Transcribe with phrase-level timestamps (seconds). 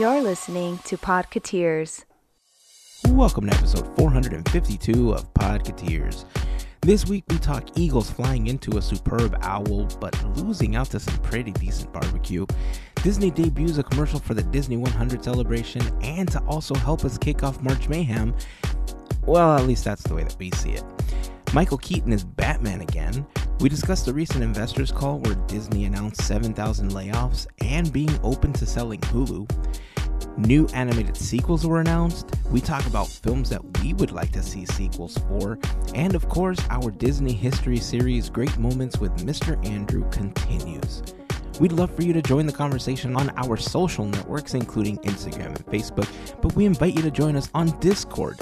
[0.00, 2.04] You're listening to Podcateers.
[3.10, 6.24] Welcome to episode 452 of Podcateers.
[6.80, 11.16] This week we talk Eagles flying into a superb owl but losing out to some
[11.18, 12.44] pretty decent barbecue.
[13.04, 17.44] Disney debuts a commercial for the Disney 100 celebration and to also help us kick
[17.44, 18.34] off March Mayhem.
[19.26, 20.84] Well, at least that's the way that we see it.
[21.52, 23.24] Michael Keaton is Batman again.
[23.60, 28.66] We discussed the recent investors call where Disney announced 7,000 layoffs and being open to
[28.66, 29.48] selling Hulu.
[30.36, 32.26] New animated sequels were announced.
[32.50, 35.58] We talk about films that we would like to see sequels for.
[35.94, 39.64] And of course, our Disney History series Great Moments with Mr.
[39.64, 41.02] Andrew continues.
[41.60, 45.66] We'd love for you to join the conversation on our social networks, including Instagram and
[45.66, 46.08] Facebook,
[46.42, 48.40] but we invite you to join us on Discord.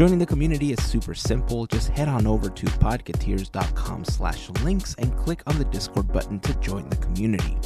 [0.00, 1.66] Joining the community is super simple.
[1.66, 6.54] Just head on over to podcateers.com slash links and click on the Discord button to
[6.54, 7.58] join the community.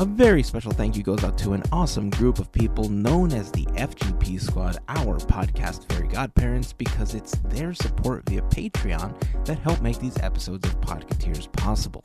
[0.00, 3.52] A very special thank you goes out to an awesome group of people known as
[3.52, 9.82] the FGP Squad, our podcast fairy godparents, because it's their support via Patreon that help
[9.82, 12.02] make these episodes of Podcateers possible.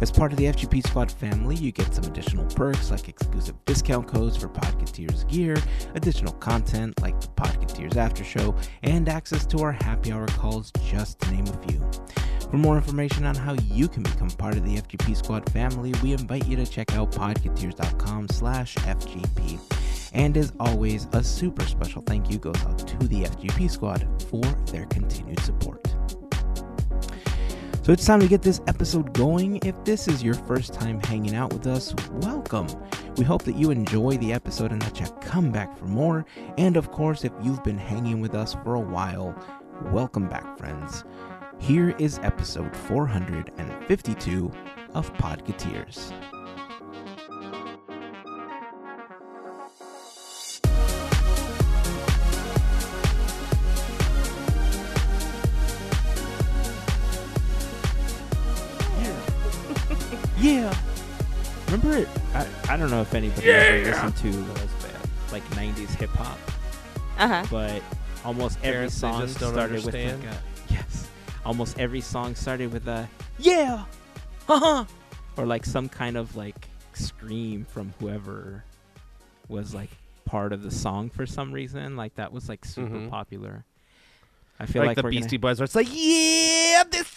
[0.00, 4.08] As part of the FGP Squad family, you get some additional perks like exclusive discount
[4.08, 5.56] codes for Podcateers gear,
[5.94, 11.20] additional content like the Podcateers After Show, and access to our happy hour calls, just
[11.20, 11.88] to name a few.
[12.50, 16.14] For more information on how you can become part of the FGP Squad family, we
[16.14, 19.60] invite you to check out podcateers.com slash FGP.
[20.14, 24.40] And as always, a super special thank you goes out to the FGP Squad for
[24.72, 25.86] their continued support.
[27.82, 29.56] So it's time to get this episode going.
[29.62, 32.66] If this is your first time hanging out with us, welcome.
[33.18, 36.24] We hope that you enjoy the episode and that you come back for more.
[36.56, 39.34] And of course, if you've been hanging with us for a while,
[39.92, 41.04] welcome back, friends.
[41.58, 44.50] Here is episode 452
[44.94, 46.12] of Podcateers.
[60.38, 60.74] Yeah.
[61.66, 62.08] Remember it?
[62.34, 64.68] I, I don't know if anybody ever listened to those
[65.32, 66.38] like 90s hip hop,
[67.18, 67.44] Uh huh.
[67.50, 67.82] but
[68.24, 70.24] almost every Parents, they song just don't started with understand.
[70.24, 71.07] like a yes.
[71.44, 73.84] Almost every song started with a yeah,
[74.46, 74.84] haha,
[75.36, 78.64] or like some kind of like scream from whoever
[79.48, 79.90] was like
[80.24, 81.96] part of the song for some reason.
[81.96, 83.08] Like that was like super Mhm.
[83.10, 83.64] popular.
[84.60, 87.08] I feel like, like, the we're gonna- Beastie Boys, where it's like, yeah, this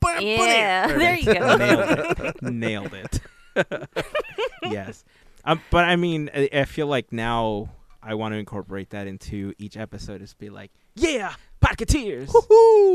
[0.00, 1.56] pa- Yeah, there you go.
[1.56, 2.42] nailed it.
[2.42, 3.20] Nailed it.
[4.62, 5.04] yes.
[5.44, 7.68] Um, but I mean, I, I feel like now
[8.06, 10.20] I want to incorporate that into each episode.
[10.20, 11.34] Is be like, yeah,
[11.64, 12.30] Podcateers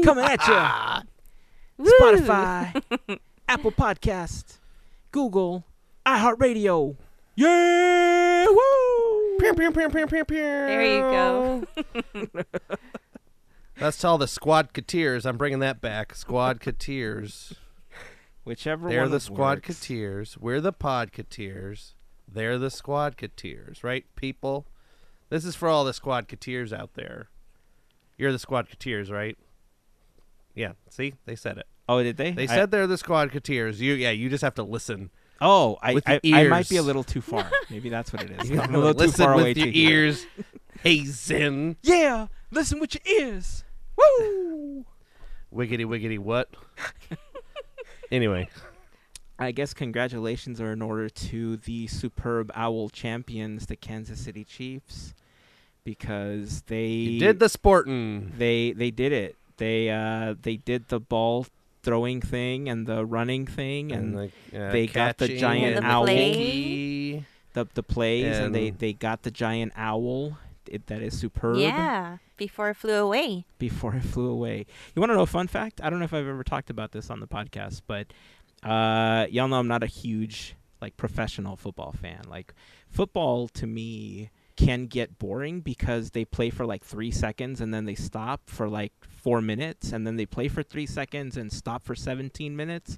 [0.04, 1.86] coming at you.
[2.00, 3.20] Spotify,
[3.50, 4.60] Apple Podcast,
[5.12, 5.66] Google,
[6.06, 6.96] iHeartRadio.
[7.36, 9.38] Yeah, woo!
[9.40, 10.38] Pew, pew, pew, pew, pew, pew.
[10.38, 11.64] There you go.
[13.78, 15.26] That's to all the Squadcateers.
[15.26, 16.14] I'm bringing that back.
[16.14, 17.54] Squadcateers.
[18.44, 18.92] Whichever one.
[18.92, 19.70] They're one the works.
[19.70, 20.38] Squadcateers.
[20.38, 21.94] We're the Podcateers.
[22.28, 24.68] They're the Squadcateers, right, people?
[25.30, 27.30] This is for all the squad Squadcateers out there.
[28.18, 29.38] You're the squad Squadcateers, right?
[30.56, 30.74] Yeah.
[30.90, 31.68] See, they said it.
[31.88, 32.32] Oh, did they?
[32.32, 33.80] They I- said they're the squad Squadcateers.
[33.80, 34.12] You, yeah.
[34.12, 35.12] You just have to listen.
[35.42, 37.50] Oh, I, with I, I might be a little too far.
[37.70, 38.52] Maybe that's what it is.
[38.52, 40.26] I'm a little too listen far with away your ears.
[40.84, 41.78] Hey, Zen.
[41.82, 43.64] Yeah, listen with your ears.
[43.98, 44.86] Woo!
[45.54, 46.50] Wiggity wiggity what?
[48.12, 48.50] anyway,
[49.40, 55.14] I guess congratulations are in order to the superb owl champions, the Kansas City Chiefs,
[55.84, 58.34] because they you did the sporting.
[58.38, 59.36] they they did it.
[59.58, 61.48] They uh they did the ball
[61.82, 66.06] throwing thing and the running thing and, the, uh, they got the giant and owl.
[66.06, 67.24] key.
[67.54, 72.18] the the plays and, they they got the giant owl it, that is superb Yeah,
[72.38, 73.46] before it flew away.
[73.58, 74.66] before it flew away.
[74.94, 75.80] You want to know a fun fact?
[75.82, 78.08] I don't know if I've ever talked about this on the podcast, but
[78.64, 82.22] uh, y'all know I'm not a huge like professional football fan.
[82.28, 82.54] Like
[82.90, 87.86] football to me can get boring because they play for like three seconds and then
[87.86, 91.84] they stop for like four minutes and then they play for three seconds and stop
[91.84, 92.98] for 17 minutes.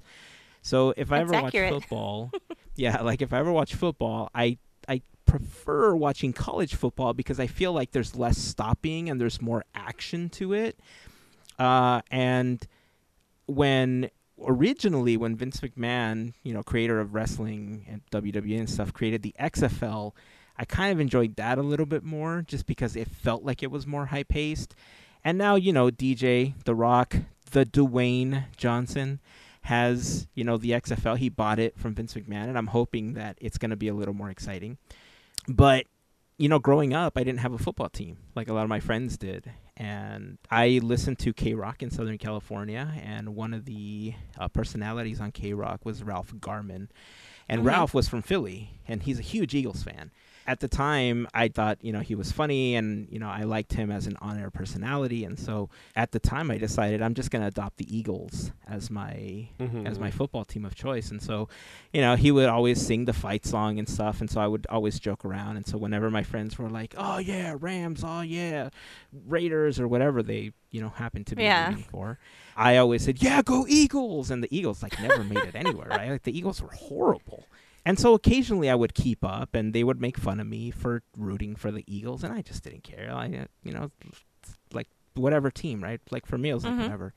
[0.63, 1.73] So if I ever accurate.
[1.73, 2.31] watch football,
[2.75, 4.57] yeah, like if I ever watch football, I
[4.87, 9.63] I prefer watching college football because I feel like there's less stopping and there's more
[9.73, 10.79] action to it.
[11.57, 12.65] Uh, and
[13.45, 14.09] when
[14.45, 19.35] originally when Vince McMahon, you know, creator of wrestling and WWE and stuff, created the
[19.39, 20.13] XFL,
[20.57, 23.71] I kind of enjoyed that a little bit more just because it felt like it
[23.71, 24.75] was more high paced.
[25.23, 27.15] And now, you know, DJ, The Rock,
[27.51, 29.19] the Dwayne Johnson
[29.61, 31.17] has, you know, the XFL.
[31.17, 33.93] He bought it from Vince McMahon, and I'm hoping that it's going to be a
[33.93, 34.77] little more exciting.
[35.47, 35.85] but
[36.41, 38.79] you know, growing up, I didn't have a football team like a lot of my
[38.79, 39.51] friends did,
[39.81, 45.31] and I listened to KROQ in Southern California, and one of the uh, personalities on
[45.31, 46.89] KROQ was Ralph Garman,
[47.49, 47.65] and Mhm.
[47.65, 50.11] Ralph was from Philly, and he's a huge Eagles fan.
[50.51, 53.71] At the time, I thought you know he was funny, and you know I liked
[53.71, 57.47] him as an on-air personality, and so at the time I decided I'm just gonna
[57.47, 59.87] adopt the Eagles as my Mhm.
[59.87, 61.09] as my football team of choice.
[61.09, 61.47] And so,
[61.93, 64.19] you know, he would always sing the fight song and stuff.
[64.19, 65.55] And so I would always joke around.
[65.55, 68.03] And so whenever my friends were like, "Oh yeah, Rams!
[68.05, 68.71] Oh yeah,
[69.27, 71.69] Raiders!" or whatever they you know happened to be Yeah.
[71.69, 72.19] rooting for,
[72.57, 75.87] I always said, "Yeah, go Eagles!" And the Eagles like never made it anywhere.
[75.87, 76.09] Right?
[76.11, 77.45] Like the Eagles were horrible.
[77.85, 81.03] And so occasionally I would keep up, and they would make fun of me for
[81.17, 83.11] rooting for the Eagles, and I just didn't care.
[83.11, 83.91] I, uh, you know,
[84.71, 85.99] like whatever team, right?
[86.11, 87.13] Like for meals, was like whatever.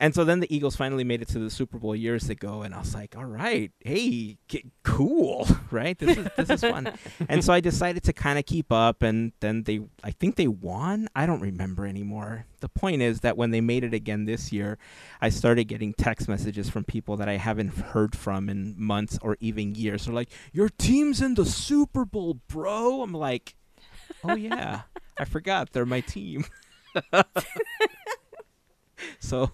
[0.00, 2.72] And so then the Eagles finally made it to the Super Bowl years ago, and
[2.72, 4.38] I was like, "All right, hey,
[4.84, 5.98] cool, right?
[5.98, 6.92] This is this is fun."
[7.28, 10.46] and so I decided to kind of keep up, and then they, I think they
[10.46, 11.08] won.
[11.16, 12.46] I don't remember anymore.
[12.60, 14.78] The point is that when they made it again this year,
[15.20, 19.36] I started getting text messages from people that I haven't heard from in months or
[19.40, 20.04] even years.
[20.04, 23.56] They're like, "Your team's in the Super Bowl, bro." I'm like,
[24.22, 24.82] "Oh yeah,
[25.18, 26.44] I forgot they're my team."
[29.20, 29.50] so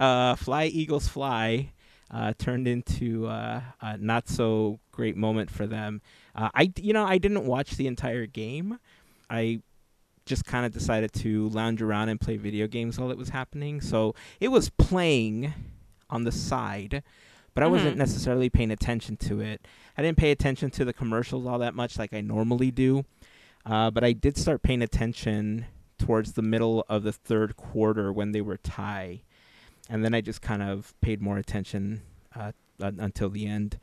[0.00, 1.70] uh, "Fly Eagles Fly"
[2.10, 6.00] uh, turned into uh, a not so great moment for them.
[6.34, 8.78] Uh, I, you know, I didn't watch the entire game.
[9.30, 9.60] I
[10.26, 13.80] just kind of decided to lounge around and play video games while it was happening.
[13.80, 15.52] So it was playing
[16.08, 17.02] on the side,
[17.54, 17.98] but I wasn't Mhm.
[17.98, 19.66] necessarily paying attention to it.
[19.98, 23.04] I didn't pay attention to the commercials all that much like I normally do.
[23.66, 25.66] Uh, but I did start paying attention
[25.98, 29.22] towards the middle of the third quarter when they were tie,
[29.90, 32.02] and then I just kind of paid more attention
[32.34, 33.78] uh, un- until the end.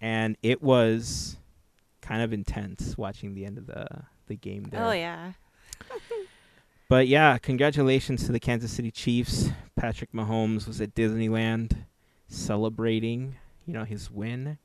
[0.00, 1.36] And it was
[2.02, 3.86] kind of intense watching the end of the
[4.26, 4.84] the game there.
[4.84, 5.32] Oh yeah.
[6.86, 9.48] But yeah, congratulations to the Kansas City Chiefs.
[9.74, 11.86] Patrick Mahomes was at Disneyland
[12.28, 13.36] celebrating,
[13.66, 14.58] you know, his win.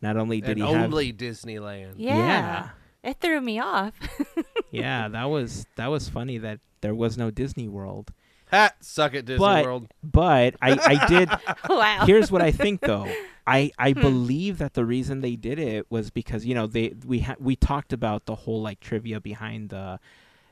[0.00, 1.94] Not only did and he have only Disneyland.
[1.98, 2.16] Yeah.
[2.16, 2.68] yeah,
[3.04, 3.92] It threw me off.
[4.70, 8.12] yeah, that was that was funny that there was no Disney World.
[8.50, 8.70] Ha!
[8.80, 9.88] Suck it, Disney But- World.
[10.02, 11.30] But I, I did
[11.68, 12.04] wow.
[12.06, 13.06] here's what I think though.
[13.46, 14.00] I, I Hmm.
[14.02, 17.56] believe that the reason they did it was because you know they we ha- we
[17.56, 19.98] talked about the whole like trivia behind the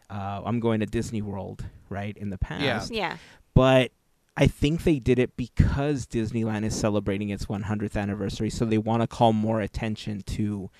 [0.08, 2.90] uh, I'm going to Disney World right in the past.
[2.92, 3.16] yeah.
[3.54, 3.90] But
[4.36, 9.00] I think they did it because Disneyland is celebrating its 100th anniversary, so they want
[9.02, 10.70] to call more attention to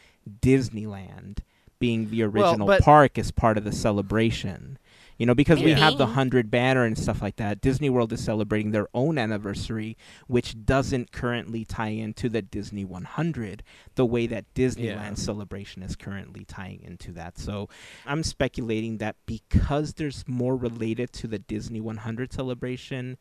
[0.43, 1.39] Disneyland
[1.79, 4.79] being the Well, original but- park as part of the celebration.
[5.19, 7.61] You know, because we have the 100 banner and stuff like that.
[7.63, 9.97] Disney World is celebrating their own anniversary,
[10.27, 13.63] which doesn't currently tie into the Disney 100
[13.95, 15.15] the way that Disneyland Yeah.
[15.15, 17.39] celebration is currently tying into that.
[17.39, 17.69] So
[18.05, 23.17] I'm speculating that because there's more related to the Disney 100 celebration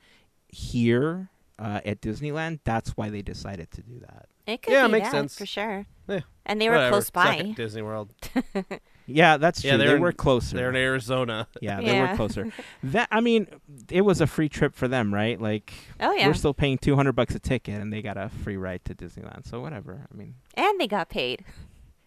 [0.50, 4.26] here uh, at Disneyland, that's why they decided to do that.
[4.46, 5.38] It could Yeah, be makes that, sense.
[5.38, 5.86] for sure.
[6.10, 6.20] Yeah.
[6.46, 6.92] And they were Whatever.
[6.92, 7.36] close by.
[7.38, 8.14] it, Disney World.
[9.07, 9.78] Yeah, that's true.
[9.78, 10.56] they're they in- were closer.
[10.57, 11.48] They're in Arizona.
[11.62, 12.52] yeah, they were closer.
[12.84, 13.48] That I mean,
[13.92, 15.40] it was a free trip for them, right?
[15.40, 16.28] Like Oh yeah.
[16.28, 19.46] we're still paying 200 bucks a ticket and they got a free ride to Disneyland.
[19.48, 20.07] So whatever.
[20.12, 21.44] I mean, and they got paid.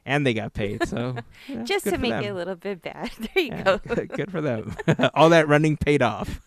[0.07, 0.89] and they got paid.
[0.89, 1.17] So
[1.49, 2.25] yeah, Just to make them.
[2.25, 3.11] it a little bit bad.
[3.19, 3.79] There you Yeah, go.
[4.07, 4.75] good for them.
[5.15, 6.41] All that running paid off.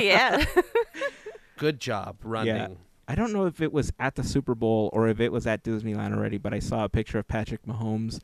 [0.00, 0.44] yeah.
[1.56, 2.54] Good job running.
[2.56, 2.68] Yeah.
[3.08, 5.62] I don't know if it was at the Super Bowl or if it was at
[5.62, 8.20] Disneyland already, but I saw a picture of Patrick Mahomes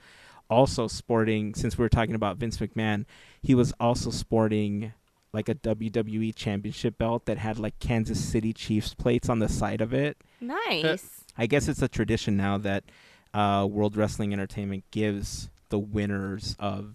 [0.52, 3.06] also sporting, since we were talking about Vince McMahon,
[3.40, 4.92] he was also sporting
[5.32, 9.80] like a WWE championship belt that had like Kansas City Chiefs plates on the side
[9.80, 10.18] of it.
[10.40, 11.24] nice.
[11.38, 12.84] I guess it's a tradition now that
[13.32, 16.94] uh, World Wrestling Entertainment gives the winners of,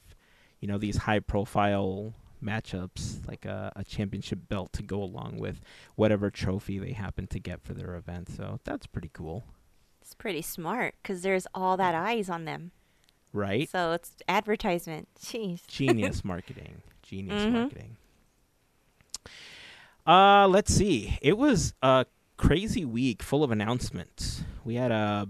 [0.60, 5.60] you know, these high profile matchups like a, a championship belt to go along with
[5.96, 8.30] whatever trophy they happen to get for their event.
[8.30, 9.44] So that's pretty cool,
[10.02, 12.72] It's pretty smart because there's all that eyes on them.
[13.34, 13.70] Right?
[13.70, 15.08] So it's advertisement.
[15.20, 15.66] Jeez.
[15.68, 16.82] Genius marketing.
[17.04, 17.52] Genius Mhm.
[17.54, 17.98] marketing.
[20.06, 21.18] Uh, let's see.
[21.22, 22.06] It was a
[22.38, 24.44] crazy week full of announcements.
[24.64, 25.28] We had a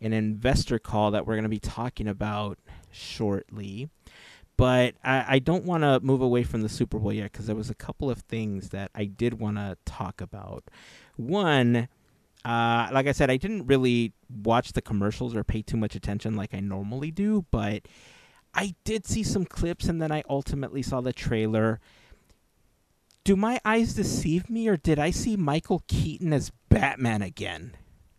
[0.00, 2.58] an investor call that we're going to be talking about
[2.90, 3.88] shortly.
[4.56, 7.56] But I, I don't want to move away from the Super Bowl yet because there
[7.56, 10.64] was a couple of things that I did want to talk about.
[11.16, 11.88] One,
[12.44, 16.36] uh, like I said, I didn't really watch the commercials or pay too much attention
[16.36, 17.86] like I normally do, but
[18.54, 21.80] I did see some clips and then I ultimately saw the trailer.
[23.24, 27.76] Do my eyes deceive me or did I see Michael Keaton as Batman again?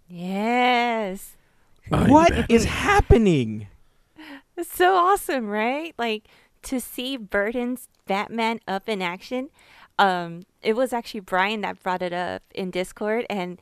[0.08, 1.36] Yes.
[1.90, 3.68] What is happening?
[4.56, 5.94] was so awesome, right?
[5.98, 6.28] Like
[6.64, 9.50] to see Burton's Batman up in action.
[9.98, 13.62] Um, it was actually Brian that brought it up in Discord, and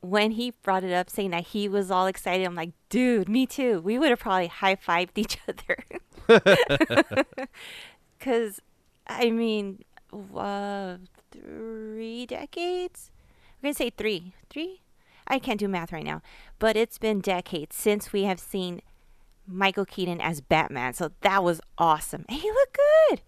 [0.00, 3.46] when he brought it up, saying that he was all excited, I'm like, dude, me
[3.46, 3.80] too.
[3.80, 5.84] We would have probably high fived each other.
[8.18, 8.60] Because,
[9.06, 9.84] I mean,
[10.34, 10.96] uh,
[11.30, 13.10] three decades?
[13.58, 14.32] I'm going to say three.
[14.48, 14.80] Three?
[15.28, 16.22] I can't do math right now.
[16.58, 18.80] But it's been decades since we have seen
[19.46, 20.94] Michael Keaton as Batman.
[20.94, 22.24] So that was awesome.
[22.28, 23.22] And he looked good.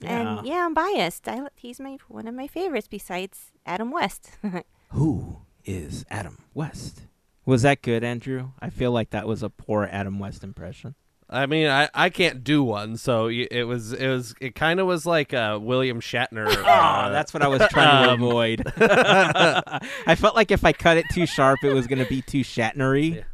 [0.00, 0.38] Yeah.
[0.38, 1.28] And yeah, I'm biased.
[1.28, 4.38] I, he's my one of my favorites besides Adam West.
[4.90, 7.02] Who is Adam West?
[7.46, 8.50] Was that good, Andrew?
[8.60, 10.94] I feel like that was a poor Adam West impression.
[11.28, 14.86] I mean, I, I can't do one, so it was it was it kind of
[14.86, 16.46] was like uh, William Shatner.
[16.46, 18.62] Oh, uh, that's what I was trying to um, avoid.
[18.76, 22.42] I felt like if I cut it too sharp, it was going to be too
[22.42, 23.24] Shatnery.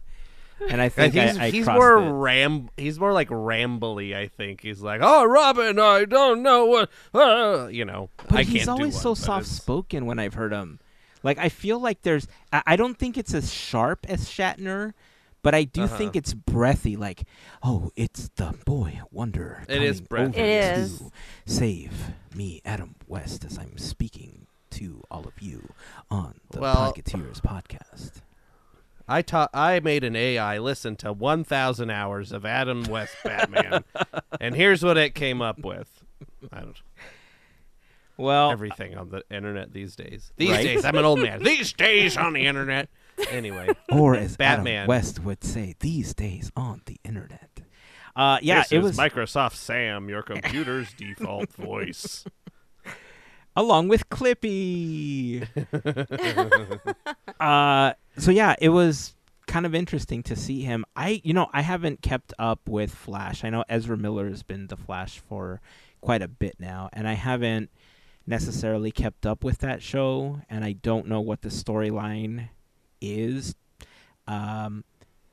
[0.68, 2.10] And I think he's I, I he's more it.
[2.10, 4.14] ram he's more like rambly.
[4.14, 8.10] I think he's like, oh, Robin, I don't know what, uh, you know.
[8.28, 10.78] But I he's can't do always one, so soft spoken when I've heard him.
[11.23, 14.93] Like I feel like there's I, I don't think it's as sharp as Shatner,
[15.43, 15.97] but I do Uh-huh.
[15.97, 16.97] think it's breathy.
[16.97, 17.25] Like,
[17.62, 19.65] oh, it's the boy wonder.
[19.69, 20.59] It is coming breathy.
[20.59, 21.11] over to.
[21.47, 21.93] Save
[22.35, 25.69] me, Adam West, as I'm speaking to all of you
[26.11, 28.21] on the Well- Podcateers podcast.
[29.09, 33.83] I taught I made an AI listen to 1,000 hours of Adam West Batman,
[34.41, 36.05] and here's what it came up with.
[36.53, 36.77] I don't
[38.21, 40.33] Well, everything on the internet these days.
[40.37, 40.65] These Right?
[40.65, 41.43] days, I'm an old man.
[41.43, 42.89] These days on the internet.
[43.31, 44.75] Anyway, or as Batman.
[44.77, 47.61] Adam West would say these days on the internet.
[48.17, 52.25] Uh, yeah, this it was Microsoft Sam, your computer's default voice.
[53.57, 55.47] along with Clippy.
[57.41, 59.15] uh, so yeah, it was
[59.47, 60.85] kind of interesting to see him.
[60.97, 63.45] I, you know, I haven't kept up with Flash.
[63.45, 65.61] I know Ezra Miller has been the Flash for
[66.00, 67.71] quite a bit now, and I haven't
[68.30, 72.49] necessarily kept up with that show, and I don't know what the storyline
[73.02, 73.54] is.
[74.26, 74.84] Um,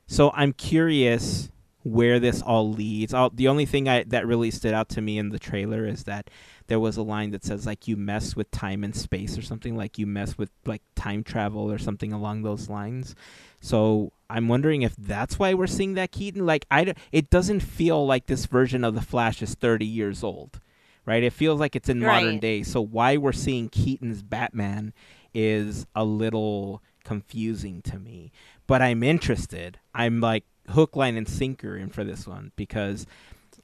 [0.06, 1.50] so I'm curious
[1.84, 3.14] where this all leads.
[3.14, 6.04] i the only thing I, that really stood out to me in the trailer is
[6.04, 6.28] that
[6.66, 9.76] there was a line that says like you mess with time and space or something
[9.76, 13.14] like you mess with like time travel or something along those lines.
[13.60, 16.44] So I'm wondering if that's why we're seeing that Keaton.
[16.44, 20.60] Like I, it doesn't feel like this version of the Flash is 30 years old,
[21.08, 21.22] right?
[21.22, 22.62] It feels like it's in modern day.
[22.62, 24.92] So why we're seeing Keaton's Batman
[25.32, 28.30] is a little confusing to me.
[28.66, 29.78] But I'm interested.
[29.94, 33.06] I'm like hook, line, and sinker in for this one because,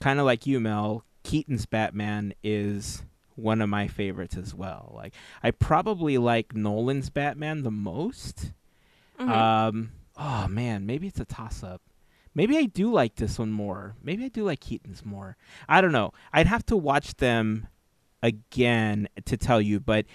[0.00, 3.02] kind of like you, Mel, Keaton's Batman is
[3.36, 4.92] one of my favorites as well.
[4.96, 8.52] Like I probably like Nolan's Batman the most.
[9.20, 9.28] Mhm.
[9.28, 11.82] Um, oh man, maybe it's a toss up.
[12.34, 13.94] Maybe I do like this one more.
[14.02, 15.36] Maybe I do like Keaton's more.
[15.68, 16.12] I don't know.
[16.32, 17.68] I'd have to watch them
[18.22, 20.06] again to tell you, but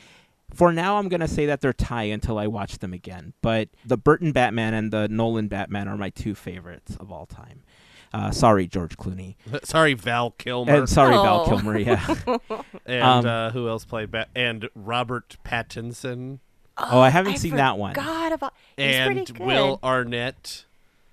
[0.54, 3.34] for now I'm going to say that they're tie until I watch them again.
[3.42, 7.64] But the Burton Batman and the Nolan Batman are my two favorites of all time.
[8.12, 9.36] Uh, sorry, George Clooney.
[9.64, 10.74] Sorry, Val Kilmer.
[10.78, 11.46] And sorry, Val Oh.
[11.48, 11.78] Kilmer.
[11.78, 12.16] Yeah.
[12.88, 14.30] And Um, uh, who else played Bat?
[14.36, 16.40] And Robert Pattinson
[16.76, 17.94] Oh, I haven't seen that one.
[17.94, 19.46] God about he's and pretty good.
[19.46, 20.66] Will Arnett.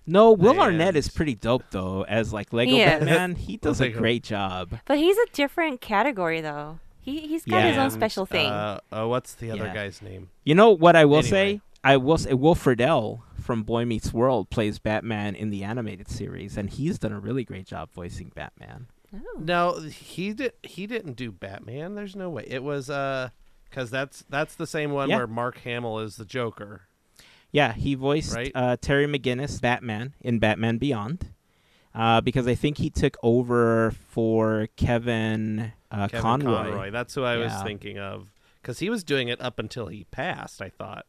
[0.06, 2.02] No, Will And- Arnett is pretty dope though.
[2.04, 2.84] As like Lego He.
[2.84, 4.78] Batman, he does a great job.
[4.86, 6.78] But he's a different category though.
[7.00, 7.80] He he's got his Yeah.
[7.80, 8.46] own And, special thing.
[8.50, 9.74] Uh, uh, what's the other Yeah.
[9.74, 10.30] guy's name?
[10.44, 11.30] You know what I will Anyway.
[11.30, 11.60] say?
[11.84, 16.56] I will say Will Friedle from Boy Meets World plays Batman in the animated series,
[16.56, 18.86] and he's done a really great job voicing Batman.
[19.14, 19.20] Oh.
[19.38, 20.52] No, he did.
[20.64, 21.94] He didn't do Batman.
[21.94, 22.44] There's no way.
[22.48, 23.28] It was uh,
[23.70, 25.18] because that's that's the same one Yeah.
[25.18, 26.82] where Mark Hamill is the Joker.
[27.52, 28.52] Yeah, he voiced Right.
[28.54, 31.28] uh, Terry McGinnis Batman in Batman Beyond.
[31.94, 36.54] Uh, because I think he took over for Kevin, uh, Kevin Conroy.
[36.64, 36.90] Conroy.
[36.90, 38.28] That's who I was thinking of
[38.60, 40.60] because he was doing it up until he passed.
[40.60, 41.06] I thought.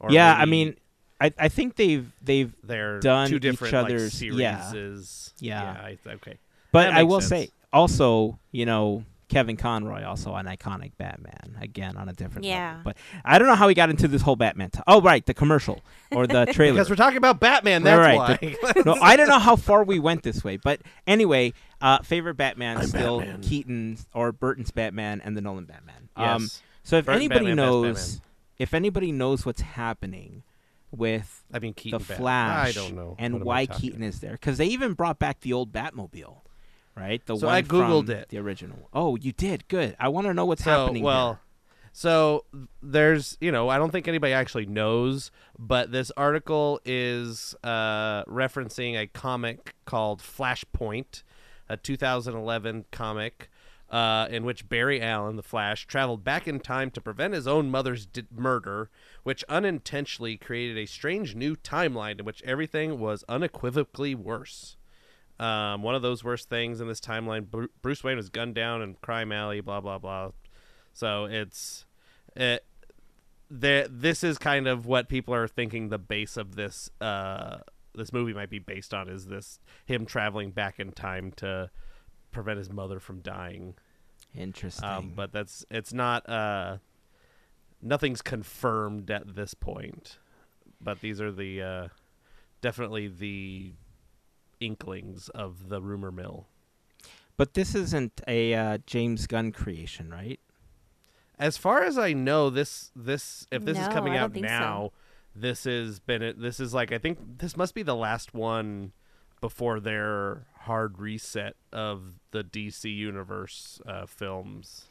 [0.00, 0.76] Or yeah, I mean,
[1.20, 4.38] I I think they've they've they're done two each different like, other's- series.
[4.38, 4.72] yeah.
[4.72, 4.94] yeah.
[5.38, 5.70] Yeah.
[5.82, 6.38] I, okay.
[6.72, 7.28] But I will sense.
[7.28, 12.68] say also, you know, Kevin Conroy also an iconic Batman again on a different Yeah.
[12.76, 12.82] level.
[12.84, 14.70] But I don't know how he got into this whole Batman.
[14.70, 16.74] T- oh, right, the commercial or the trailer.
[16.74, 17.82] Because we're talking about Batman.
[17.82, 18.56] That's right.
[18.62, 18.72] why.
[18.86, 22.78] no, I don't know how far we went this way, but anyway, uh, favorite Batman
[22.78, 23.40] I'm still Batman.
[23.42, 26.08] Keaton's or Burton's Batman and the Nolan Batman.
[26.16, 26.62] Um, yes.
[26.84, 28.20] so if Burton anybody Batman, knows,
[28.58, 30.44] if anybody knows what's happening
[30.92, 31.98] with I mean, Keaton.
[31.98, 32.18] the Batman.
[32.18, 33.16] Flash I don't know.
[33.18, 35.52] and What am I why talking Keaton is there, because they even brought back the
[35.52, 36.36] old Batmobile,
[36.96, 37.24] right?
[37.26, 38.28] The So one I Googled from it.
[38.30, 38.88] the original.
[38.92, 39.96] Oh, you did good.
[40.00, 41.02] I want to know what's So happening.
[41.02, 41.40] well.
[41.92, 42.44] So
[42.82, 49.00] there's, you know, I don't think anybody actually knows, but this article is uh, referencing
[49.00, 51.22] a comic called Flashpoint,
[51.70, 53.48] a 2011 comic
[53.88, 57.70] uh, in which Barry Allen, the Flash, traveled back in time to prevent his own
[57.70, 58.90] mother's di- murder,
[59.22, 64.76] which unintentionally created a strange new timeline in which everything was unequivocally worse.
[65.38, 67.46] Um, one of those worst things in this timeline,
[67.82, 70.30] Bruce Wayne was gunned down in Crime Alley, blah blah blah.
[70.92, 71.84] So it's
[72.34, 72.64] it,
[73.50, 77.58] the, this is kind of what people are thinking the base of this uh,
[77.94, 81.70] this movie might be based on is this him traveling back in time to
[82.30, 83.74] prevent his mother from dying.
[84.34, 84.88] Interesting.
[84.88, 86.78] Um, but that's it's not uh,
[87.82, 90.18] nothing's confirmed at this point.
[90.80, 91.88] But these are the uh,
[92.60, 93.72] definitely the
[94.60, 96.46] inklings of the rumor mill.
[97.36, 100.40] But this isn't a uh, James Gunn creation, right?
[101.38, 104.58] As far as I know, this this if this is coming out think so.
[104.58, 104.92] now,
[105.34, 108.92] this has been this is like I think this must be the last one
[109.42, 114.86] before their hard reset of the DC universe uh, films.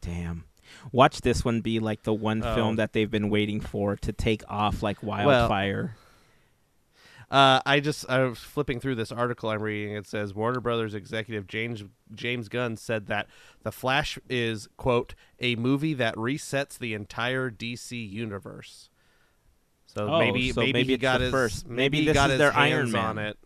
[0.00, 0.44] Damn.
[0.92, 2.54] Watch this one be like the one Oh.
[2.54, 5.96] film that they've been waiting for to take off like wildfire.
[7.30, 9.94] Uh, I just I was flipping through this article I'm reading.
[9.94, 13.26] It says Warner Brothers executive James James Gunn said that
[13.64, 18.88] The Flash is quote a movie that resets the entire DC universe.
[19.86, 21.66] So Oh, maybe so maybe, maybe he got the his first.
[21.68, 23.26] maybe, Maybe this got is his their hands Iron on Man.
[23.26, 23.38] it.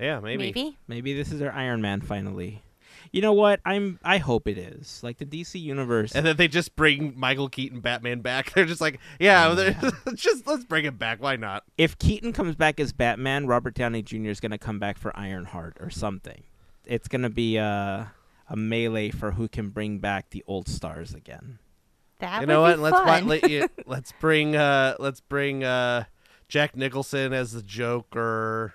[0.00, 0.44] Yeah, maybe.
[0.44, 0.78] Maybe.
[0.88, 2.62] Maybe this is their Iron Man finally.
[3.12, 3.60] You know what?
[3.64, 5.00] I'm I hope it is.
[5.02, 6.12] Like the DC universe.
[6.14, 8.52] And then they just bring Michael Keaton Batman back.
[8.54, 9.76] They're just like, yeah, they're-
[10.14, 11.20] just let's bring him back.
[11.20, 11.64] Why not?
[11.76, 14.28] if Keaton comes back as Batman, Robert Downey Jr.
[14.28, 16.44] is going to come back for Ironheart or something.
[16.84, 18.12] It's going to be a
[18.48, 21.58] a melee for who can bring back the old stars again.
[22.20, 22.76] That you would know what?
[22.76, 23.26] be Let's fun.
[23.28, 26.04] let you, let's bring uh let's bring uh
[26.48, 28.74] Jack Nicholson as the Joker.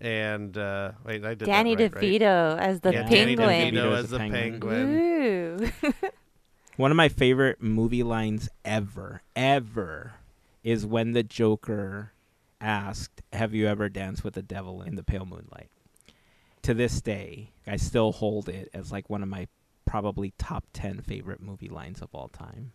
[0.00, 2.20] And uh wait, I did Danny that right, right?
[2.20, 3.74] DeVito as the yeah, Danny penguin.
[3.74, 4.60] DeVito as as the the penguin.
[4.60, 5.72] penguin.
[5.84, 5.92] Ooh.
[6.76, 10.14] One of my favorite movie lines ever, ever,
[10.64, 12.12] is when the Joker
[12.60, 15.70] asked, "Have you ever danced with the devil in the pale moonlight?"
[16.62, 19.48] To this day, I still hold it as like one of my
[19.86, 22.72] probably top 10 favorite movie lines of all time.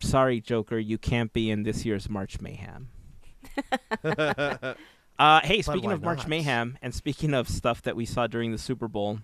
[0.00, 2.88] Sorry, Joker, you can't be in this year's March Mayhem.
[5.18, 6.28] Uh, hey, speaking of March not?
[6.28, 9.20] Mayhem, and speaking of stuff that we saw during the Super Bowl,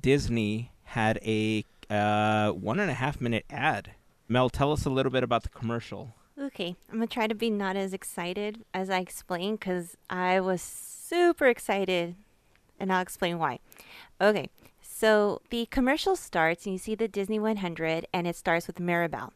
[0.00, 3.92] Disney had a uh, one and a half minute ad.
[4.28, 6.14] Mel, tell us a little bit about the commercial.
[6.40, 10.62] Okay, I'm gonna try to be not as excited as I explained because I was
[10.62, 12.14] super excited,
[12.78, 13.58] and I'll explain why.
[14.20, 14.48] Okay,
[14.80, 19.32] so the commercial starts, and you see the Disney 100, and it starts with Mirabel,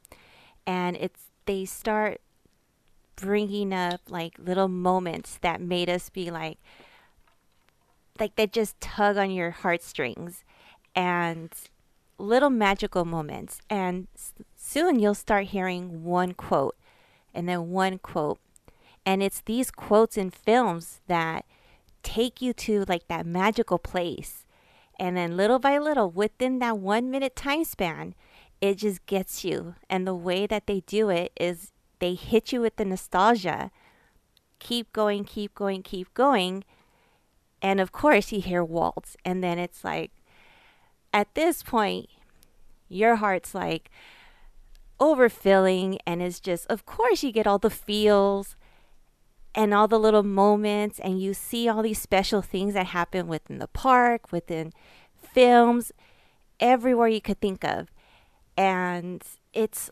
[0.65, 2.21] and it's they start
[3.17, 6.59] bringing up like little moments that made us be like,
[8.19, 10.45] like that just tug on your heartstrings,
[10.95, 11.53] and
[12.19, 14.07] little magical moments, and
[14.57, 16.77] soon you'll start hearing one quote
[17.35, 18.39] and then one quote.
[19.05, 21.45] And it's these quotes in films that
[22.03, 24.45] take you to like that magical place.
[24.99, 28.15] And then little by little, within that one minute time span,
[28.61, 29.75] it just gets you.
[29.91, 33.71] And the way that they do it is they hit you with the nostalgia.
[34.59, 36.65] Keep going, keep going, keep going.
[37.63, 39.17] And of course, you hear waltz.
[39.25, 40.11] And then it's like,
[41.13, 42.09] at this point,
[42.89, 43.91] your heart's like,
[44.99, 48.57] overfilling and it's just of course you get all the feels
[49.55, 53.59] and all the little moments and you see all these special things that happen within
[53.59, 54.73] the park within
[55.15, 55.93] films
[56.61, 57.89] everywhere you could think of
[58.57, 59.91] and it's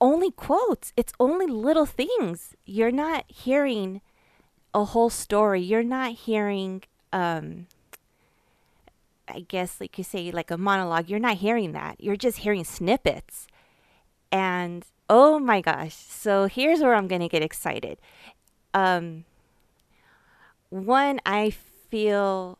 [0.00, 0.92] only quotes.
[0.96, 2.54] It's only little things.
[2.64, 4.00] You're not hearing
[4.74, 5.60] a whole story.
[5.60, 6.82] You're not hearing
[7.12, 7.66] um
[9.26, 11.08] i guess like you say like a monologue.
[11.08, 12.00] You're not hearing that.
[12.00, 13.46] You're just hearing snippets.
[14.32, 15.94] And oh my gosh.
[15.94, 17.98] So here's where i'm going to get excited.
[18.74, 19.24] Um
[20.70, 22.56] one i feel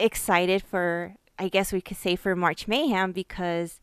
[0.00, 3.80] excited for i guess we could say for march mayhem because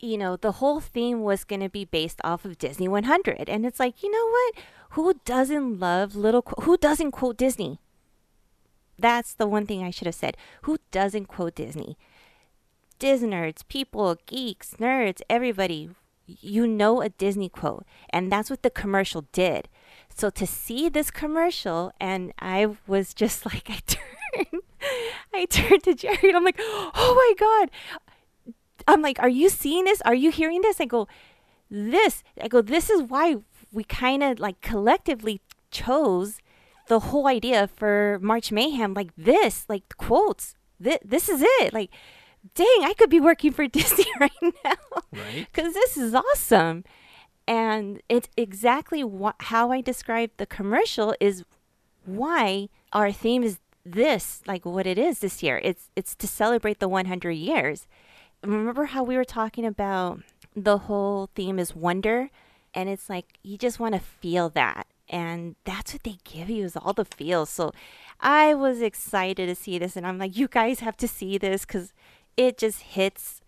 [0.00, 3.66] you know the whole theme was going to be based off of disney 100 and
[3.66, 7.78] it's like you know what who doesn't love little who doesn't quote disney
[8.98, 11.96] that's the one thing i should have said who doesn't quote disney
[13.00, 15.88] Disney nerds, people, geeks, nerds, everybody,
[16.26, 17.86] you know a Disney quote.
[18.10, 19.68] And that's what the commercial did.
[20.14, 24.62] So to see this commercial, and I was just like, I turned,
[25.34, 27.70] I turned to Jerry and I'm like, oh my God.
[28.86, 30.00] I'm like, are you seeing this?
[30.02, 30.80] Are you hearing this?
[30.80, 31.08] I go,
[31.70, 32.22] this.
[32.40, 33.36] I go, this is why
[33.72, 35.40] we kind of like collectively
[35.70, 36.38] chose
[36.88, 40.54] the whole idea for March Mayhem like this, like quotes.
[40.78, 41.72] This, this is it.
[41.72, 41.90] Like,
[42.54, 44.74] dang, I could be working for Disney right now.
[45.12, 45.46] Right.
[45.52, 46.84] Because this is awesome.
[47.46, 49.04] And it's exactly
[49.40, 51.44] how I described the commercial is
[52.04, 55.60] why our theme is this, like what it is this year.
[55.62, 57.86] It's it's to celebrate the 100 years.
[58.42, 60.20] Remember how we were talking about
[60.56, 62.30] the whole theme is wonder,
[62.74, 66.64] and it's like you just want to feel that, and that's what they give you
[66.64, 67.50] is all the feels.
[67.50, 67.72] So
[68.20, 71.64] I was excited to see this, and I'm like, you guys have to see this
[71.66, 71.92] because
[72.36, 73.40] it just hits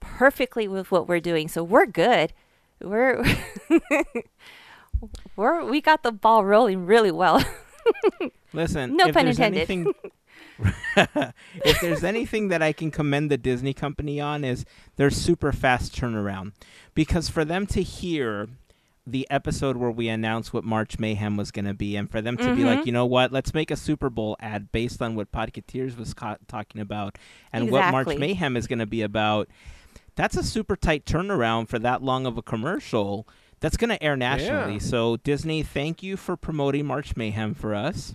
[0.00, 1.48] perfectly with what we're doing.
[1.48, 2.32] So we're good.
[2.80, 3.24] We're
[5.36, 7.42] we're we got the ball rolling really well.
[8.52, 9.58] Listen, No if pun intended.
[9.68, 9.92] anything
[10.96, 14.64] if there's anything that I can commend the Disney company on is
[14.96, 16.52] their super fast turnaround.
[16.94, 18.48] Because for them to hear
[19.06, 22.36] the episode where we announced what March Mayhem was going to be, and for them
[22.36, 22.86] to be like, Mhm.
[22.86, 26.14] you know what, let's make a Super Bowl ad based on what Podcateers was
[26.46, 27.16] talking about
[27.50, 29.48] and what March Mayhem is going to be about.
[30.14, 33.26] That's a super tight turnaround for that long of a commercial.
[33.60, 34.74] That's going to air nationally.
[34.74, 34.78] Yeah.
[34.80, 38.14] So Disney, thank you for promoting March Mayhem for us.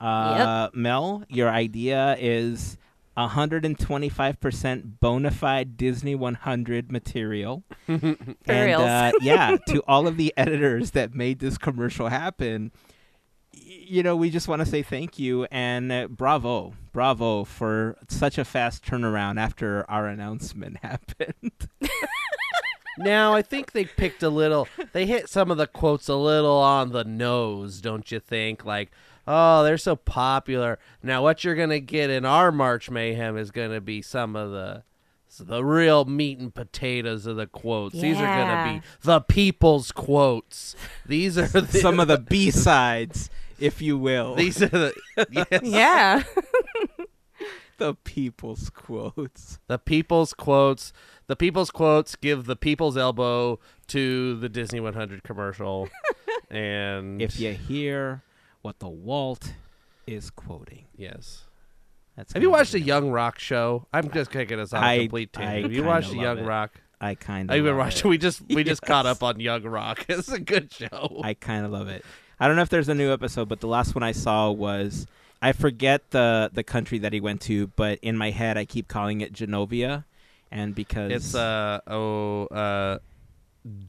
[0.00, 2.76] Uh, Mel, your idea is
[3.16, 7.64] 125% bona fide Disney 100 material.
[7.88, 12.72] and uh, yeah, to all of the editors that made this commercial happen,
[13.52, 18.36] you know, we just want to say thank you and uh, bravo, bravo for such
[18.36, 21.68] a fast turnaround after our announcement happened.
[22.98, 24.68] Now I think they picked a little.
[24.92, 28.64] They hit some of the quotes a little on the nose, don't you think?
[28.64, 28.90] Like,
[29.26, 30.78] oh, they're so popular.
[31.02, 34.84] Now what you're gonna get in our March Mayhem is gonna be some of the
[35.38, 37.94] the real meat and potatoes of the quotes.
[37.94, 40.74] These are gonna be the people's quotes.
[41.04, 44.34] These are the, Some of the B sides, if you will.
[44.34, 44.94] These are the
[45.30, 46.22] yes, yeah.
[47.78, 49.58] the people's quotes.
[49.66, 50.92] the people's quotes.
[51.26, 53.58] The people's quotes give the people's elbow
[53.88, 55.88] to the Disney 100 commercial,
[56.48, 58.22] and If you hear
[58.66, 59.52] what the Walt
[60.08, 61.44] is quoting, yes.
[62.16, 63.86] that's Have you watched the Young Rock show?
[63.92, 65.56] I'm just kicking us on a I- complete tangent.
[65.56, 66.44] I Have you watched the Young it.
[66.44, 66.72] Rock?
[67.00, 67.54] I kind of.
[67.54, 68.04] I even watched.
[68.04, 70.04] We just we just caught up on Young Rock.
[70.08, 71.20] It's a good show.
[71.22, 72.04] I kind of love it.
[72.40, 75.06] I don't know if there's a new episode, but the last one I saw was
[75.40, 78.88] I forget the the country that he went to, but in my head I keep
[78.88, 80.04] calling it Genovia,
[80.50, 82.98] and because it's uh oh uh,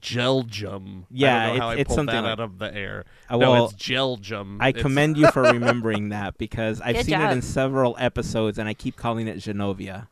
[0.02, 1.04] Geljum.
[1.12, 3.06] Yeah, I don't know how it's- I it's something that like- out of the air.
[3.30, 4.58] uh, no, well, it's Geljum.
[4.60, 8.58] I It's- commend you for remembering that because I've Good seen it in several episodes,
[8.58, 10.08] and I keep calling it Genovia.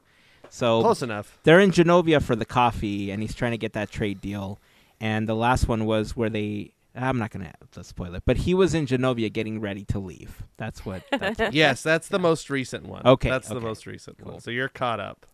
[0.50, 1.38] So Close enough.
[1.44, 4.60] they're in Genovia for the coffee, and he's trying to get that trade deal.
[5.02, 6.72] And the last one was where they.
[6.98, 10.00] I'm not gonna have to spoil it, but he was in Genovia getting ready to
[10.00, 10.44] leave.
[10.56, 11.04] That's what.
[11.12, 13.02] That's what Yes, that's the most recent one.
[13.06, 14.34] Okay, that's the most recent Cool.
[14.34, 14.42] one.
[14.42, 15.26] So you're caught up.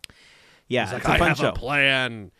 [0.66, 1.48] yeah, He's like, it's a I fun have show.
[1.50, 2.32] a plan.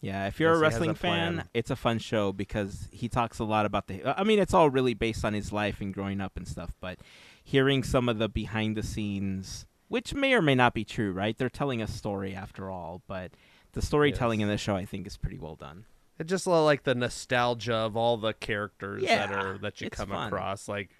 [0.00, 3.44] Yeah, if you're a wrestling a fan, it's a fun show because he talks a
[3.44, 4.02] lot about the.
[4.02, 6.72] Uh, I mean, it's all really based on his life and growing up and stuff.
[6.80, 6.98] But
[7.44, 11.36] hearing some of the behind the scenes, which may or may not be true, right?
[11.36, 13.32] They're telling a story after all, but
[13.72, 14.44] the storytelling Yes.
[14.46, 15.84] in the show, I think, is pretty well done.
[16.18, 20.28] It just like the nostalgia of all the characters that are that you come fun.
[20.28, 20.90] across, like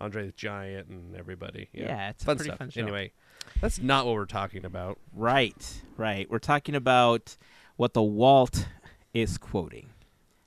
[0.00, 1.68] Andre the Giant and everybody.
[1.72, 2.58] Yeah, Yeah, it's a fun pretty stuff.
[2.58, 2.80] fun show.
[2.82, 3.12] Anyway,
[3.60, 4.98] that's not what we're talking about.
[5.14, 6.28] Right, right.
[6.30, 7.36] We're talking about
[7.80, 8.66] what the Walt
[9.14, 9.88] is quoting.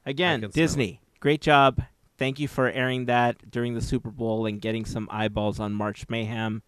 [0.06, 1.82] Again, Disney, great job.
[2.18, 6.06] Thank you for airing that during the Super Bowl and getting some eyeballs on March
[6.10, 6.62] Mayhem.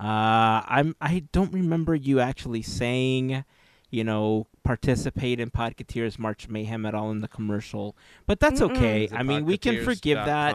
[0.00, 3.44] Uh, I'm I don't remember you actually saying,
[3.90, 8.76] you know, participate in Podcateers March Mayhem at all in the commercial, but that's Mm-mm.
[8.76, 9.08] okay.
[9.12, 10.54] I mean, we can forgive that.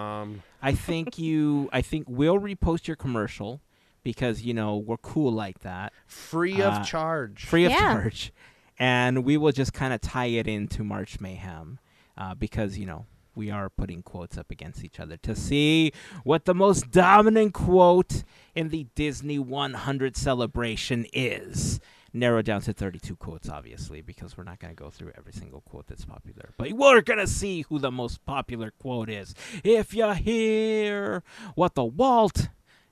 [0.61, 1.67] I think you.
[1.73, 3.59] I think we'll repost your commercial
[4.03, 7.43] because you know we're cool like that free Uh, of charge.
[7.45, 7.79] free of Yeah.
[7.93, 8.31] charge,
[8.79, 11.79] and we will just kind of tie it into March Mayhem
[12.17, 13.05] uh, because you know
[13.35, 15.91] we are putting quotes up against each other to see
[16.23, 18.23] what the most dominant quote
[18.55, 21.79] in the Disney 100 celebration is.
[22.15, 25.61] Narrowed down to 32 quotes, obviously, because we're not going to go through every single
[25.61, 26.51] quote that's popular.
[26.57, 29.33] But we're going to see who the most popular quote is.
[29.63, 31.23] If you hear
[31.55, 32.49] what the Walt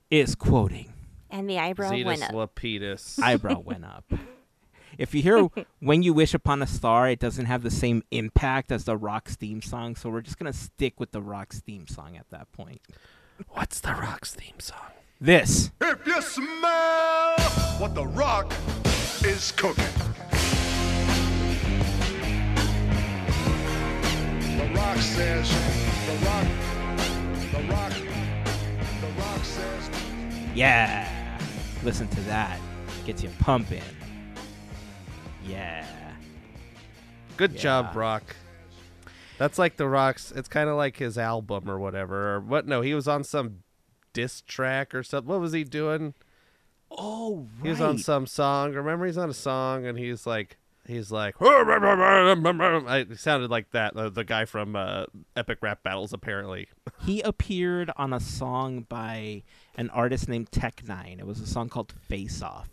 [0.09, 0.91] is quoting
[1.29, 2.31] And the eyebrow went Zetus up.
[2.55, 3.21] Lapidus.
[3.21, 4.05] eyebrow went up.
[4.97, 5.47] If you hear
[5.79, 9.35] When You Wish Upon a Star, it doesn't have the same impact as the Rock's
[9.35, 9.95] theme song.
[9.95, 12.81] So we're just going to stick with the Rock's theme song at that point.
[13.49, 14.91] What's the Rock's theme song?
[15.19, 15.71] This.
[15.81, 17.35] If you smell
[17.79, 18.53] what the Rock
[19.23, 19.85] is cooking.
[24.57, 25.49] The Rock says,
[26.07, 26.47] The Rock,
[27.51, 27.93] The Rock,
[29.01, 29.89] The Rock says.
[30.53, 31.39] Yeah.
[31.83, 32.59] Listen to that.
[33.05, 33.81] Gets you pumping.
[35.51, 35.85] Yeah.
[37.37, 38.35] Good job, Brock.
[39.37, 40.31] That's like the Rock's.
[40.31, 42.35] It's kind of like his album or whatever.
[42.35, 42.67] Or what?
[42.67, 43.63] No, he was on some
[44.13, 45.29] diss track or something.
[45.29, 46.13] What was he doing?
[46.91, 47.63] Oh, right.
[47.63, 48.73] He was on some song.
[48.73, 53.95] Remember, he's on a song and he's like, he's like, I, it sounded like that.
[53.95, 56.67] The, the guy from uh, Epic Rap Battles, apparently.
[57.05, 59.43] he appeared on a song by
[59.75, 61.19] an artist named Tech N9ne.
[61.19, 62.69] It was a song called Face Off.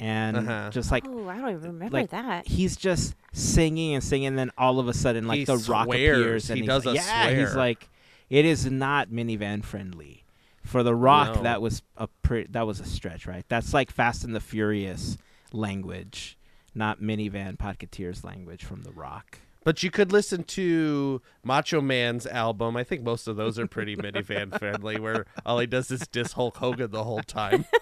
[0.00, 0.70] And Uh-huh.
[0.70, 2.46] just like Oh, I don't even remember like that.
[2.48, 5.88] he's just singing and singing, and then all of a sudden, like He the rock
[5.88, 7.88] appears, and He he's does like, a yeah, he's like,
[8.30, 10.24] it is not minivan friendly.
[10.64, 11.42] For the Rock, No.
[11.42, 13.44] that was a pre- that was a stretch, right?
[13.48, 15.16] That's like Fast and the Furious
[15.52, 16.38] language,
[16.74, 19.38] not minivan podcateers language from the Rock.
[19.64, 22.76] But you could listen to Macho Man's album.
[22.76, 26.32] I think most of those are pretty minivan friendly, where all he does is diss
[26.32, 27.64] Hulk Hogan the whole time.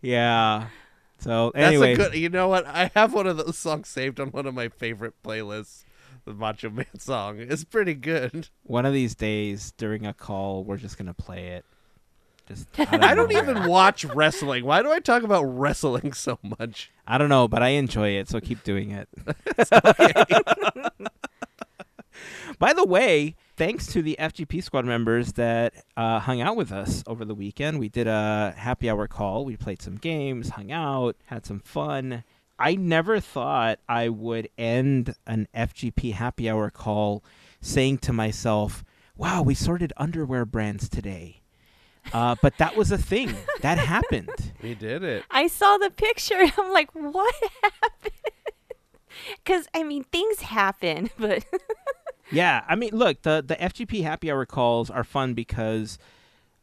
[0.00, 0.66] Yeah.
[1.22, 2.14] So That's anyway, a good.
[2.14, 2.66] You know what?
[2.66, 5.84] I have one of those songs saved on one of my favorite playlists.
[6.24, 8.48] The Macho Man song It's pretty good.
[8.62, 11.64] one of these days during a call, we're just gonna play it.
[12.46, 14.64] Just I don't even watch wrestling.
[14.64, 16.92] Why do I talk about wrestling so much?
[17.08, 19.08] I don't know, but I enjoy it, so keep doing it.
[22.58, 27.02] By the way, thanks to the FGP squad members that uh, hung out with us
[27.06, 27.78] over the weekend.
[27.78, 29.44] We did a happy hour call.
[29.44, 32.24] We played some games, hung out, had some fun.
[32.58, 37.24] I never thought I would end an FGP happy hour call
[37.60, 38.84] saying to myself,
[39.16, 41.40] wow, we sorted underwear brands today.
[42.12, 43.34] Uh, but that was a thing.
[43.60, 44.30] That happened.
[44.62, 45.24] We did it.
[45.28, 48.12] I saw the picture and I'm like, what happened?
[49.44, 51.44] Because, I mean, things happen, but
[52.32, 55.98] Yeah, I mean, look, the the FGP happy hour calls are fun because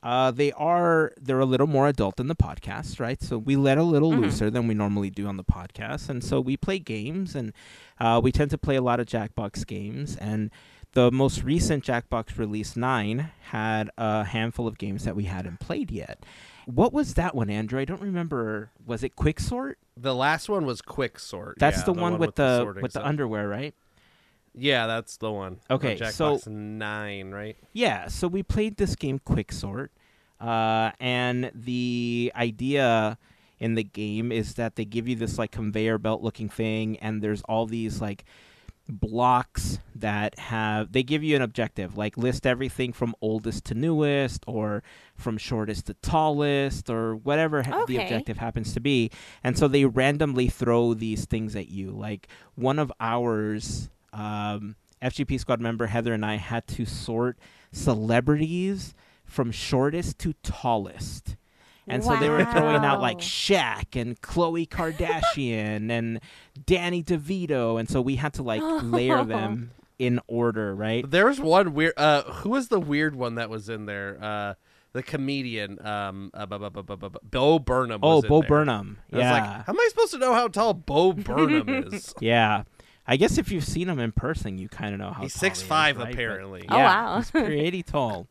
[0.02, 3.22] uh, they are they're a little more adult than the podcast, right?
[3.22, 6.40] So we let a little looser than we normally do on the podcast, and so
[6.40, 7.54] we play games, and
[8.00, 10.52] uh, we tend to play a lot of Jackbox games, and
[10.94, 15.92] the most recent Jackbox release nine had a handful of games that we hadn't played
[15.92, 16.26] yet.
[16.66, 17.80] What was that one, Andrew?
[17.80, 18.72] I don't remember.
[18.86, 19.80] Was it Quixort?
[19.98, 21.58] The last one was Quixort.
[21.60, 23.74] That's yeah, the, one, with the sorting with the underwear, right?
[24.54, 25.60] Yeah, that's the one.
[25.70, 27.58] Okay, On so- Jackbox nine, right?
[27.74, 29.92] Yeah, so we played this game Quixort,
[30.40, 33.18] uh, and the idea
[33.60, 37.22] in the game is that they give you this like conveyor belt looking thing, and
[37.22, 38.24] there's all these like
[38.92, 44.44] blocks that have they give you an objective like list everything from oldest to newest
[44.48, 44.82] or
[45.16, 49.12] from shortest to tallest or whatever ha- the objective happens to be
[49.44, 55.40] and so they randomly throw these things at you like one of ours um, fgp
[55.40, 57.38] squad member heather and i had to sort
[57.72, 58.94] celebrities
[59.26, 61.36] from shortest to tallest
[61.88, 63.22] and so they were throwing out like Wow.
[63.24, 66.20] Shaq and Khloe Kardashian and
[66.68, 71.10] Danny DeVito, and so we had to like layer them in order, right?
[71.10, 71.94] There was one weird.
[71.98, 74.20] Uh, who was the weird one that was in there?
[74.22, 74.54] Uh,
[74.94, 78.02] the comedian, um, uh, bu- bu- bu- bu- bu- bu- Bo Burnham.
[78.04, 78.50] Oh, in Bo there.
[78.50, 79.00] Burnham.
[79.12, 82.14] I was Yeah, like, how am I supposed to know how tall Bo Burnham is?
[82.20, 82.66] yeah.
[83.10, 85.50] I guess if you've seen him in person, you kind of know how He's tall
[85.50, 85.98] he is, 6'5", right?
[85.98, 86.66] But- apparently.
[86.70, 87.18] Oh, yeah, wow.
[87.18, 88.28] he's pretty tall.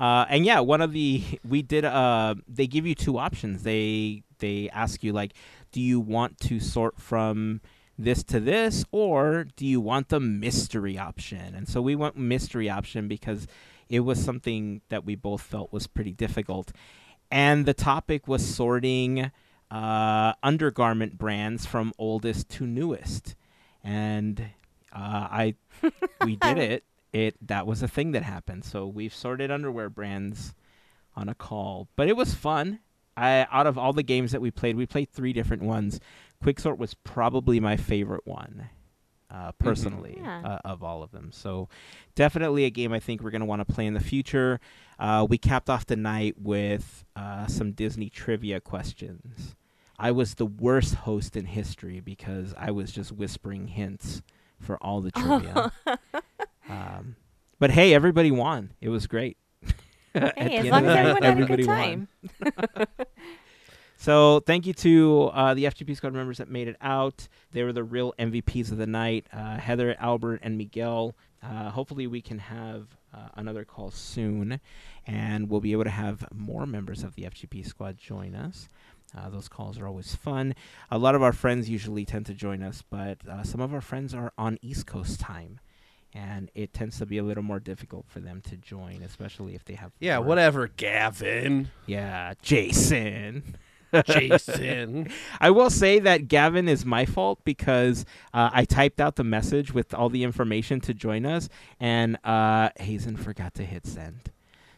[0.00, 1.84] Uh, and yeah, one of the we did.
[1.84, 3.64] Uh, they give you two options.
[3.64, 5.34] They they ask you like,
[5.72, 7.60] do you want to sort from
[7.98, 11.54] this to this, or do you want the mystery option?
[11.54, 13.46] And so we went mystery option because
[13.90, 16.72] it was something that we both felt was pretty difficult.
[17.30, 19.30] And the topic was sorting
[19.70, 23.34] uh, undergarment brands from oldest to newest.
[23.88, 24.40] And
[24.92, 25.54] uh, I
[26.24, 26.84] we did it.
[27.12, 28.64] It that was a thing that happened.
[28.64, 30.54] So we've sorted underwear brands
[31.16, 32.80] on a call, but it was fun.
[33.16, 36.00] I out of all the games that we played, we played three different ones.
[36.42, 38.68] Quixort was probably my favorite one,
[39.30, 40.42] uh, personally, Yeah.
[40.44, 41.32] uh, of all of them.
[41.32, 41.68] So
[42.14, 44.60] definitely a game I think we're going to want to play in the future.
[44.98, 49.56] Uh, we capped off the night with uh, some Disney trivia questions.
[49.98, 54.22] I was the worst host in history because I was just whispering hints
[54.60, 55.72] for all the trivia.
[56.68, 57.16] um,
[57.58, 58.72] but hey, everybody won.
[58.80, 59.36] It was great.
[60.14, 62.08] Hey, as long as everyone had a everybody good won.
[62.46, 62.86] time.
[64.00, 67.26] So thank you to uh, the FGP squad members that made it out.
[67.50, 69.26] They were the real MVPs of the night.
[69.32, 71.16] Uh, Heather, Albert, and Miguel.
[71.42, 74.60] Uh, hopefully, we can have uh, another call soon,
[75.04, 78.68] and we'll be able to have more members of the FGP squad join us.
[79.16, 80.54] Uh, those calls are always fun.
[80.90, 83.80] A lot of our friends usually tend to join us, but uh, some of our
[83.80, 85.60] friends are on East Coast time,
[86.12, 89.64] and it tends to be a little more difficult for them to join, especially if
[89.64, 89.92] they have.
[89.98, 90.28] Yeah, work.
[90.28, 91.70] whatever, Gavin.
[91.86, 93.56] Yeah, Jason.
[94.04, 95.10] Jason.
[95.40, 99.72] I will say that Gavin is my fault because uh, I typed out the message
[99.72, 101.48] with all the information to join us,
[101.80, 104.30] and uh, Hazen forgot to hit send.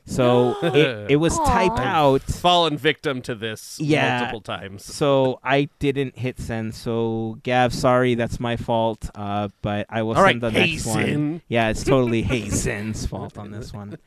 [0.06, 1.82] So it, it was typed Aw.
[1.82, 2.22] out.
[2.22, 4.18] Fallen victim to this Yeah.
[4.20, 4.84] multiple times.
[4.84, 6.74] So I didn't hit send.
[6.74, 9.08] So Gav, sorry, that's my fault.
[9.14, 11.42] Uh, but I will All send right, the next one.
[11.48, 13.98] Yeah, it's totally Hazen's fault on this one.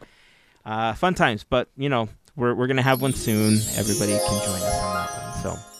[0.66, 3.60] Uh, fun times, but you know we're we're gonna have one soon.
[3.78, 5.58] Everybody can join us on that one.
[5.58, 5.73] So.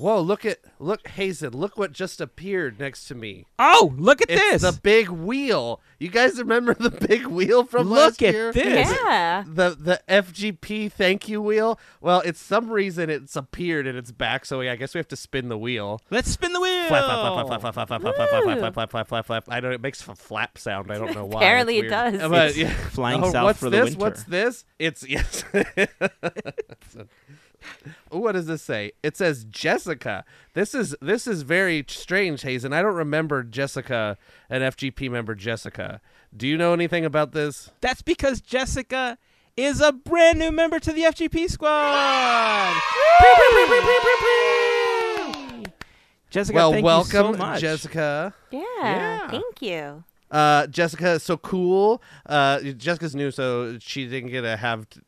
[0.00, 3.46] Whoa, look at look Hazen, look what just appeared next to me.
[3.58, 4.62] Oh, look at It's this!
[4.62, 5.80] the big wheel.
[5.98, 8.90] You guys remember the big wheel from Look last at this.
[9.04, 9.44] Yeah.
[9.46, 11.78] The the FGP thank you wheel.
[12.00, 15.16] Well, it's some reason it's appeared and it's back, so I guess we have to
[15.16, 16.00] spin the wheel.
[16.10, 16.88] Let's spin the wheel.
[16.88, 19.44] Flap, flap, flap, flap, flap, flap, flap, flap, flap, flap, flap, flap, flap, flap, flap.
[19.50, 20.90] I know it makes a flap sound.
[20.90, 21.40] I don't know why.
[21.40, 22.16] Apparently it does.
[22.30, 22.72] But, It's yeah.
[22.72, 23.84] flying Oh, south what's for the this?
[23.90, 23.98] winter.
[24.00, 24.64] What's this?
[24.78, 25.44] It's yes.
[28.10, 28.92] what does this say?
[29.02, 30.24] It says Jessica.
[30.54, 32.72] This is this is very strange, Hazen.
[32.72, 34.16] I don't remember Jessica,
[34.48, 36.00] an FGP member Jessica.
[36.36, 37.70] Do you know anything about this?
[37.80, 39.18] That's because Jessica
[39.56, 42.74] is a brand new member to the FGP squad.
[46.30, 47.60] Jessica, well, thank welcome, you so much.
[47.60, 48.34] Jessica.
[48.52, 48.62] Yeah.
[48.82, 49.28] Yeah.
[49.30, 50.04] Thank you.
[50.30, 52.02] Uh, Jessica is so cool.
[52.26, 55.00] Uh, Jessica's new, so she didn't get to have t-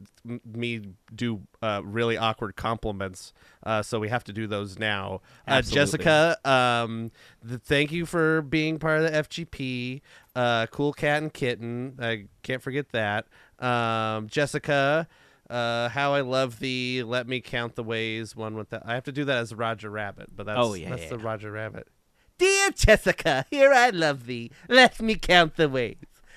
[0.44, 0.80] me
[1.14, 3.32] do uh, really awkward compliments.
[3.64, 5.20] Uh, so we have to do those now.
[5.46, 7.12] Uh, Jessica, um,
[7.48, 10.00] th- thank you for being part of the FGP.
[10.34, 11.96] Uh, cool cat and kitten.
[12.00, 13.26] I can't forget that.
[13.58, 15.06] Um, Jessica.
[15.50, 17.02] Uh, how I love thee.
[17.02, 18.34] Let me count the ways.
[18.34, 18.82] One with that.
[18.86, 21.18] I have to do that as Roger Rabbit, but that's Oh, yeah, that's yeah, the.
[21.18, 21.88] Roger Rabbit.
[22.38, 24.50] Dear Jessica, here I love thee.
[24.68, 25.96] Let me count the ways.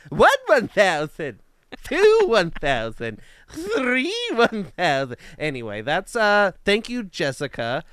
[0.10, 1.39] One one thousand,
[1.84, 5.17] two one thousand, three one thousand.
[5.39, 6.51] Anyway, that's uh.
[6.63, 7.84] Thank you, Jessica.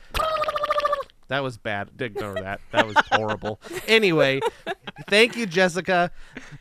[1.29, 1.91] That was bad.
[1.99, 2.61] Ignore that.
[2.73, 3.59] That was horrible.
[3.89, 4.41] anyway,
[5.09, 6.11] thank you, Jessica.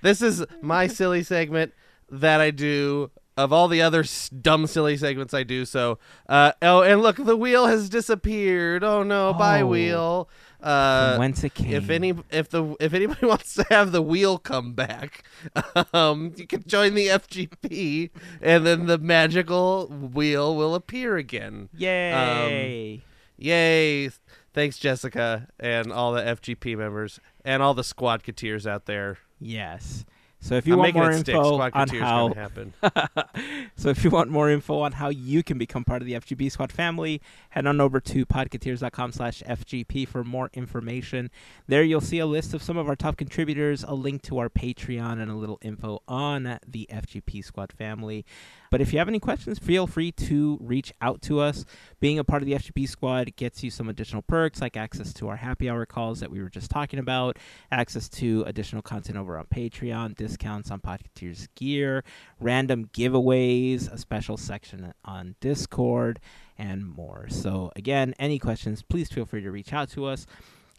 [0.01, 1.73] This is my silly segment
[2.09, 5.65] that I do of all the other s- dumb silly segments I do.
[5.65, 5.99] So,
[6.29, 8.83] uh, oh, and look, the wheel has disappeared.
[8.83, 9.67] Oh no, bye Oh.
[9.67, 10.29] wheel.
[10.61, 11.73] Uh, From whence it came.
[11.73, 15.23] if any, if the if anybody wants to have the wheel come back,
[15.93, 18.09] um, you can join the FGP,
[18.41, 21.69] and then the magical wheel will appear again.
[21.75, 23.01] Yay!
[23.37, 24.09] Yay!
[24.53, 29.17] Thanks, Jessica, and all the FGP members, and all the Squadketeers out there.
[29.39, 30.05] yes.
[30.43, 32.73] So if you I'm want more info on how happen.
[33.75, 36.51] so if you want more info on how you can become part of the FGP
[36.51, 41.29] Squad family, head on over to podcateers.com slash FGP for more information.
[41.67, 44.49] There you'll see a list of some of our top contributors, a link to our
[44.49, 48.25] Patreon, and a little info on the FGP Squad family.
[48.71, 51.65] But if you have any questions, feel free to reach out to us.
[51.99, 55.27] Being a part of the FGP Squad gets you some additional perks like access to
[55.27, 57.37] our happy hour calls that we were just talking about,
[57.69, 62.05] access to additional content over on Patreon, discounts on Podcateers gear,
[62.39, 66.21] random giveaways, a special section on Discord,
[66.57, 67.27] and more.
[67.27, 70.25] So, again, any questions, please feel free to reach out to us.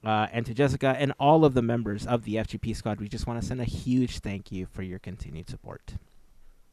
[0.02, 3.26] Uh, and to Jessica and all of the members of the FGP squad, we just
[3.26, 5.94] want to send a huge thank you for your continued support.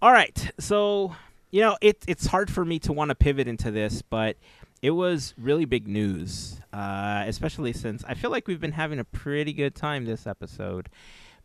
[0.01, 1.13] All right, so
[1.51, 4.37] you know it, it's hard for me to want to pivot into this, but
[4.81, 9.03] it was really big news, uh, especially since I feel like we've been having a
[9.03, 10.87] pretty good time this episode.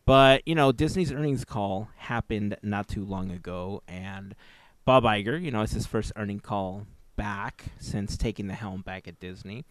[0.07, 4.37] But you know, Disney's earnings call happened not too long ago, and
[4.85, 6.87] Bob Iger, you know, it's his first earning call
[7.17, 9.65] back since taking the helm back at Disney.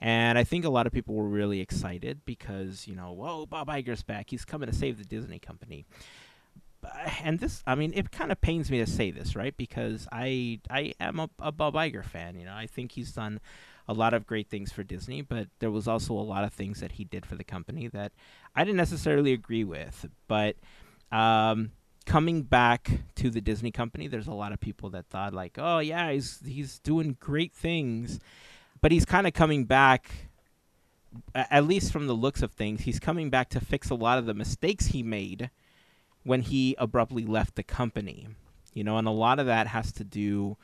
[0.00, 3.68] And I think a lot of people were really excited because, you know, whoa, Bob
[3.68, 4.28] Iger's back.
[4.28, 5.86] He's coming to save the Disney company.
[7.24, 9.56] And this, I mean, it kind of pains me to say this, right?
[9.56, 12.38] Because I, I am a, a Bob Iger fan.
[12.38, 13.40] You know, I think he's done
[13.86, 16.80] a lot of great things for Disney, but there was also a lot of things
[16.80, 18.12] that he did for the company that
[18.54, 20.06] I didn't necessarily agree with.
[20.26, 20.56] But
[21.12, 21.72] um,
[22.06, 25.78] coming back to the Disney company, there's a lot of people that thought like, oh
[25.78, 28.20] yeah, he's he's doing great things,
[28.80, 30.10] but he's kind of coming back.
[31.32, 34.26] At least from the looks of things, he's coming back to fix a lot of
[34.26, 35.48] the mistakes he made
[36.24, 38.28] when he abruptly left the company.
[38.72, 40.56] You know, and a lot of that has to do.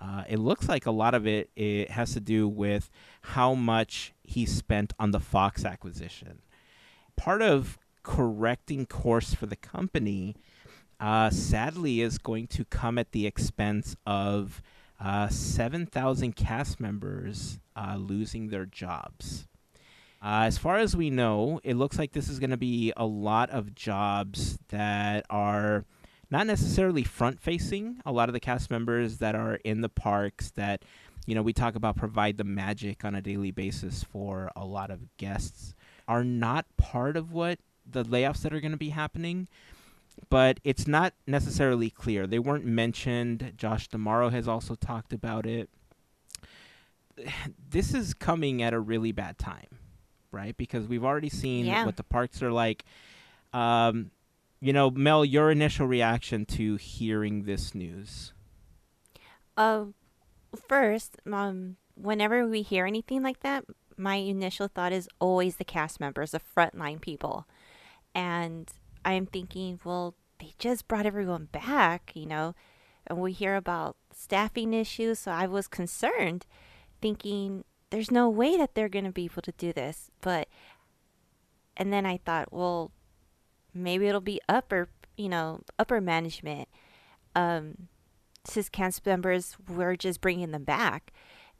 [0.00, 2.90] Uh, it looks like a lot of it it has to do with
[3.22, 6.40] how much he spent on the Fox acquisition.
[7.16, 10.34] Part of correcting course for the company,
[10.98, 14.60] uh, sadly, is going to come at the expense of
[15.00, 19.46] uh, 7,000 cast members uh, losing their jobs.
[20.22, 23.04] Uh, as far as we know, it looks like this is going to be a
[23.04, 25.84] lot of jobs that are
[26.30, 28.00] not necessarily front facing.
[28.06, 30.84] A lot of the cast members that are in the parks that,
[31.26, 34.92] you know, we talk about provide the magic on a daily basis for a lot
[34.92, 35.74] of guests
[36.06, 39.48] are not part of what the layoffs that are going to be happening.
[40.30, 42.28] But it's not necessarily clear.
[42.28, 43.54] They weren't mentioned.
[43.56, 45.68] Josh D'Amaro has also talked about it.
[47.70, 49.78] This is coming at a really bad time,
[50.32, 50.56] right?
[50.56, 51.84] Because we've already seen Yeah.
[51.84, 52.84] what the parks are like.
[53.52, 54.10] Um,
[54.60, 58.32] you know, Mel, your initial reaction to hearing this news?
[59.56, 59.86] Uh,
[60.68, 63.64] first, um, whenever we hear anything like that,
[63.96, 67.46] my initial thought is always the cast members, the frontline people.
[68.14, 68.70] And
[69.04, 72.54] I'm thinking, well, they just brought everyone back, you know,
[73.06, 75.18] and we hear about staffing issues.
[75.20, 76.46] So I was concerned,
[77.00, 80.10] thinking, there's no way that they're going to be able to do this.
[80.22, 80.48] But,
[81.76, 82.90] and then I thought, well,
[83.74, 86.68] maybe it'll be upper, you know, upper management.
[87.36, 87.88] Um,
[88.72, 91.12] cast members were just bringing them back.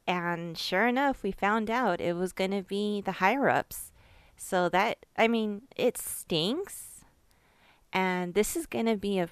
[0.06, 3.92] And sure enough, we found out it was going to be the higher ups.
[4.34, 7.04] So that, I mean, it stinks.
[7.92, 9.28] And this is going to be a,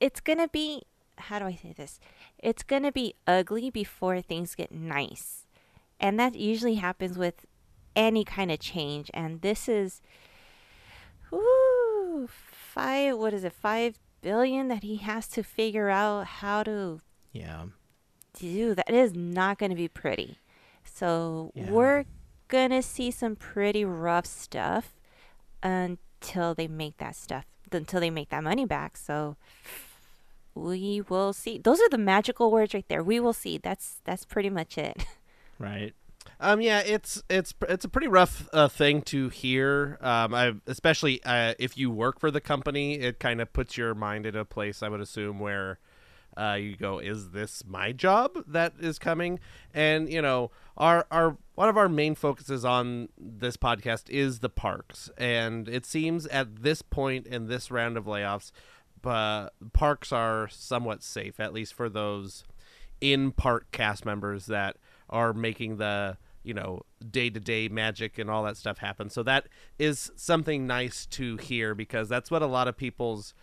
[0.00, 0.84] it's going to be,
[1.18, 2.00] how do I say this?
[2.38, 5.44] It's going to be ugly before things get nice.
[6.00, 7.44] And that usually happens with
[7.96, 9.10] any kind of change.
[9.14, 10.00] And this is,
[11.32, 17.00] ooh, five, what is it, five billion that he has to figure out how to
[17.32, 17.66] Yeah.
[18.34, 18.74] do.
[18.74, 20.38] That is not going to be pretty.
[20.84, 21.70] So Yeah.
[21.70, 22.04] we're
[22.48, 24.94] going to see some pretty rough stuff
[25.62, 28.96] until they make that stuff, until they make that money back.
[28.96, 29.36] So
[30.54, 31.58] we will see.
[31.58, 33.02] Those are the magical words right there.
[33.02, 33.58] We will see.
[33.58, 35.04] That's that's pretty much it.
[35.58, 35.94] Right.
[36.40, 39.98] Um, yeah, it's it's it's a pretty rough uh, thing to hear.
[40.00, 43.94] Um, I especially uh, if you work for the company, it kind of puts your
[43.94, 44.82] mind in a place.
[44.82, 45.78] I would assume where
[46.36, 49.40] uh, you go, is this my job that is coming?
[49.74, 54.48] And you know, our our one of our main focuses on this podcast is the
[54.48, 58.52] parks, and it seems at this point in this round of layoffs,
[59.02, 62.44] but parks are somewhat safe, at least for those
[63.00, 64.76] in park cast members that
[65.08, 69.10] are making the you know day to day magic and all that stuff happen.
[69.10, 69.48] So that
[69.78, 73.34] is something nice to hear because that's what a lot of people's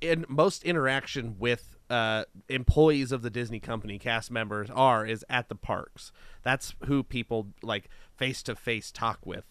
[0.00, 5.48] in most interaction with uh, employees of the Disney company cast members are is at
[5.48, 6.12] the parks.
[6.42, 9.44] That's who people like face to face talk with.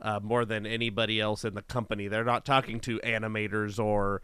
[0.00, 4.20] Uh, more than anybody else in the company, they're not talking to animators or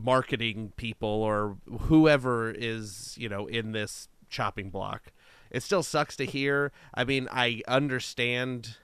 [0.00, 5.12] marketing people or whoever is you know in this chopping block.
[5.52, 6.72] It still sucks to hear.
[6.94, 8.76] I mean, I understand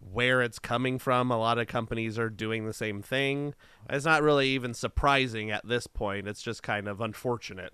[0.00, 1.30] where it's coming from.
[1.30, 3.54] A lot of companies are doing the same thing.
[3.88, 6.26] It's not really even surprising at this point.
[6.26, 7.72] It's just kind of unfortunate.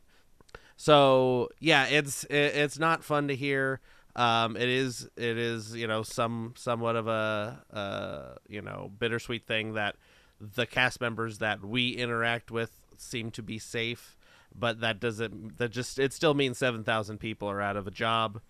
[0.76, 3.80] So yeah, it's it, it's not fun to hear.
[4.16, 9.47] Um, it is it is you know some somewhat of a uh, you know bittersweet
[9.47, 9.97] thing that
[10.40, 14.16] the cast members that we interact with seem to be safe,
[14.59, 17.90] but that doesn't that just it still means seven thousand people are out of a
[17.90, 18.40] job.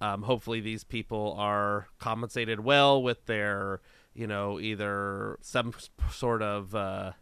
[0.00, 3.80] Um, hopefully, these people are compensated well with their,
[4.14, 5.72] you know, either some
[6.10, 7.12] sort of, uh,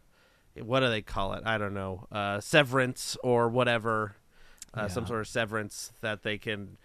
[0.59, 1.43] what do they call it?
[1.45, 4.15] I don't know, uh, severance or whatever,
[4.73, 6.77] uh, some sort of severance that they can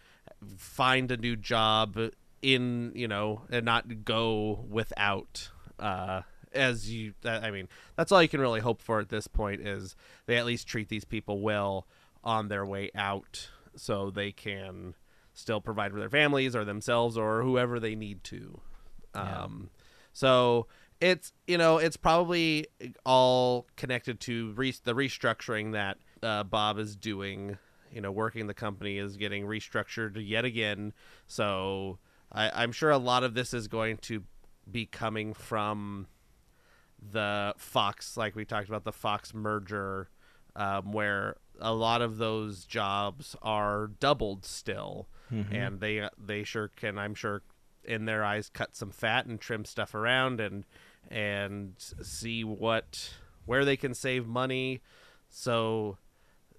[0.59, 1.99] find a new job
[2.43, 5.51] in, you know, and not go without.
[6.57, 9.95] As you, I mean, that's all you can really hope for at this point is
[10.27, 11.87] they at least treat these people well
[12.25, 14.95] on their way out, so they can
[15.35, 18.61] still provide for their families or themselves or whoever they need to.
[19.15, 19.43] Yeah.
[19.43, 19.71] Um,
[20.13, 20.67] so
[21.01, 22.67] it's you know it's probably
[23.05, 27.59] all connected to re- the restructuring that uh, Bob is doing.
[27.93, 30.93] You know, working the company is getting restructured yet again.
[31.27, 31.99] So
[32.33, 34.25] I, I'm sure a lot of this is going to
[34.71, 36.07] be coming from
[37.01, 40.09] the Fox, like we talked about the Fox merger,
[40.55, 45.09] um, where a lot of those jobs are doubled still,
[45.55, 47.43] and they they sure can, I'm sure,
[47.85, 50.65] in their eyes, cut some fat and trim stuff around and
[51.11, 54.81] and see what where they can save money.
[55.29, 55.99] So,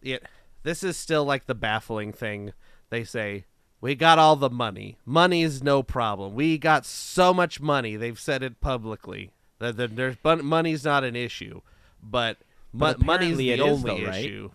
[0.02, 0.26] it
[0.64, 2.54] this is still like the baffling thing.
[2.90, 3.46] They say
[3.82, 4.98] we got all the money.
[5.06, 6.34] Money's no problem.
[6.34, 7.96] We got so much money.
[7.96, 11.62] They've said it publicly that that there's but money's not an issue,
[12.02, 12.38] but,
[12.74, 14.26] But mo- money's the it is, only though, right?
[14.26, 14.52] issue.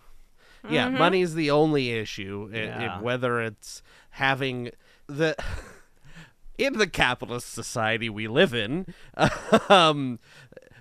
[0.69, 2.49] Yeah, money's the only issue.
[2.53, 3.81] It- it- whether it's
[4.11, 4.71] having
[5.07, 5.35] the
[6.57, 8.85] in the capitalist society we live in,
[9.69, 10.19] um,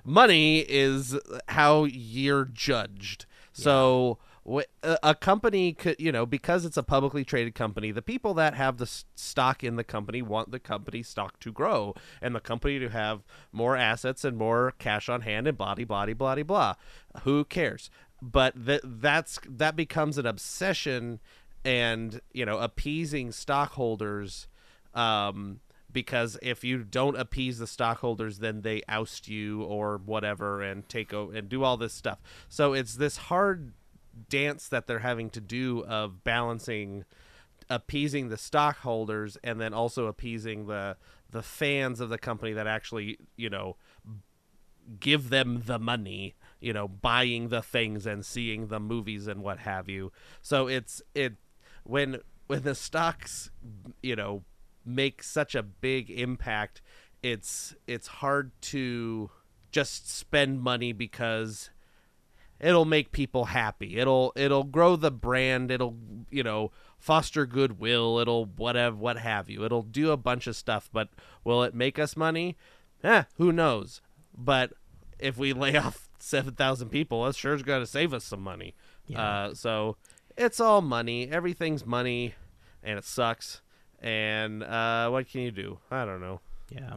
[0.04, 1.18] money is
[1.48, 3.26] how you're judged.
[3.52, 4.31] So wh-
[4.82, 8.78] a company could, you know, because it's a publicly traded company, the people that have
[8.78, 12.88] the stock in the company want the company stock to grow and the company to
[12.88, 13.22] have
[13.52, 16.74] more assets and more cash on hand and blah, blah, blah, blah, blah.
[17.22, 17.88] Who cares?
[18.20, 21.20] But th- that's that becomes an obsession
[21.64, 24.48] and, you know, appeasing stockholders
[24.94, 25.60] um,
[25.92, 31.14] because if you don't appease the stockholders, then they oust you or whatever and take
[31.14, 32.20] over and do all this stuff.
[32.48, 33.72] So it's this hard
[34.28, 37.04] dance that they're having to do of balancing
[37.70, 40.96] appeasing the stockholders and then also appeasing the
[41.30, 43.76] the fans of the company that actually you know
[45.00, 49.58] give them the money you know buying the things and seeing the movies and what
[49.60, 50.12] have you.
[50.42, 51.34] So it's it
[51.84, 53.50] when when the stocks
[54.02, 54.44] you know
[54.84, 56.82] make such a big impact
[57.22, 59.30] it's it's hard to
[59.70, 61.70] just spend money because
[62.62, 63.98] it'll make people happy.
[63.98, 65.70] It'll it'll grow the brand.
[65.70, 65.96] It'll
[66.30, 68.18] you know foster goodwill.
[68.18, 69.64] It'll whatever what have you.
[69.64, 71.08] It'll do a bunch of stuff but
[71.44, 72.56] will it make us money?
[73.02, 74.00] Eh who knows?
[74.36, 74.72] But
[75.18, 78.74] if we lay off 7000 people that's sure going to save us some money.
[79.14, 79.96] Uh, so
[80.36, 81.28] it's all money.
[81.30, 82.34] Everything's money
[82.82, 83.60] and it sucks.
[84.00, 85.78] And uh, what can you do?
[85.90, 86.40] I don't know.
[86.70, 86.96] Yeah.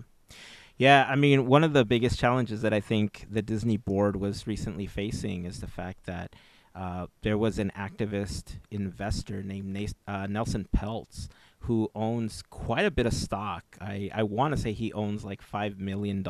[0.78, 4.45] Yeah, I mean, one of the biggest challenges that I think the Disney board was
[4.45, 6.36] recently facing is the fact that
[6.76, 12.91] uh, there was an activist investor named Nas- uh, Nelson Peltz who owns quite a
[12.91, 13.63] bit of stock.
[13.82, 16.23] I, I want to say he owns like $5 million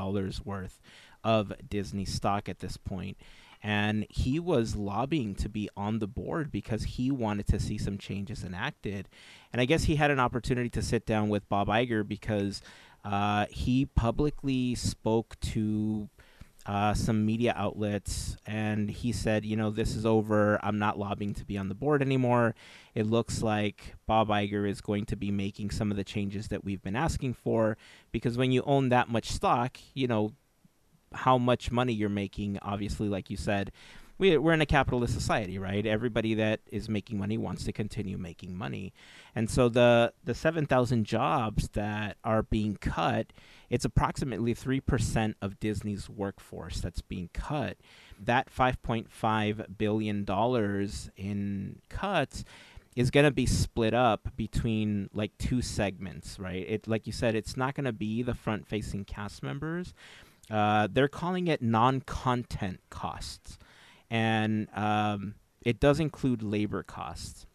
[0.46, 0.80] worth
[1.24, 3.18] of Disney stock at this point.
[3.62, 7.98] And he was lobbying to be on the board because he wanted to see some
[7.98, 9.10] changes enacted.
[9.52, 12.62] And I guess he had an opportunity to sit down with Bob Iger because
[13.06, 16.10] uh, he publicly spoke to
[16.66, 20.60] uh, some media outlets and he said, you know, this is over.
[20.64, 22.56] I'm not lobbying to be on the board anymore.
[22.96, 26.66] It looks like Bob Iger is going to be making some of the changes that
[26.66, 27.78] we've been asking for
[28.12, 30.32] because when you own that much stock, you know,
[31.14, 33.72] how much money you're making, obviously, like you said,
[34.18, 35.86] we, we're in a capitalist society, right?
[35.86, 38.94] Everybody that is making money wants to continue making money.
[39.36, 43.28] And so the, the 7,000 jobs that are being cut,
[43.70, 47.78] it's approximately 3% of Disney's workforce that's being cut.
[48.20, 50.26] That $5.5 billion
[51.18, 52.46] in cuts
[52.96, 56.66] is going to be split up between like two segments, right?
[56.68, 59.94] It like you said, it's not going to be the front-facing cast members.
[60.50, 63.58] Uh, they're calling it non-content costs,
[64.10, 67.46] and um, it does include labor costs.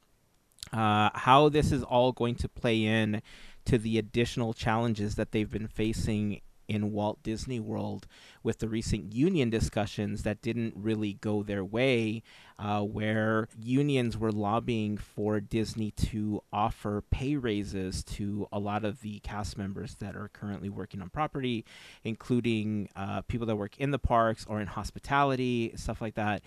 [0.73, 3.23] Uh, how this is all going to play in
[3.65, 8.07] to the additional challenges that they've been facing in Walt Disney World
[8.45, 12.23] with the recent union discussions that didn't really go their way,
[12.61, 19.01] uh, where unions were lobbying for Disney to offer pay raises to a lot of
[19.01, 21.65] the cast members that are currently working on property,
[22.05, 26.43] including uh, people that work in the parks or in hospitality, stuff like that.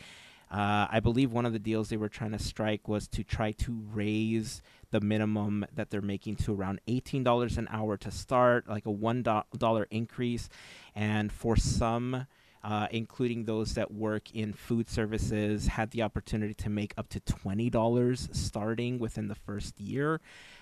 [0.51, 3.53] Uh, I believe one of the deals they were trying to strike was to try
[3.53, 4.61] to raise
[4.91, 9.85] the minimum that they're making to around $18 an hour to start, like a $1
[9.89, 10.49] increase.
[10.93, 12.27] And for some,
[12.63, 17.19] uh, including those that work in food services, had the opportunity to make up to
[17.19, 20.21] $20 starting within the first year.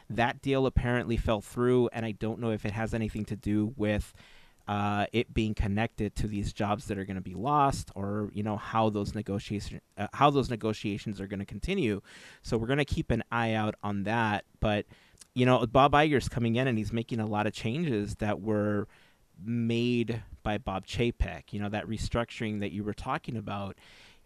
[0.10, 3.74] That deal apparently fell through, and I don't know if it has anything to do
[3.78, 4.14] with
[4.68, 8.44] uh, it being connected to these jobs that are going to be lost, or you
[8.44, 12.02] know how those negotiations uh, how those negotiations are going to continue.
[12.42, 14.46] So we're going to keep an eye out on that.
[14.60, 14.86] But
[15.34, 18.88] you know, Bob Iger's coming in and he's making a lot of changes that were
[19.44, 21.52] made by Bob Chapek.
[21.52, 23.78] You know, that restructuring that you were talking about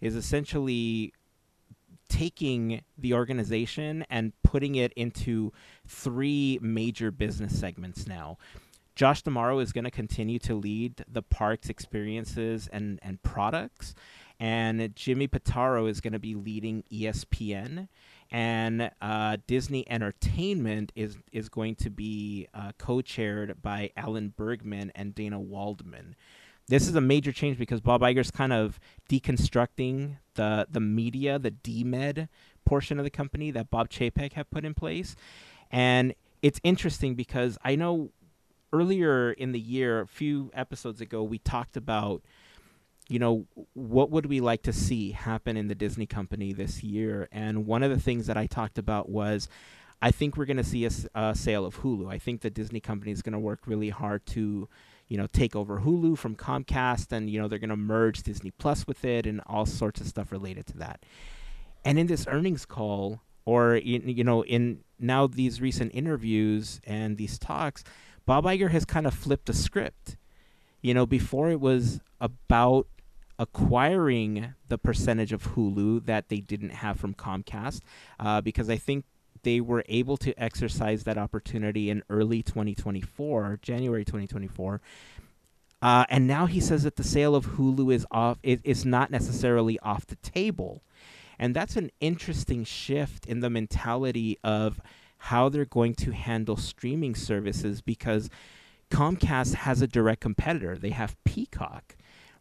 [0.01, 1.13] is essentially
[2.09, 5.51] taking the organization and putting it into
[5.87, 8.37] three major business segments now.
[8.95, 13.93] Josh D'Amaro is going to continue to lead the park's experiences and, and products.
[14.39, 17.89] And Jimmy Pitaro is going to be leading ESPN.
[18.35, 24.91] And uh, Disney Entertainment is, is going to be uh, co chaired by Alan Bergman
[24.93, 26.17] and Dana Walden.
[26.67, 28.77] This is a major change because Bob Iger's kind of
[29.09, 32.27] deconstructing the, the media, the DMED
[32.65, 35.15] portion of the company that Bob Chapek had put in place.
[35.71, 38.09] And it's interesting because I know
[38.73, 42.21] earlier in the year, a few episodes ago, we talked about,
[43.07, 47.27] you know, what would we like to see happen in the Disney company this year?
[47.31, 49.47] And one of the things that I talked about was
[50.01, 52.11] I think we're going to see a sale of Hulu.
[52.11, 54.67] I think the Disney company is going to work really hard to,
[55.07, 58.51] you know, take over Hulu from Comcast, and you know they're going to merge Disney
[58.51, 61.03] Plus with it, and all sorts of stuff related to that.
[61.83, 67.17] And in this earnings call, or in, you know, in now these recent interviews and
[67.17, 67.83] these talks,
[68.25, 70.17] Bob Iger has kind of flipped the script.
[70.81, 72.87] You know, before it was about
[73.37, 77.81] acquiring the percentage of Hulu that they didn't have from Comcast,
[78.19, 79.05] uh, because I think
[79.43, 84.81] they were able to exercise that opportunity in early 2024, January 2024.
[85.81, 88.39] Uh, and now he says that the sale of Hulu is off.
[88.41, 90.81] It, it's not necessarily off the table,
[91.37, 94.81] and that's an interesting shift in the mentality of
[95.17, 98.29] how they're going to handle streaming services because
[98.89, 100.77] Comcast has a direct competitor.
[100.77, 101.95] They have Peacock,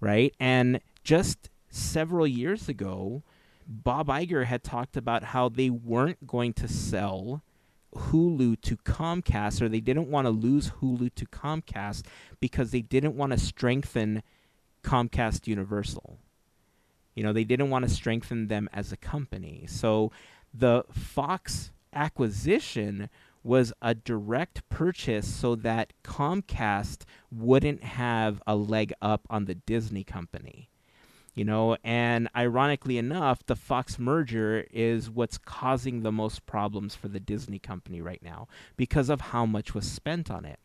[0.05, 0.34] right?
[0.38, 3.22] And just several years ago,
[3.66, 7.42] Bob Iger had talked about how they weren't going to sell
[7.96, 12.05] Hulu to Comcast or they didn't want to lose Hulu to Comcast
[12.38, 14.22] because they didn't want to strengthen
[14.82, 16.18] Comcast Universal.
[17.14, 19.64] You know, they didn't want to strengthen them as a company.
[19.66, 20.12] So
[20.52, 23.09] the Fox acquisition
[23.45, 30.03] was a direct purchase so that Comcast wouldn't have a leg up on the Disney
[30.03, 30.70] company.
[31.34, 37.09] You know, and ironically enough, the Fox merger is what's causing the most problems for
[37.09, 40.61] the Disney company right now because of how much was spent on it.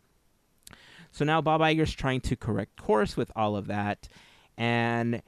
[1.11, 4.07] So now Bob Iger's trying to correct course with all of that,
[4.57, 5.23] and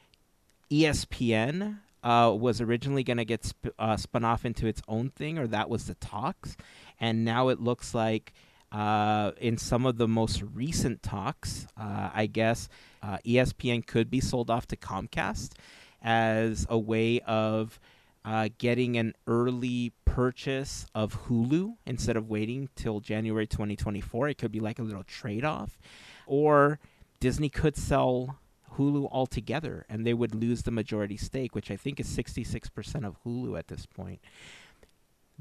[0.69, 5.37] ESPN uh, was originally going to get sp- uh, spun off into its own thing,
[5.37, 6.55] or that was the talks,
[7.01, 8.31] and now it looks like
[8.71, 12.69] uh, in some of the most recent talks, uh, I guess
[13.03, 15.53] uh, ESPN could be sold off to Comcast
[16.01, 17.79] as a way of
[18.23, 24.29] uh, getting an early purchase of Hulu instead of waiting till January 2024.
[24.29, 25.79] It could be like a little trade off.
[26.27, 26.79] Or
[27.19, 28.37] Disney could sell
[28.77, 33.17] Hulu altogether and they would lose the majority stake, which I think is 66% of
[33.25, 34.21] Hulu at this point.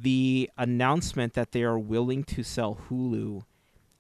[0.03, 3.43] The announcement that they are willing to sell Hulu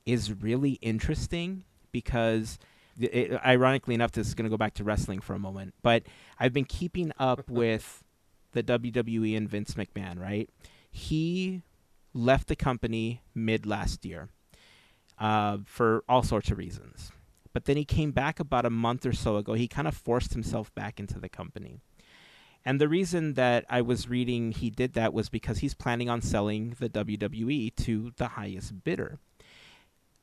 [0.06, 2.58] is really interesting because
[2.98, 6.02] it, ironically enough this is going to go back to wrestling for a moment but
[6.38, 8.04] i've been keeping up with
[8.52, 10.50] the wwe and vince mcmahon right?
[10.90, 11.62] He
[12.12, 14.28] left the company mid last year
[15.18, 17.12] uh, for all sorts of reasons
[17.52, 19.54] but then he came back about a month or so ago.
[19.54, 21.80] He kind of forced himself back into the company
[22.70, 26.22] and the reason that I was reading he did that was because he's planning on
[26.22, 29.18] selling the WWE to the highest bidder.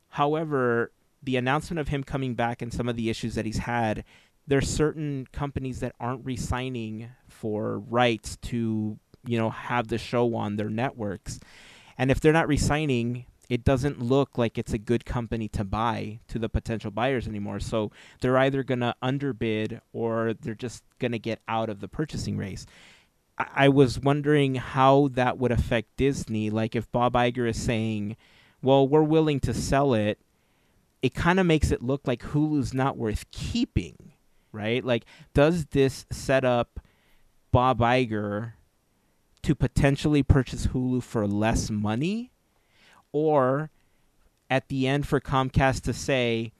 [0.08, 0.90] However,
[1.22, 4.02] the announcement of him coming back and some of the issues that he's had,
[4.46, 10.56] there's certain companies that aren't re-signing for rights to, you know, have the show on
[10.56, 11.38] their networks.
[11.98, 16.20] And if they're not re-signing, it doesn't look like it's a good company to buy
[16.28, 17.60] to the potential buyers anymore.
[17.60, 17.90] So
[18.20, 22.36] they're either going to underbid or they're just going to get out of the purchasing
[22.36, 22.66] race.
[23.38, 26.50] I-, I was wondering how that would affect Disney.
[26.50, 28.16] Like if Bob Iger is saying,
[28.62, 30.18] well, we're willing to sell it,
[31.00, 34.12] it kind of makes it look like Hulu's not worth keeping,
[34.52, 34.84] right?
[34.84, 36.80] Like, does this set up
[37.52, 38.54] Bob Iger
[39.42, 42.32] to potentially purchase Hulu for less money?
[43.12, 43.70] Or
[44.50, 46.52] at the end for Comcast to say,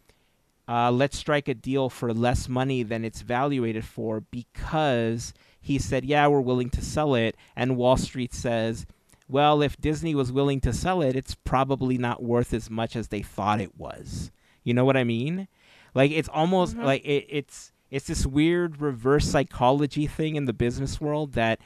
[0.68, 6.04] uh, let's strike a deal for less money than it's valuated for because he said,
[6.04, 7.36] yeah, we're willing to sell it.
[7.56, 8.86] And Wall Street says,
[9.28, 13.08] well, if Disney was willing to sell it, it's probably not worth as much as
[13.08, 14.30] they thought it was.
[14.64, 15.48] You know what I mean?
[15.94, 16.84] Like it's almost Mhm.
[16.84, 21.58] like it, it's it's this weird reverse psychology thing in the business world that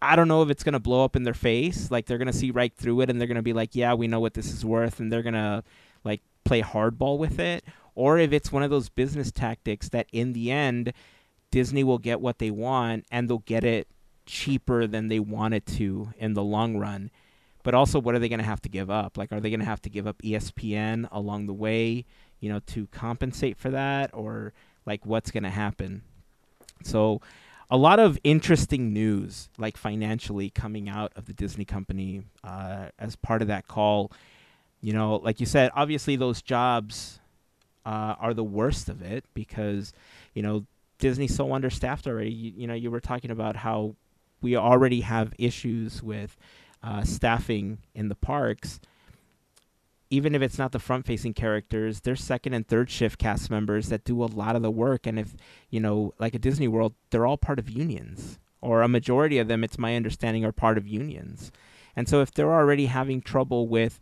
[0.00, 1.90] I don't know if it's gonna blow up in their face.
[1.90, 4.20] Like they're gonna see right through it and they're gonna be like, "Yeah, we know
[4.20, 5.64] what this is worth," and they're gonna
[6.04, 10.32] like play hardball with it, or if it's one of those business tactics that in
[10.32, 10.92] the end
[11.50, 13.88] Disney will get what they want and they'll get it
[14.26, 17.10] cheaper than they wanted to in the long run.
[17.62, 19.18] But also, what are they going to have to give up?
[19.18, 22.04] Like, are they going to have to give up ESPN along the way,
[22.40, 24.52] you know, to compensate for that, or
[24.86, 26.02] like what's going to happen?
[26.82, 27.20] So,
[27.70, 33.16] a lot of interesting news, like financially, coming out of the Disney company uh, as
[33.16, 34.10] part of that call.
[34.80, 37.20] You know, like you said, obviously those jobs
[37.84, 39.92] uh, are the worst of it because
[40.34, 40.64] you know
[40.98, 42.30] Disney's so understaffed already.
[42.30, 43.96] You, you know, you were talking about how
[44.40, 46.36] we already have issues with
[46.82, 48.80] uh, staffing in the parks.
[50.10, 54.04] Even if it's not the front-facing characters, there's second and third shift cast members that
[54.04, 55.06] do a lot of the work.
[55.06, 55.34] And if
[55.70, 59.48] you know, like a Disney World, they're all part of unions, or a majority of
[59.48, 61.52] them, it's my understanding, are part of unions.
[61.94, 64.00] And so if they're already having trouble with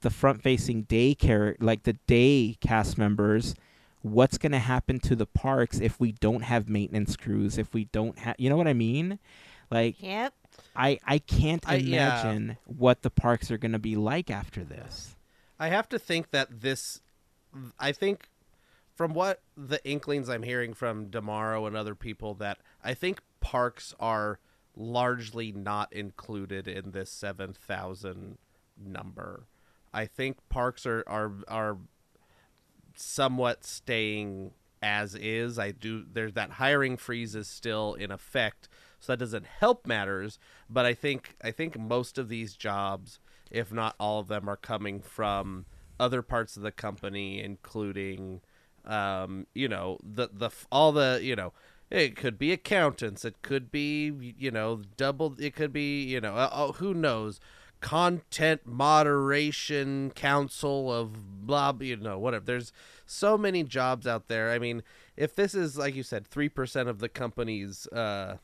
[0.00, 3.54] the front facing day care like the day cast members,
[4.02, 7.84] what's going to happen to the parks if we don't have maintenance crews, if we
[7.86, 9.18] don't have you know what I mean?
[9.70, 10.34] Like Yep.
[10.76, 12.20] I I can't I- yeah.
[12.22, 15.13] imagine what the parks are going to be like after this.
[15.58, 17.00] I have to think that this.
[17.78, 18.28] I think,
[18.94, 23.94] from what the inklings I'm hearing from D'Amaro and other people, that I think parks
[24.00, 24.40] are
[24.76, 28.38] largely not included in this seven thousand
[28.76, 29.46] number.
[29.92, 31.78] I think parks are are are
[32.96, 34.52] somewhat staying
[34.82, 35.58] as is.
[35.58, 38.68] I do there's that hiring freeze is still in effect,
[39.00, 40.38] so that doesn't help matters.
[40.68, 43.20] But I think I think most of these jobs,
[43.54, 45.64] if not all of them, are coming from
[45.98, 48.40] other parts of the company, including,
[48.84, 51.52] um, you know, the the all the you know.
[51.90, 53.24] It could be accountants.
[53.24, 55.36] It could be, you know, double.
[55.38, 57.38] It could be, you know, uh, oh, who knows?
[57.80, 62.44] Content moderation council of blah, you know, whatever.
[62.44, 62.72] There's
[63.06, 64.50] so many jobs out there.
[64.50, 64.82] I mean,
[65.16, 68.38] if this is like you said, three percent of the company's uh,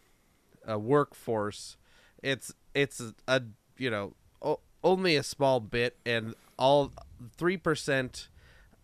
[0.70, 1.76] uh, workforce,
[2.22, 3.42] it's it's a
[3.78, 4.12] you know
[4.82, 6.92] only a small bit, and all
[7.36, 8.28] three percent.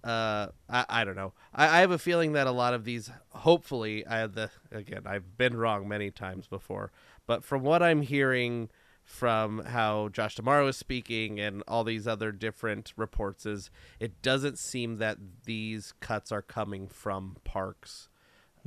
[0.05, 1.32] Uh, I, I don't know.
[1.55, 5.36] I, I have a feeling that a lot of these, hopefully, I the again I've
[5.36, 6.92] been wrong many times before,
[7.26, 8.68] but from what I'm hearing
[9.07, 13.70] from how Josh D'Amaro is speaking and all these other different reports is
[14.01, 18.09] it doesn't seem that these cuts are coming from parks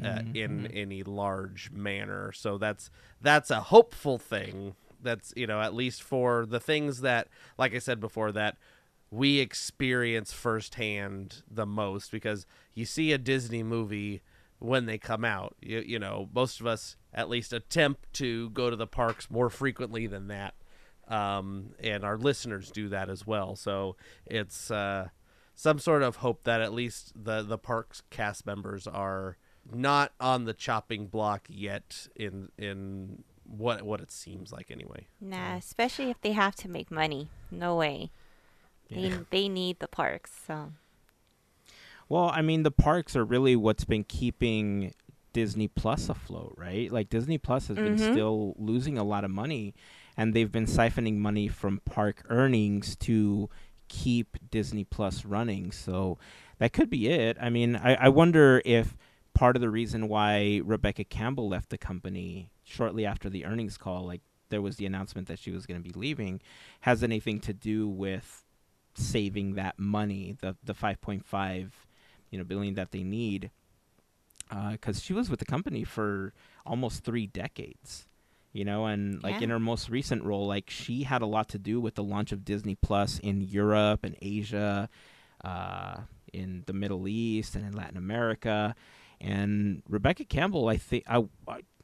[0.02, 2.32] uh, in any large manner.
[2.32, 2.90] So that's
[3.22, 4.76] that's a hopeful thing.
[5.02, 7.28] That's you know at least for the things that,
[7.58, 8.58] like I said before, that
[9.12, 14.22] we experience firsthand the most because you see a Disney movie
[14.60, 15.56] when they come out.
[15.62, 19.50] You, you know, most of us at least attempt to go to the parks more
[19.50, 20.54] frequently than that.
[21.08, 23.56] Um, and our listeners do that as well.
[23.56, 23.96] So
[24.28, 25.08] it's uh,
[25.56, 29.38] some sort of hope that at least the, the parks cast members are
[29.72, 35.08] not on the chopping block yet in in what what it seems like anyway.
[35.20, 37.30] Nah, especially if they have to make money.
[37.52, 38.12] No way.
[38.90, 40.32] They they need the parks.
[40.48, 40.72] So
[42.08, 44.94] Well, I mean, the parks are really what's been keeping
[45.34, 46.92] Disney Plus afloat, right?
[46.92, 48.12] Like Disney Plus has been Mhm.
[48.12, 49.76] still losing a lot of money,
[50.18, 53.50] and they've been siphoning money from park earnings to
[53.90, 55.72] keep Disney Plus running.
[55.72, 56.18] So
[56.58, 57.38] that could be it.
[57.40, 58.98] I mean, I, I wonder if
[59.36, 64.06] part of the reason why Rebecca Campbell left the company shortly after the earnings call,
[64.06, 66.42] like there was the announcement that she was going to be leaving,
[66.82, 68.46] has anything to do with
[68.94, 71.70] saving that money, the the 5.5
[72.32, 73.52] you know billion that they need?
[74.72, 76.34] Because she was with the company for
[76.66, 78.08] almost three decades
[78.52, 81.60] you know and like in her most recent role like she had a lot to
[81.60, 84.90] do with the launch of disney plus in europe and asia
[85.44, 85.98] uh,
[86.34, 88.76] in the middle east and in latin america.
[89.22, 91.26] And rebecca campbell i think I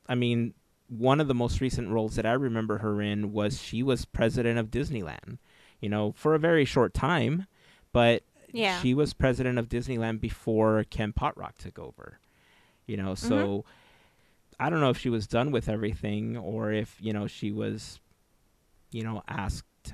[0.07, 0.53] i mean
[0.97, 4.57] one of the most recent roles that i remember her in was she was president
[4.59, 5.37] of disneyland
[5.79, 7.45] you know for a very short time
[7.91, 8.81] but Yeah.
[8.81, 12.19] she was president of Disneyland before Ken Potrock took over.
[12.87, 13.69] You know, so mm-hmm.
[14.59, 17.99] I don't know if she was done with everything or if, you know, she was
[18.91, 19.93] you know, asked,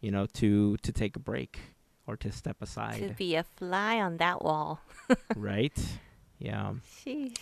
[0.00, 1.58] you know, to to take a break
[2.06, 2.98] or to step aside.
[2.98, 4.80] to be a fly on that wall.
[5.36, 5.78] right?
[6.38, 6.74] Yeah.
[7.04, 7.36] Sheesh.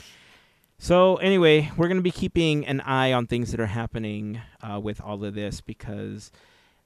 [0.78, 4.78] So anyway, we're going to be keeping an eye on things that are happening uh,
[4.78, 6.30] with all of this because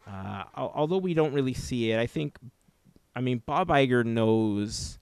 [0.06, 2.38] uh, although we don't really see it, I think,
[3.14, 4.98] I mean, Bob Iger knows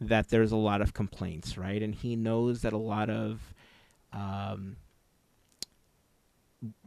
[0.00, 1.82] that there's a lot of complaints, right?
[1.82, 3.54] And he knows that a lot of
[4.12, 4.76] um,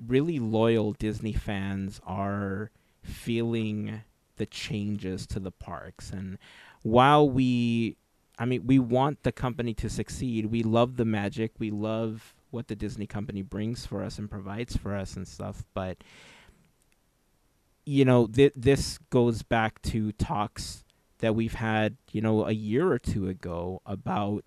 [0.05, 2.71] really loyal Disney fans are
[3.01, 4.01] feeling
[4.35, 6.11] the changes to the parks.
[6.11, 6.37] And
[6.83, 7.95] while we
[8.39, 10.47] I mean, we want the company to succeed.
[10.47, 11.53] We love the magic.
[11.57, 15.65] We love what the Disney company brings for us and provides for us and stuff.
[15.73, 15.97] But
[17.87, 20.83] you know, th- this goes back to talks
[21.19, 24.43] that we've had, you know, a year or two ago about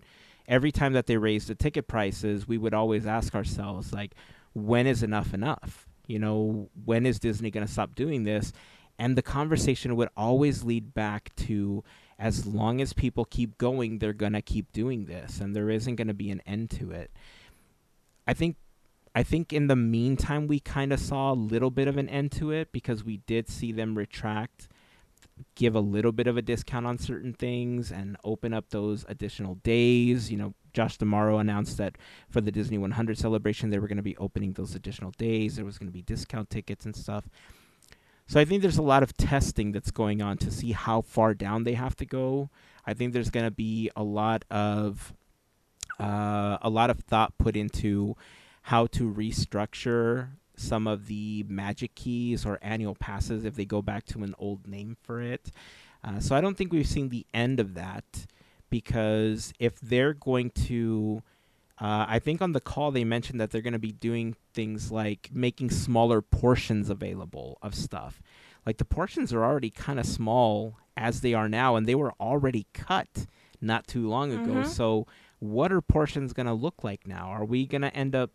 [0.47, 4.13] every time that they raised the ticket prices, we would always ask ourselves, like,
[4.53, 5.87] when is enough enough?
[6.05, 8.53] You know, when is Disney going to stop doing this?
[8.99, 11.83] And the conversation would always lead back to
[12.21, 15.95] as long as people keep going, they're going to keep doing this, and there isn't
[15.95, 17.11] going to be an end to it.
[18.27, 18.55] I think.
[19.13, 22.31] I think in the meantime we kind of saw a little bit of an end
[22.33, 24.69] to it because we did see them retract,
[25.55, 29.55] give a little bit of a discount on certain things, and open up those additional
[29.55, 30.31] days.
[30.31, 31.97] You know, Josh D'Amaro announced that
[32.29, 35.57] for the Disney 100 celebration, they were going to be opening those additional days.
[35.57, 37.25] There was going to be discount tickets and stuff.
[38.31, 41.33] So I think there's a lot of testing that's going on to see how far
[41.33, 42.49] down they have to go.
[42.87, 45.13] I think there's going to be a lot of
[45.99, 48.15] uh, a lot of thought put into
[48.61, 54.05] how to restructure some of the magic keys or annual passes if they go back
[54.05, 55.51] to an old name for it.
[56.01, 58.27] Uh, so I don't think we've seen the end of that
[58.69, 61.21] because if they're going to
[61.81, 64.91] uh, I think on the call they mentioned that they're going to be doing things
[64.91, 68.21] like making smaller portions available of stuff.
[68.65, 72.13] Like the portions are already kind of small as they are now, and they were
[72.19, 73.25] already cut
[73.59, 74.51] not too long ago.
[74.61, 74.67] Mhm.
[74.67, 75.07] So,
[75.39, 77.29] what are portions going to look like now?
[77.29, 78.29] Are we going to end up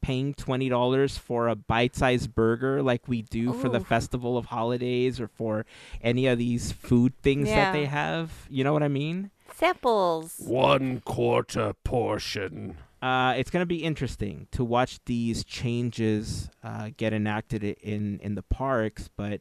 [0.00, 5.20] paying twenty dollars for a bite-sized burger like we do for the festival of holidays
[5.20, 5.64] or for
[6.00, 8.46] any of these food things that they have?
[8.48, 9.30] You know what I mean?
[9.54, 10.36] Samples.
[10.38, 12.76] One quarter portion.
[13.02, 18.36] Uh, it's going to be interesting to watch these changes uh, get enacted in in
[18.36, 19.10] the parks.
[19.16, 19.40] But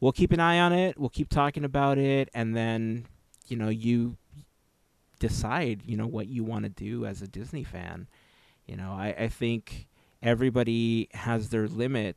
[0.00, 0.98] we'll keep an eye on it.
[0.98, 3.04] We'll keep talking about it, and then
[3.46, 4.16] you know you
[5.18, 8.08] decide you know what you want to do as a Disney fan.
[8.66, 9.86] You know, I, I think
[10.22, 12.16] everybody has their limit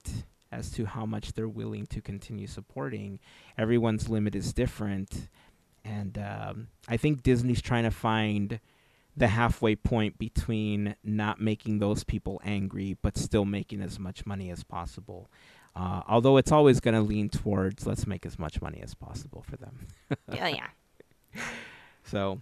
[0.53, 3.19] as to how much they're willing to continue supporting.
[3.57, 5.27] Everyone's limit is different,
[5.83, 8.61] and um, I think Disney's trying to find
[9.18, 14.49] the halfway point between not making those people angry but still making as much money
[14.51, 15.30] as possible.
[15.76, 19.43] Uh, although it's always going to lean towards let's make as much money as possible
[19.47, 19.88] for them.
[20.32, 21.41] yeah, yeah.
[22.03, 22.39] So,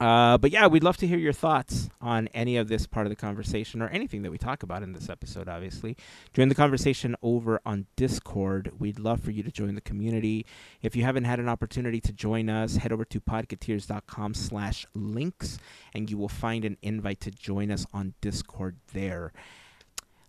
[0.00, 3.10] uh, but yeah, we'd love to hear your thoughts on any of this part of
[3.10, 5.94] the conversation or anything that we talk about in this episode, obviously.
[6.32, 8.72] Join the conversation over on Discord.
[8.78, 10.46] We'd love for you to join the community.
[10.80, 15.58] If you haven't had an opportunity to join us, head over to podcateers.com slash links
[15.94, 19.32] and you will find an invite to join us on Discord there.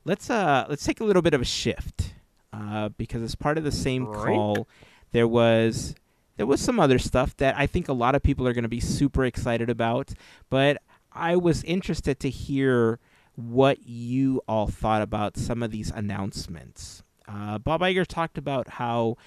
[0.03, 2.13] Let's uh let's take a little bit of a shift.
[2.51, 4.67] Uh, because as part of the same call,
[5.13, 5.95] there was
[6.37, 8.69] there was some other stuff that I think a lot of people are going to
[8.69, 10.11] be super excited about,
[10.49, 12.99] but I was interested to hear
[13.35, 17.03] what you all thought about some of these announcements.
[17.27, 19.17] Uh, Bob Iger talked about how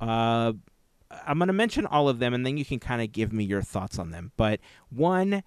[0.00, 0.52] uh,
[1.26, 3.44] I'm going to mention all of them, and then you can kind of give me
[3.44, 4.32] your thoughts on them.
[4.36, 4.60] But
[4.90, 5.42] one,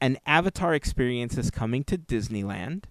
[0.00, 2.84] an Avatar experience is coming to Disneyland.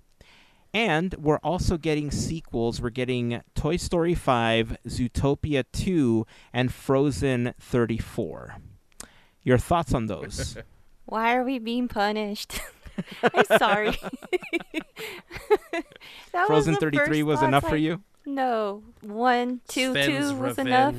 [0.74, 2.82] And we're also getting sequels.
[2.82, 8.55] We're getting Toy Story 5, Zootopia 2, and Frozen 34.
[9.43, 10.57] Your thoughts on those?
[11.05, 12.59] Why are we being punished?
[13.24, 13.91] I'm sorry.
[16.32, 18.01] that Frozen was 33 was thoughts enough for you?
[18.26, 20.95] No, one, two, Sven's two was enough.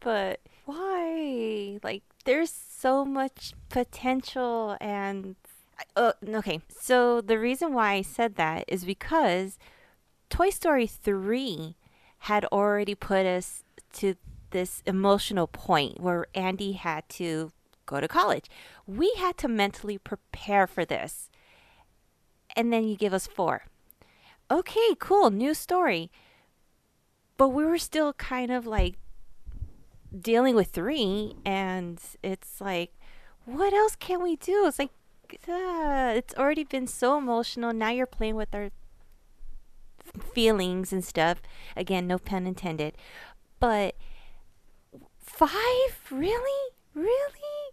[0.00, 1.78] But why?
[1.82, 5.34] Like, there's so much potential, and
[5.96, 6.60] uh, okay.
[6.68, 9.58] So the reason why I said that is because
[10.30, 11.76] Toy Story three
[12.18, 13.64] had already put us
[13.94, 14.14] to
[14.50, 17.52] this emotional point where Andy had to
[17.86, 18.46] go to college.
[18.86, 21.30] We had to mentally prepare for this,
[22.56, 23.64] and then you give us four.
[24.50, 26.10] Okay, cool, new story.
[27.36, 28.94] But we were still kind of like
[30.18, 32.92] dealing with three, and it's like,
[33.44, 34.66] what else can we do?
[34.66, 34.92] It's like,
[35.48, 37.72] uh, it's already been so emotional.
[37.72, 38.70] Now you're playing with our
[40.32, 41.40] feelings and stuff.
[41.76, 42.94] Again, no pun intended.
[43.60, 43.96] But
[45.18, 46.00] five?
[46.10, 46.72] Really?
[46.94, 47.72] Really?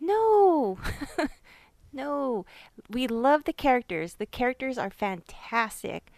[0.00, 0.78] No.
[1.92, 2.46] no.
[2.88, 4.14] We love the characters.
[4.14, 6.12] The characters are fantastic.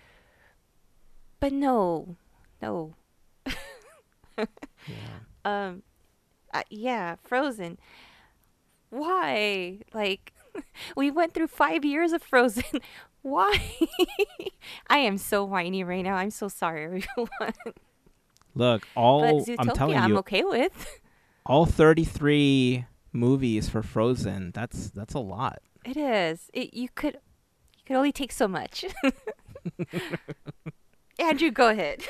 [1.41, 2.17] But no.
[2.61, 2.95] No.
[4.37, 4.45] yeah.
[5.45, 5.83] Um,
[6.53, 7.79] uh, yeah, Frozen.
[8.91, 9.79] Why?
[9.95, 10.33] Like,
[10.97, 12.81] we went through five years of Frozen.
[13.23, 13.79] Why?
[14.89, 16.15] I am so whiny right now.
[16.15, 17.55] I'm so sorry, everyone.
[18.55, 21.01] Look, all but Zootopia, I'm telling you, I'm okay with.
[21.47, 24.53] all 33 movies for Frozen.
[24.53, 25.61] That's that's a lot.
[25.85, 26.51] It is.
[26.55, 28.87] It you could you could only take so much.
[31.19, 32.03] Andrew, go ahead.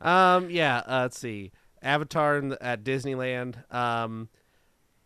[0.00, 0.82] Um, yeah.
[0.86, 1.50] Uh, let's see.
[1.82, 3.70] Avatar in the, at Disneyland.
[3.74, 4.28] Um,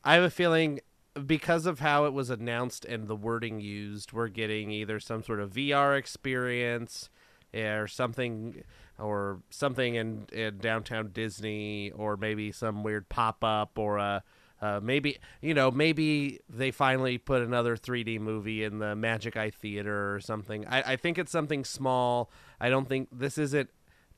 [0.09, 0.80] I have a feeling
[1.26, 5.38] because of how it was announced and the wording used, we're getting either some sort
[5.38, 7.11] of VR experience,
[7.54, 8.64] or something,
[8.98, 14.22] or something in, in downtown Disney, or maybe some weird pop up, or a.
[14.61, 19.50] Uh, maybe you know, maybe they finally put another 3D movie in the Magic Eye
[19.50, 20.66] Theater or something.
[20.66, 22.30] I, I think it's something small.
[22.59, 23.68] I don't think this isn't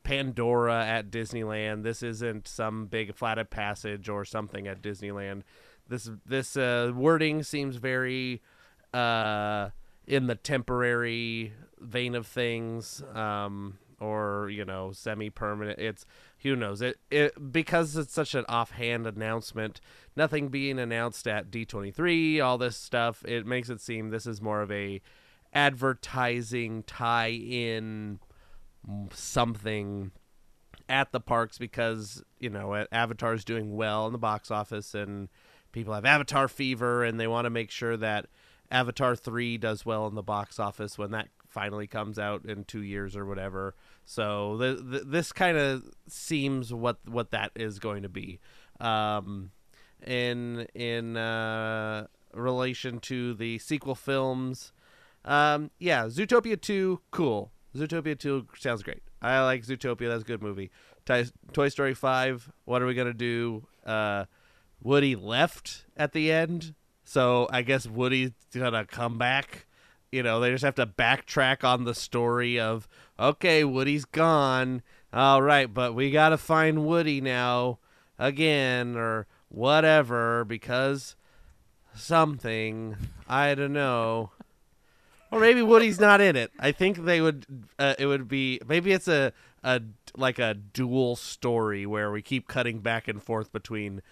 [0.03, 1.83] Pandora at Disneyland.
[1.83, 5.43] This isn't some big Flight of Passage or something at Disneyland.
[5.91, 8.41] This this uh, wording seems very
[8.95, 9.71] uh,
[10.07, 13.03] in the temporary vein of things.
[13.13, 15.79] Um, or you know semi-permanent.
[15.79, 16.07] It's
[16.39, 16.99] who knows it.
[17.11, 19.81] It because it's such an offhand announcement.
[20.17, 22.43] Nothing being announced at D23.
[22.43, 23.25] All this stuff.
[23.27, 25.03] It makes it seem this is more of a
[25.53, 28.21] advertising tie-in
[29.13, 30.13] something
[30.89, 35.29] at the parks because you know Avatar's doing well in the box office and
[35.73, 38.27] people have Avatar fever and they want to make sure that
[38.71, 42.83] Avatar 3 does well in the box office when that finally comes out in 2
[42.83, 43.75] years or whatever.
[44.05, 48.41] So the, the, this kind of seems what what that is going to be.
[48.79, 49.51] Um,
[50.07, 54.73] in in uh, relation to the sequel films,
[55.25, 57.53] um, yeah, Zootopia 2 cool.
[57.77, 59.03] Zootopia 2 sounds great.
[59.23, 60.09] I like Zootopia.
[60.09, 60.71] That's a good movie.
[61.53, 63.67] Toy, Story 5, what are we going to do?
[63.85, 64.27] Uh,
[64.83, 66.75] Woody left at the end.
[67.05, 69.67] So I guess Woody's to come back.
[70.13, 74.83] You know, they just have to backtrack on the story of, okay, Woody's gone.
[75.13, 77.79] All right, but we got to find Woody now
[78.19, 81.17] again or whatever because
[81.95, 82.97] something.
[83.29, 84.31] I don't know.
[85.33, 86.51] Or maybe Woody's not in it.
[86.59, 87.47] I think they would.
[87.79, 89.81] Uh, it would be maybe it's a a
[90.17, 94.03] like a dual story where we keep cutting back and forth between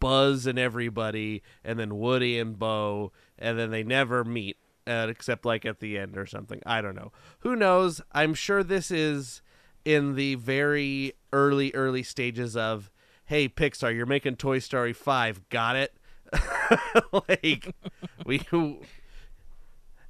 [0.00, 5.44] Buzz and everybody, and then Woody and Bo, and then they never meet uh, except
[5.44, 6.60] like at the end or something.
[6.64, 7.12] I don't know.
[7.40, 8.00] Who knows?
[8.12, 9.42] I'm sure this is
[9.84, 12.90] in the very early early stages of
[13.26, 15.48] hey Pixar, you're making Toy Story 5.
[15.48, 15.94] Got it?
[17.28, 17.74] like
[18.24, 18.40] we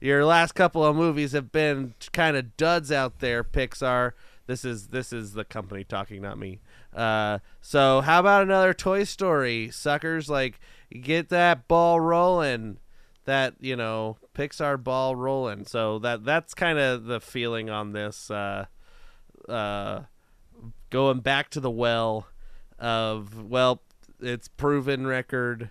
[0.01, 4.13] your last couple of movies have been kind of duds out there, Pixar.
[4.47, 6.61] This is this is the company talking, not me.
[6.95, 10.31] Uh, so how about another Toy Story, suckers?
[10.31, 12.79] Like get that ball rolling,
[13.25, 15.65] that you know Pixar ball rolling.
[15.65, 18.31] So that that's kind of the feeling on this.
[18.31, 18.67] Uh,
[19.49, 20.03] uh,
[20.91, 22.29] going back to the well
[22.79, 23.83] of well,
[24.21, 25.71] it's proven record.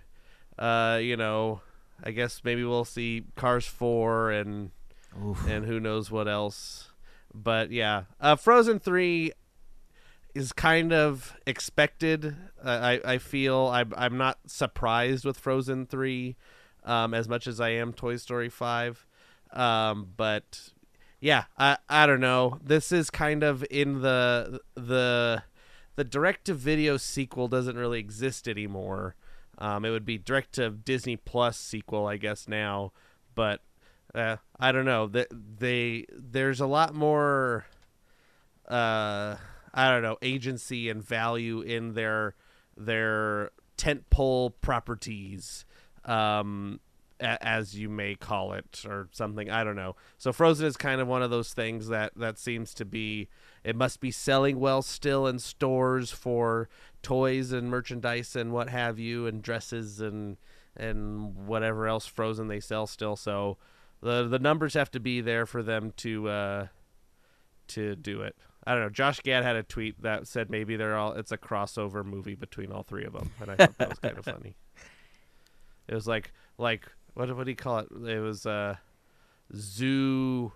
[0.58, 1.60] Uh, you know,
[2.02, 4.70] I guess maybe we'll see Cars four and
[5.22, 5.46] Oof.
[5.48, 6.90] and who knows what else.
[7.36, 9.32] But yeah, uh, Frozen three
[10.34, 12.36] is kind of expected.
[12.64, 16.36] Uh, I I feel I'm I'm not surprised with Frozen three,
[16.84, 19.06] um, as much as I am Toy Story five.
[19.52, 20.70] Um, but
[21.20, 22.58] yeah, I I don't know.
[22.64, 25.42] This is kind of in the the
[25.96, 29.14] the direct to video sequel doesn't really exist anymore.
[29.58, 32.92] Um, it would be direct to Disney Plus sequel, I guess now,
[33.34, 33.60] but
[34.16, 35.06] uh, I don't know.
[35.06, 37.66] They, they there's a lot more,
[38.66, 39.36] uh,
[39.74, 42.34] I don't know, agency and value in their
[42.76, 45.66] their tentpole properties,
[46.06, 46.80] um,
[47.20, 49.50] a, as you may call it, or something.
[49.50, 49.96] I don't know.
[50.16, 53.28] So Frozen is kind of one of those things that that seems to be.
[53.64, 56.70] It must be selling well still in stores for
[57.02, 60.38] toys and merchandise and what have you, and dresses and
[60.74, 63.16] and whatever else Frozen they sell still.
[63.16, 63.58] So
[64.06, 66.66] the the numbers have to be there for them to uh,
[67.68, 68.36] to do it.
[68.64, 68.90] I don't know.
[68.90, 72.70] Josh Gad had a tweet that said maybe they're all it's a crossover movie between
[72.70, 74.56] all three of them, and I thought that was kind of funny.
[75.88, 77.88] It was like like what what do you call it?
[77.92, 78.74] It was uh
[79.54, 80.50] zoo.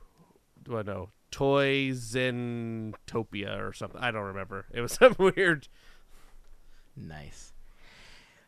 [0.66, 4.00] What no Toys in Topia or something.
[4.00, 4.66] I don't remember.
[4.72, 5.68] It was some weird.
[6.96, 7.52] Nice.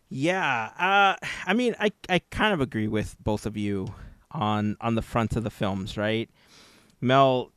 [0.08, 3.94] Yeah, uh, I mean, I I kind of agree with both of you
[4.32, 6.28] on on the front of the films, right?
[7.00, 7.52] Mel,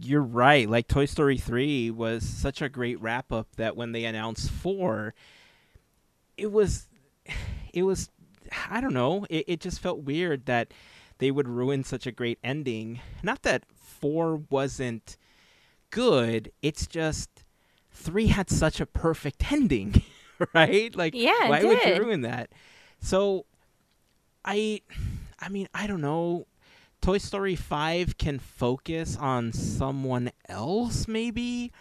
[0.00, 0.68] you're right.
[0.68, 5.14] Like Toy Story three was such a great wrap up that when they announced four,
[6.36, 6.88] it was,
[7.72, 8.10] it was,
[8.70, 9.26] I don't know.
[9.30, 10.72] It it just felt weird that
[11.18, 13.00] they would ruin such a great ending.
[13.22, 15.16] Not that four wasn't
[15.90, 16.50] good.
[16.60, 17.30] It's just
[17.92, 20.02] three had such a perfect ending.
[20.52, 20.94] right?
[20.94, 22.50] Like, Yeah, why would you ruin that?
[23.00, 23.46] So,
[24.44, 24.80] I,
[25.40, 26.46] I mean, I don't know.
[27.00, 31.72] Toy Story Five can focus on someone else, maybe.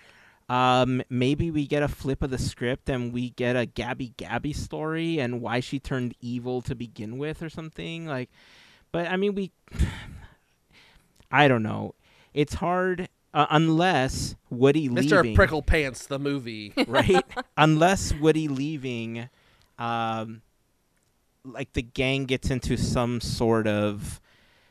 [0.49, 4.51] Um, maybe we get a flip of the script and we get a Gabby Gabby
[4.51, 8.29] story and why she turned evil to begin with, or something like.
[8.91, 9.51] But I mean, we.
[11.31, 11.95] I don't know.
[12.33, 15.23] It's hard uh, unless Woody Mr.
[15.23, 16.73] leaving Pricklepants, the movie.
[16.87, 17.25] right?
[17.57, 19.29] Unless Woody leaving,
[19.79, 20.41] um,
[21.45, 24.21] like the gang gets into some sort of,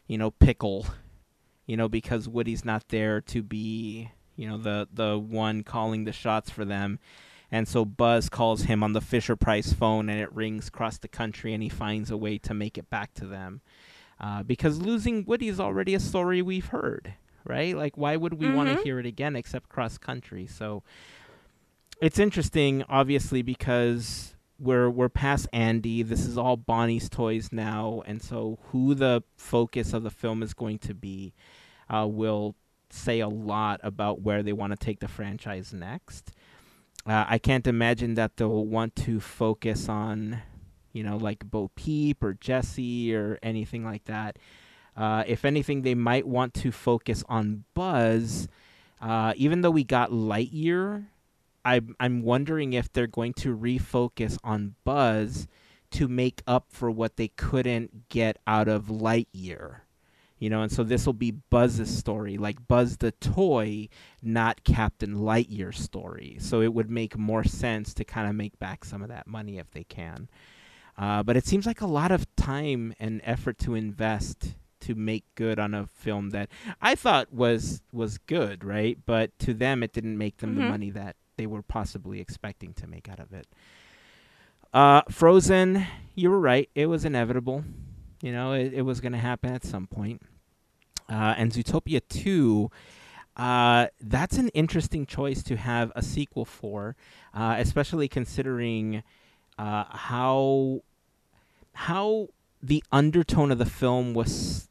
[0.07, 0.87] you know, pickle,
[1.67, 6.13] you know, because Woody's not there to be, you know, the the one calling the
[6.13, 6.99] shots for them.
[7.51, 11.09] And so Buzz calls him on the Fisher Price phone, and it rings across the
[11.09, 13.61] country, and he finds a way to make it back to them.
[14.19, 17.13] Uh, because losing Woody is already a story we've heard,
[17.45, 17.77] right?
[17.77, 20.47] Like, why would we want to hear it again except cross country?
[20.47, 20.83] So
[22.01, 26.03] it's interesting, obviously, because we're we're past Andy.
[26.03, 30.55] This is all Bonnie's toys now, and so who the focus of the film is
[30.55, 31.35] going to be
[31.91, 32.55] uh, will
[32.91, 36.31] say a lot about where they want to take the franchise next.
[37.05, 40.41] Uh, I can't imagine that they'll want to focus on,
[40.93, 44.39] you know, like Bo Peep or Jesse or anything like that.
[44.97, 48.47] Uh, if anything, they might want to focus on Buzz.
[49.01, 51.07] Uh, even though we got Lightyear,
[51.65, 55.47] I'm I'm wondering if they're going to refocus on Buzz
[55.93, 59.81] to make up for what they couldn't get out of Lightyear.
[60.39, 63.89] You know, and so this will be Buzz's story, like Buzz the toy,
[64.21, 66.37] not Captain Lightyear's story.
[66.41, 69.59] So it would make more sense to kind of make back some of that money
[69.59, 70.29] if they can.
[70.99, 75.25] Uh, but it seems like a lot of time and effort to invest to make
[75.37, 76.49] good on a film that
[76.81, 78.99] I thought was was good, right?
[79.07, 80.69] But to them, it didn't make them the Mhm.
[80.69, 83.49] money that they were possibly expecting to make out of it.
[84.73, 85.85] Uh, Frozen,
[86.15, 86.71] you were right.
[86.77, 87.65] It was inevitable.
[88.23, 90.23] You know, it, it was going to happen at some point.
[91.11, 92.71] Uh, and Zootopia 2,
[93.37, 96.95] uh, that's an interesting choice to have a sequel for,
[97.35, 99.03] uh, especially considering
[99.59, 100.83] uh, how
[101.75, 102.29] how
[102.63, 104.69] the undertone of the film was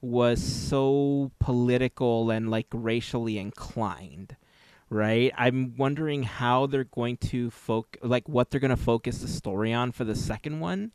[0.00, 4.36] was so political and like racially inclined
[4.90, 9.28] right i'm wondering how they're going to foc like what they're going to focus the
[9.28, 10.92] story on for the second one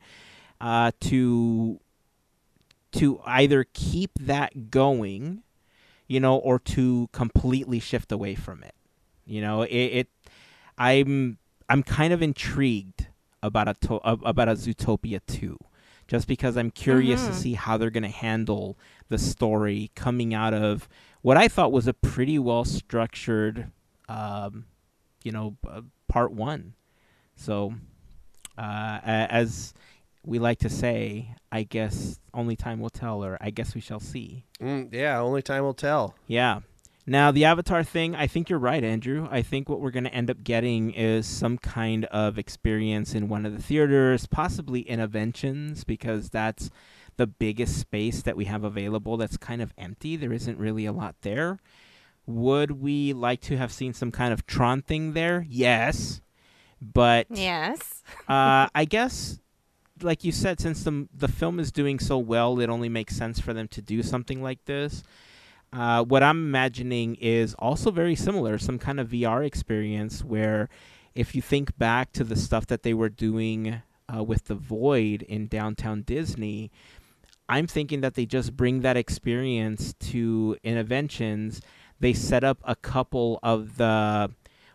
[0.62, 1.80] uh to
[2.91, 5.44] to either keep that going
[6.08, 8.76] you know or to completely shift away from it
[9.26, 10.08] you know it, it
[10.78, 11.38] i'm
[11.70, 13.08] i'm kind of intrigued
[13.41, 15.58] about a to- about a zootopia 2
[16.08, 17.36] just because i'm curious to Mhm.
[17.36, 18.78] see how they're going to handle
[19.10, 20.88] the story coming out of
[21.22, 23.72] what i thought was a pretty well structured
[24.10, 24.66] um,
[25.24, 26.74] you know uh, part 1
[27.36, 27.74] so
[28.58, 29.74] uh, as
[30.26, 33.99] we like to say i guess only time will tell or i guess we shall
[33.99, 36.16] see Mm, yeah, only time will tell.
[36.28, 36.62] yeah.
[37.06, 39.28] Now, the Avatar thing, I think you're right, Andrew.
[39.30, 43.28] I think what we're going to end up getting is some kind of experience in
[43.28, 46.70] one of the theaters, possibly Innoventions, because that's
[47.18, 50.16] the biggest space that we have available that's kind of empty.
[50.16, 51.60] There isn't really a lot there.
[52.26, 55.45] Would we like to have seen some kind of Tron thing there?
[55.49, 56.21] Yes.
[56.82, 58.03] But Yes.
[58.28, 59.39] uh, I guess,
[60.01, 63.39] like you said, since the the film is doing so well, it only makes sense
[63.39, 65.03] for them to do something like this.
[65.71, 70.69] Uh, what I'm imagining is also very similar, some kind of VR experience where,
[71.15, 73.82] if you think back to the stuff that they were doing
[74.13, 76.71] uh, with the Void in downtown Disney,
[77.49, 81.59] I'm thinking that they just bring that experience to Innoventions.
[82.04, 84.30] They set up a couple of the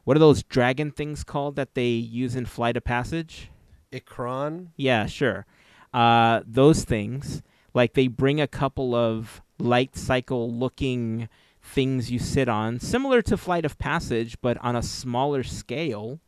[0.05, 3.51] what are those dragon things called that they use in Flight of Passage?
[3.93, 4.68] Ikran.
[4.76, 5.45] Yeah, sure.
[5.93, 7.43] Uh, those things,
[7.74, 11.29] like they bring a couple of light cycle looking
[11.61, 16.20] things you sit on, similar to Flight of Passage, but on a smaller scale,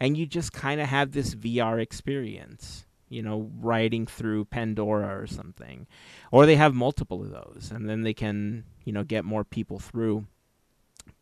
[0.00, 5.26] and you just kind of have this VR experience, you know, riding through Pandora or
[5.26, 5.86] something.
[6.32, 9.78] Or they have multiple of those, and then they can, you know, get more people
[9.78, 10.24] through.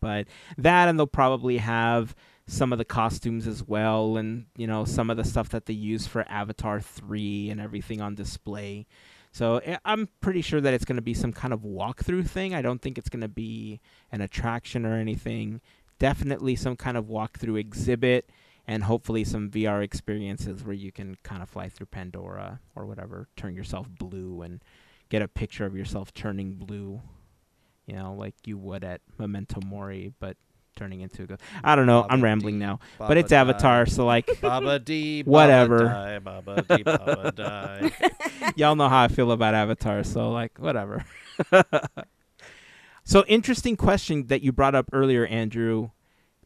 [0.01, 0.27] But
[0.59, 2.15] that, and they'll probably have
[2.49, 5.75] some of the costumes as well and you know some of the stuff that they
[5.75, 8.87] use for avatar 3 and everything on display.
[9.33, 12.55] So eh, i'm pretty sure that it's going to be some kind of walkthrough thing.
[12.55, 13.81] I don't think it's going to be
[14.13, 15.61] an attraction or anything.
[15.99, 18.31] Definitely some kind of walkthrough exhibit
[18.67, 23.29] and hopefully some vr experiences where you can kind of fly through pandora or whatever
[23.37, 24.63] turn yourself blue and
[25.09, 27.01] get a picture of yourself turning blue
[27.87, 30.37] you know like you would at memento mori but
[30.77, 31.41] turning into a ghost.
[31.65, 32.07] I don't know.
[32.09, 32.81] I'm rambling now.
[32.99, 33.41] Baba But it's die.
[33.41, 35.23] Avatar, so like Baba D.
[35.25, 35.79] Whatever.
[35.85, 36.83] Die, Baba D.
[36.83, 37.93] Baba die.
[38.57, 41.05] y'all know how I feel about Avatar, so like whatever.
[43.05, 45.91] so interesting question that you brought up earlier, Andrew.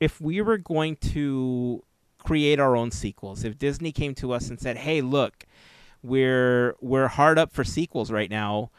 [0.01, 1.83] If we were going to
[2.19, 5.45] create our own sequels, if Disney came to us and said, "Hey, look,
[6.03, 8.71] we're we're hard up for sequels right now.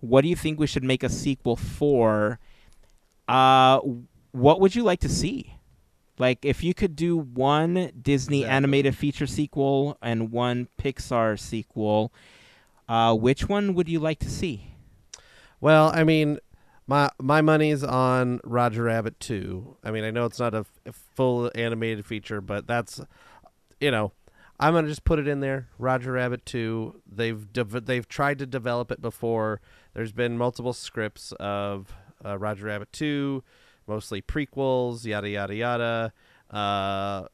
[0.00, 2.38] What do you think we should make a sequel for?"
[3.28, 3.80] Uh,
[4.32, 5.54] what would you like to see?
[6.18, 8.56] Like, if you could do one Disney Exactly.
[8.56, 12.12] animated feature sequel and one Pixar sequel,
[12.88, 14.74] uh, which one would you like to see?
[15.60, 16.38] Well, I mean,
[16.86, 19.76] my my money's on Roger Rabbit 2.
[19.84, 23.00] I mean, I know it's not a, f- a full animated feature, but that's
[23.80, 24.12] you know,
[24.58, 25.68] I'm gonna just put it in there.
[25.78, 27.00] Roger Rabbit 2.
[27.10, 29.60] They've dev- they've tried to develop it before.
[29.94, 31.92] There's been multiple scripts of
[32.24, 33.42] uh, Roger Rabbit two,
[33.86, 36.12] mostly prequels, yada yada yada.
[36.50, 37.26] Uh,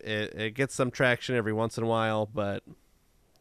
[0.00, 2.62] it it gets some traction every once in a while, but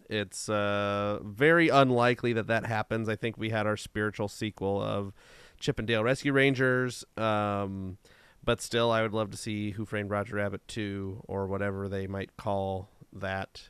[0.10, 3.10] it's uh, very unlikely that that happens.
[3.10, 5.14] I think we had our spiritual sequel of
[5.60, 7.05] Chip 'n Dale Rescue Rangers.
[7.18, 7.97] Um,
[8.43, 12.07] but still, I would love to see Who Framed Roger Rabbit 2 or whatever they
[12.07, 13.69] might call that.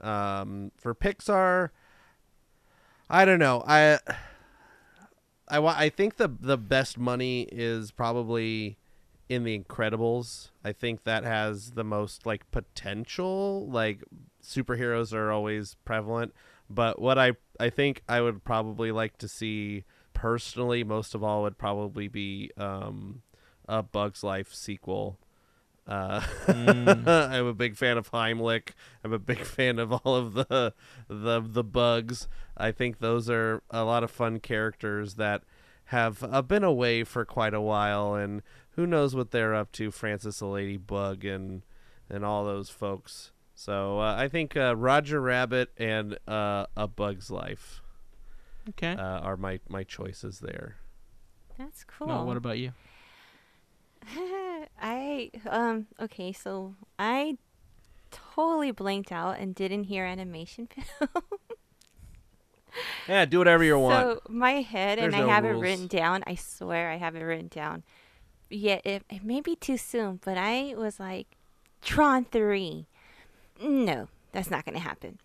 [0.00, 1.70] Um, for Pixar,
[3.08, 3.62] I don't know.
[3.66, 3.98] I
[5.48, 8.78] I I think the the best money is probably
[9.28, 10.50] in the Incredibles.
[10.64, 13.68] I think that has the most like potential.
[13.70, 14.02] Like
[14.42, 16.34] superheroes are always prevalent,
[16.68, 21.42] but what I I think I would probably like to see personally most of all
[21.42, 23.22] would probably be um
[23.68, 25.18] a Bugs Life sequel.
[25.86, 28.70] Uh, I'm a big fan of Heimlich.
[29.02, 30.72] I'm a big fan of all of the
[31.08, 32.28] the the bugs.
[32.56, 35.42] I think those are a lot of fun characters that
[35.86, 39.90] have uh, been away for quite a while, and who knows what they're up to.
[39.90, 41.62] Francis the Ladybug and
[42.08, 43.32] and all those folks.
[43.54, 47.82] So uh, I think uh, Roger Rabbit and uh, A Bug's Life
[48.70, 48.92] Okay.
[48.92, 50.76] uh, are my my choices there.
[51.58, 52.08] That's cool.
[52.08, 52.72] Well, what about you?
[54.82, 57.36] I um okay, so I
[58.10, 60.68] totally blanked out and didn't hear animation
[60.98, 61.10] film.
[63.08, 64.02] Yeah, do whatever you want.
[64.02, 65.56] So my head, and There's I no have rules.
[65.56, 66.24] it written down.
[66.26, 67.84] I swear I have it written down.
[68.50, 71.26] Yeah, it, it may be too soon, but I was like,
[71.82, 72.86] Tron three.
[73.62, 75.18] No, that's not gonna happen.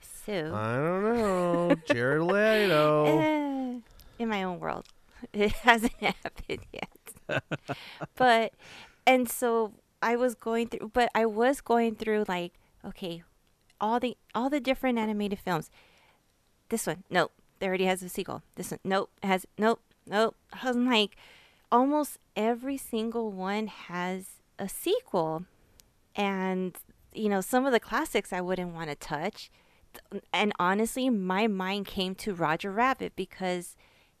[0.00, 3.06] So I don't know, Jared Leto.
[3.06, 3.80] uh,
[4.18, 4.86] in my own world,
[5.32, 6.88] it hasn't happened yet.
[8.16, 8.52] But
[9.06, 9.72] and so
[10.02, 13.22] I was going through, but I was going through like, okay,
[13.80, 15.70] all the all the different animated films.
[16.68, 18.42] This one, nope, they already has a sequel.
[18.54, 20.36] This one, nope, has nope, nope.
[20.52, 21.16] I was like,
[21.70, 25.44] almost every single one has a sequel,
[26.14, 26.76] and
[27.12, 29.50] you know some of the classics I wouldn't want to touch.
[30.32, 33.74] And honestly, my mind came to Roger Rabbit because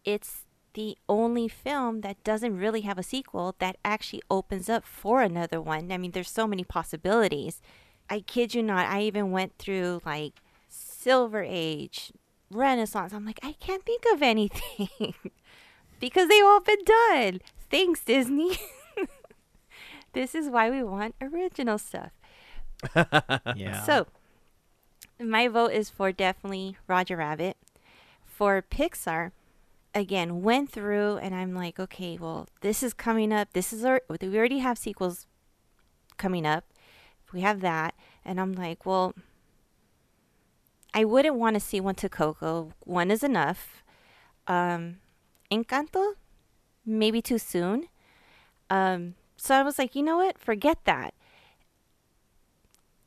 [0.04, 0.44] it's
[0.78, 5.60] the only film that doesn't really have a sequel that actually opens up for another
[5.60, 5.90] one.
[5.90, 7.60] I mean, there's so many possibilities.
[8.08, 10.34] I kid you not, I even went through like
[10.68, 12.12] Silver Age,
[12.48, 13.12] Renaissance.
[13.12, 15.14] I'm like, I can't think of anything
[16.00, 17.40] because they've all been done.
[17.72, 18.56] Thanks, Disney.
[20.12, 22.12] this is why we want original stuff.
[23.56, 23.82] Yeah.
[23.82, 24.06] So,
[25.20, 27.56] my vote is for definitely Roger Rabbit.
[28.24, 29.32] For Pixar,
[29.94, 33.52] again, went through and I'm like, okay, well, this is coming up.
[33.52, 35.26] This is our, we already have sequels
[36.16, 36.64] coming up.
[37.32, 37.94] We have that.
[38.24, 39.14] And I'm like, well,
[40.94, 42.72] I wouldn't want to see one to Coco.
[42.84, 43.82] One is enough.
[44.46, 44.98] Um,
[45.50, 46.14] Encanto,
[46.86, 47.88] maybe too soon.
[48.70, 50.38] Um, so I was like, you know what?
[50.38, 51.14] Forget that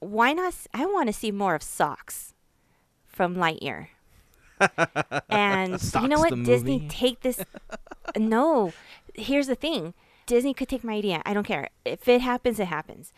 [0.01, 0.55] why not?
[0.73, 2.33] I want to see more of Socks
[3.07, 3.87] from Lightyear.
[5.29, 6.43] And you know what?
[6.43, 6.87] Disney, movie?
[6.89, 7.43] take this.
[8.17, 8.73] no,
[9.13, 9.93] here's the thing
[10.25, 11.21] Disney could take my idea.
[11.25, 11.69] I don't care.
[11.85, 13.13] If it happens, it happens.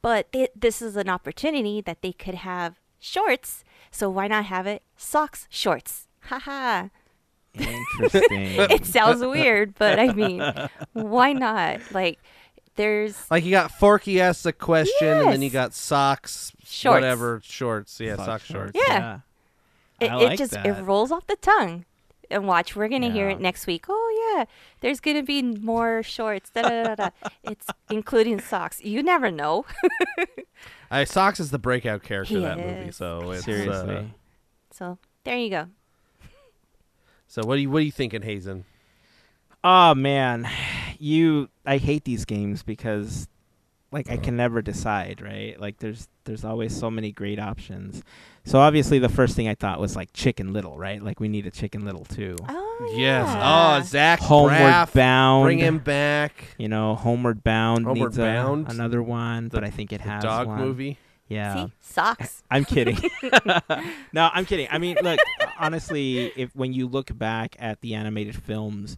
[0.00, 3.64] But th- this is an opportunity that they could have shorts.
[3.90, 6.08] So why not have it Socks shorts?
[6.22, 6.88] Haha.
[7.54, 8.46] Interesting.
[8.70, 10.42] It sounds weird, but I mean,
[10.94, 11.80] why not?
[11.92, 12.18] Like,
[12.76, 16.94] there's Like you got Forky asks a question, and then you got socks, Shorts.
[16.94, 18.00] whatever shorts.
[18.00, 18.72] Yeah, sock, Sock shorts.
[18.74, 19.20] Yeah.
[20.02, 20.66] It, I it just that.
[20.66, 21.84] it rolls off the tongue.
[22.30, 23.84] And watch, we're gonna hear it next week.
[23.90, 24.46] Oh yeah,
[24.80, 26.48] there's gonna be more shorts.
[26.48, 27.10] Da, da, da, da.
[27.44, 28.80] it's including socks.
[28.82, 29.66] You never know.
[30.90, 32.90] I socks is the breakout character He of that movie.
[32.90, 33.96] So it's, Seriously.
[33.96, 34.02] Uh,
[34.70, 35.66] So there you go.
[37.28, 38.64] so what do you what are you thinking, Hazen?
[39.62, 40.48] Oh man,
[40.98, 43.28] you I hate these games because
[43.92, 44.36] like I can uh-huh.
[44.36, 45.58] never decide, right?
[45.60, 48.02] Like there's there's always so many great options.
[48.44, 51.02] So obviously the first thing I thought was like Chicken Little, right?
[51.02, 52.36] Like we need a Chicken Little too.
[52.48, 53.26] Oh Yes.
[53.28, 53.76] yeah.
[53.78, 54.92] Oh, Zach Homeward Braff.
[54.94, 55.44] Bound.
[55.44, 56.44] Bring him back.
[56.58, 60.08] You know, Homeward Bound Homeward needs a- another one, the- but I think it The
[60.08, 60.58] has dog one.
[60.58, 60.98] movie.
[61.28, 61.66] Yeah.
[61.66, 62.42] See socks.
[62.50, 62.98] I'm kidding.
[64.12, 64.68] no, I'm kidding.
[64.70, 65.20] I mean, look,
[65.58, 68.96] honestly, if when you look back at the animated films,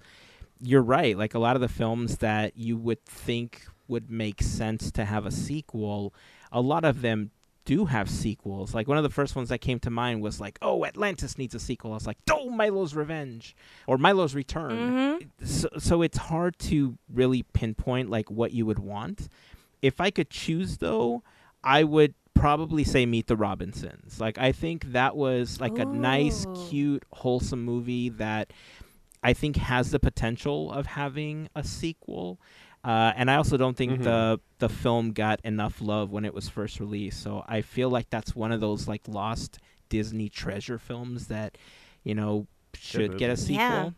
[0.61, 1.17] you're right.
[1.19, 5.27] Like a lot of the films that you would think would make sense to have
[5.27, 6.15] a sequel,
[6.53, 7.31] a lot of them
[7.65, 8.75] do have sequels.
[8.75, 11.55] Like one of the first ones that came to mind was like, "Oh, Atlantis needs
[11.55, 13.57] a sequel." I was like, "Oh, Milo's Revenge"
[13.87, 15.29] or "Milo's Return." Mhm.
[15.47, 19.29] so, so it's hard to really pinpoint like what you would want.
[19.81, 21.23] If I could choose though,
[21.63, 24.21] I would probably say Meet the Robinsons.
[24.21, 28.53] Like I think that was like a nice, cute, wholesome movie that
[29.23, 32.39] I think has the potential of having a sequel.
[32.85, 34.05] Uh, and I also don't think Mhm.
[34.05, 37.23] the the film got enough love when it was first released.
[37.23, 39.59] So I feel like that's one of those like lost
[39.89, 41.57] Disney treasure films that
[42.03, 43.57] you know should get a sequel.
[43.57, 43.91] Yeah.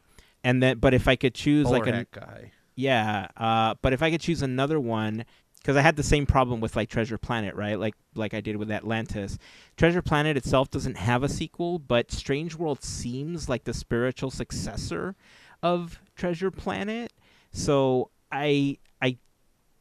[0.44, 2.52] And then, but if I could choose Polar like a guy.
[2.76, 5.24] yeah, uh, but if I could choose another one,
[5.56, 7.78] because I had the same problem with like Treasure Planet, right?
[7.80, 9.36] Like like I did with Atlantis.
[9.76, 15.16] Treasure Planet itself doesn't have a sequel, but Strange World seems like the spiritual successor
[15.62, 17.12] of Treasure Planet.
[17.50, 19.16] So I I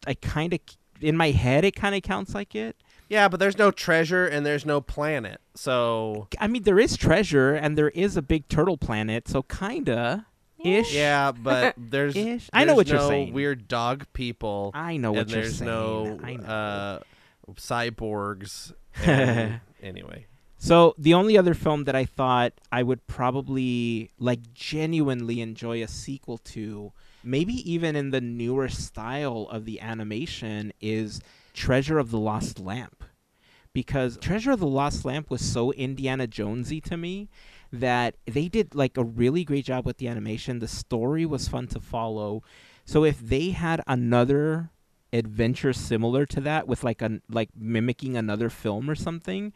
[0.08, 0.60] I kind of
[1.02, 2.76] in my head it kind of counts like it.
[3.08, 5.40] Yeah, but there's no treasure and there's no planet.
[5.54, 10.26] So I mean, there is treasure and there is a big turtle planet, so kinda
[10.64, 10.94] ish.
[10.96, 12.50] yeah, but there's Ish.
[12.52, 13.34] I know there's what you're no saying.
[13.34, 14.72] weird dog people.
[14.74, 15.70] I know what and you're there's saying.
[15.70, 16.44] no I know.
[16.48, 17.00] uh,
[17.54, 18.74] cyborgs.
[19.04, 20.26] and- anyway,
[20.58, 25.88] So the only other film that I thought I would probably like genuinely enjoy a
[25.88, 26.92] sequel to,
[27.26, 31.20] maybe even in the newer style of the animation, is
[31.54, 33.04] Treasure of the Lost Lamp.
[33.74, 37.30] Because Treasure of the Lost Lamp was so Indiana Jonesy to me
[37.74, 40.60] that they did like a really great job with the animation.
[40.60, 42.42] The story was fun to follow.
[42.86, 44.70] So if they had another
[45.12, 49.52] adventure similar to that with like a like mimicking another film or something,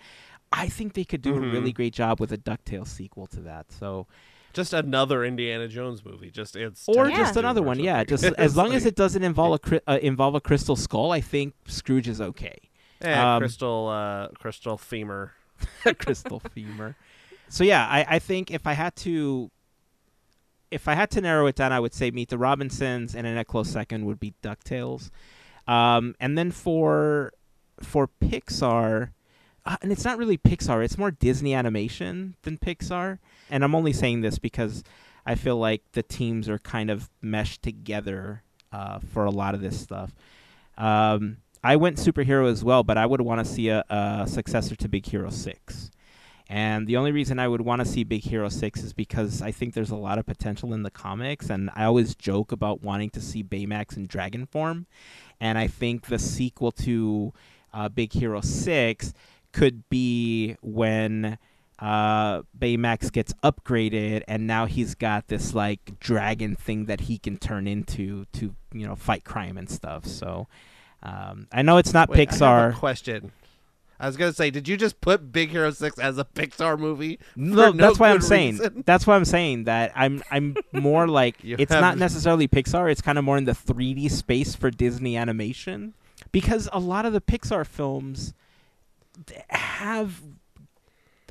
[0.51, 1.75] I think they could do a really Mhm.
[1.75, 3.71] great job with a DuckTales sequel to that.
[3.71, 4.07] So
[4.53, 6.31] just another Indiana Jones movie.
[6.31, 8.03] Just it's or 10 just another one, yeah.
[8.03, 11.53] Just as long as it doesn't involve a uh, involve a crystal skull, I think
[11.65, 12.57] Scrooge is okay.
[13.01, 15.33] eh, um, crystal uh, crystal femur.
[15.99, 16.95] crystal femur.
[17.49, 19.51] So yeah, I, I think if I had to
[20.71, 23.37] if I had to narrow it down, I would say Meet the Robinsons, and in
[23.37, 25.09] a close second would be Ducktales.
[25.67, 27.33] Um, and then for
[27.81, 29.11] for Pixar,
[29.65, 33.19] uh, and it's not really Pixar; it's more Disney animation than Pixar.
[33.49, 34.83] And I'm only saying this because
[35.25, 39.61] I feel like the teams are kind of meshed together uh, for a lot of
[39.61, 40.13] this stuff.
[40.77, 44.75] Um, I went superhero as well, but I would want to see a, a successor
[44.77, 45.91] to Big Hero Six.
[46.51, 49.51] And the only reason I would want to see Big Hero 6 is because I
[49.51, 51.51] think there's a lot of potential in the comics.
[51.51, 54.87] And I always joke about wanting to see Baymax in dragon form.
[55.39, 57.33] And I think the sequel to
[57.71, 59.13] uh, Big Hero 6
[59.51, 61.37] could be when
[61.79, 67.37] uh, Baymax gets upgraded and now he's got this like dragon thing that he can
[67.37, 70.05] turn into to, you know, fight crime and stuff.
[70.05, 70.47] So
[71.03, 72.75] um, I know it's not Wait, Pixar.
[72.75, 73.31] question.
[74.01, 77.19] I was gonna say, did you just put Big Hero Six as a Pixar movie?
[77.35, 78.57] No, no that's why I'm saying.
[78.57, 78.83] reason?
[78.85, 82.89] That's why I'm saying that I'm I'm more like it's have- not necessarily Pixar.
[82.89, 85.95] It's kind of more in the 3D space for Disney animation
[86.31, 88.33] because a lot of the Pixar films
[89.49, 90.21] have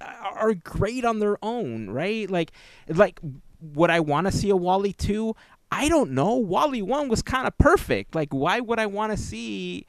[0.00, 2.30] are great on their own, right?
[2.30, 2.52] Like
[2.88, 3.20] like
[3.60, 5.34] would I want to see a WALL-E 2?
[5.72, 6.34] I don't know.
[6.36, 8.14] WALL-E 1 was kind of perfect.
[8.14, 9.86] Like why would I want to see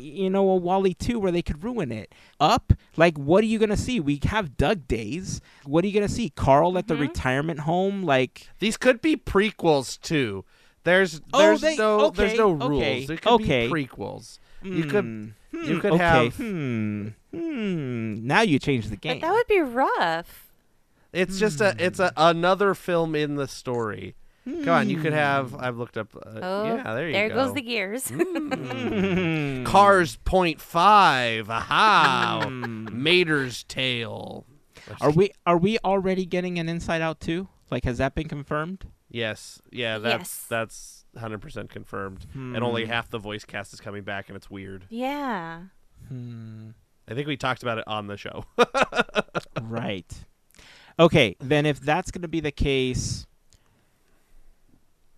[0.00, 2.14] you know, a WALL-E 2 where they could ruin it.
[2.38, 3.98] Up, like, what are you going to see?
[3.98, 5.40] We have Dug Days.
[5.64, 6.30] What are you going to see?
[6.30, 7.00] Carl at the Mhm.
[7.00, 8.04] retirement home?
[8.04, 10.44] Like, These could be prequels too.
[10.84, 12.80] There's Oh, there's they- no okay, there's no rules.
[12.80, 13.66] okay, There could okay.
[13.66, 14.38] be prequels.
[14.62, 17.08] You could- hmm, you hmm, could okay, have- Hmm.
[17.32, 18.26] Hmm.
[18.26, 19.20] Now you change the But game.
[19.20, 20.46] that would be rough.
[21.12, 24.14] It's just a it's a another film in the story.
[24.44, 25.54] Come on, you could have.
[25.54, 26.14] I've looked up.
[26.16, 27.34] Uh, Oh, yeah, there you there go.
[27.34, 28.08] There goes the gears.
[28.08, 29.64] Hmm.
[29.64, 31.50] Cars Point Five.
[31.50, 32.42] Aha!
[32.44, 32.88] Hmm.
[32.90, 34.46] Mater's Tale.
[35.00, 37.48] Are we are we already getting an Inside Out too?
[37.70, 38.86] Like, has that been confirmed?
[39.10, 39.60] Yes.
[39.70, 39.98] Yeah.
[39.98, 40.46] That's Yes.
[40.48, 42.26] that's hundred percent confirmed.
[42.34, 42.90] And only Hmm.
[42.90, 44.84] half the voice cast is coming back, and it's weird.
[44.88, 45.62] yeah.
[46.08, 46.70] Hmm.
[47.10, 48.44] I think we talked about it on the show.
[49.62, 50.12] right.
[51.00, 53.26] Okay, then if that's going to be the case,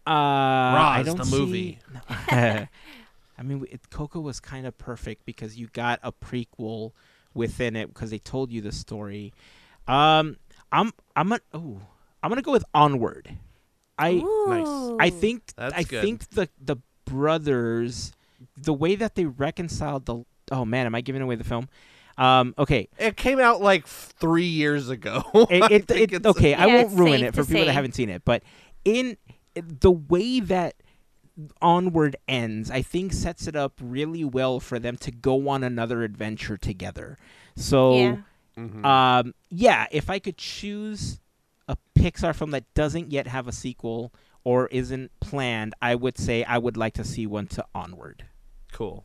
[0.06, 1.78] uh, I don't the see- movie.
[2.30, 2.68] I
[3.42, 6.92] mean, it, Coco was kind of perfect because you got a prequel
[7.34, 9.32] within it because they told you the story.
[9.88, 10.36] Um,
[10.72, 11.80] I'm I'm gonna oh
[12.22, 13.36] I'm gonna go with Onward.
[14.00, 14.96] I Ooh.
[14.98, 16.02] I think That's I good.
[16.02, 18.12] think the the brothers,
[18.56, 21.68] the way that they reconciled the oh man, am I giving away the film?
[22.18, 25.22] Um, okay, it came out like three years ago.
[25.50, 27.94] it, it, think it- it's- okay, I won't ruin it for to people that haven't
[27.94, 28.42] seen it, but
[28.84, 29.16] in
[29.54, 30.74] the way that
[31.62, 36.02] Onward ends, I think sets it up really well for them to go on another
[36.02, 37.16] adventure together.
[37.56, 38.16] So, Yeah.
[38.58, 38.84] Mhm.
[38.84, 41.19] um, yeah, if I could choose
[41.70, 44.12] a Pixar film that doesn't yet have a sequel
[44.44, 48.24] or isn't planned, I would say I would like to see one to Onward.
[48.72, 49.04] cool.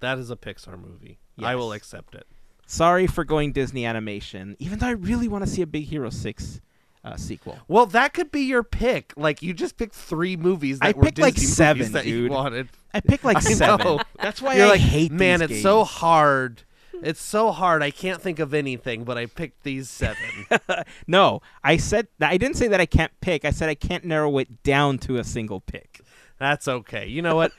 [0.00, 1.18] That is a Pixar movie.
[1.40, 2.26] I will accept it.
[2.66, 6.10] Sorry for going Disney animation, even though I really want to see a Big Hero
[6.10, 6.60] 6
[7.04, 7.58] uh, sequel.
[7.68, 9.12] Well, that could be your pick.
[9.16, 12.28] Like you just picked three movies that I were picked, like, seven, movies that you
[12.28, 12.68] wanted.
[12.94, 13.86] I picked like I seven.
[13.86, 14.00] know.
[14.20, 16.62] That's why You're I like, hate man, it's so hard.
[17.02, 17.82] It's so hard.
[17.82, 20.46] I can't think of anything, but I picked these seven.
[21.06, 23.44] No, I said I didn't say that I can't pick.
[23.44, 26.00] I said I can't narrow it down to a single pick.
[26.38, 27.06] That's okay.
[27.06, 27.52] You know what?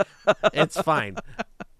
[0.53, 1.17] it's fine.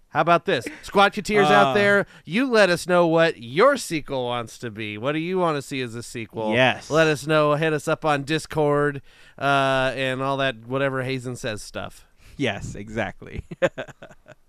[0.08, 0.64] How about this?
[0.84, 1.52] Squadketeers Uh.
[1.54, 4.96] out there, you let us know what your sequel wants to be.
[4.96, 6.52] What do you want to see as a sequel?
[6.54, 6.88] Yes.
[6.88, 7.54] Let us know.
[7.56, 9.02] Hit us up on Discord
[9.38, 12.06] uh, and all that, whatever Hazen says stuff.
[12.36, 13.44] Yes, exactly.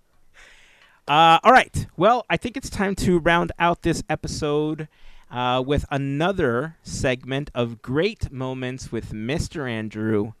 [1.08, 1.86] uh, all right.
[1.96, 4.88] Well, I think it's time to round out this episode
[5.30, 9.70] uh, with another segment of great moments with Mr.
[9.70, 10.32] Andrew.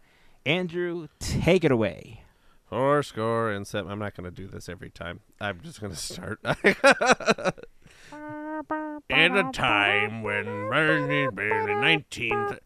[0.44, 2.22] Andrew, take it away.
[2.68, 3.92] Four score and seven.
[3.92, 5.20] I'm not going to do this every time.
[5.40, 6.40] I'm just going to start.
[9.10, 12.58] In a time when Bernie Bernie 19th.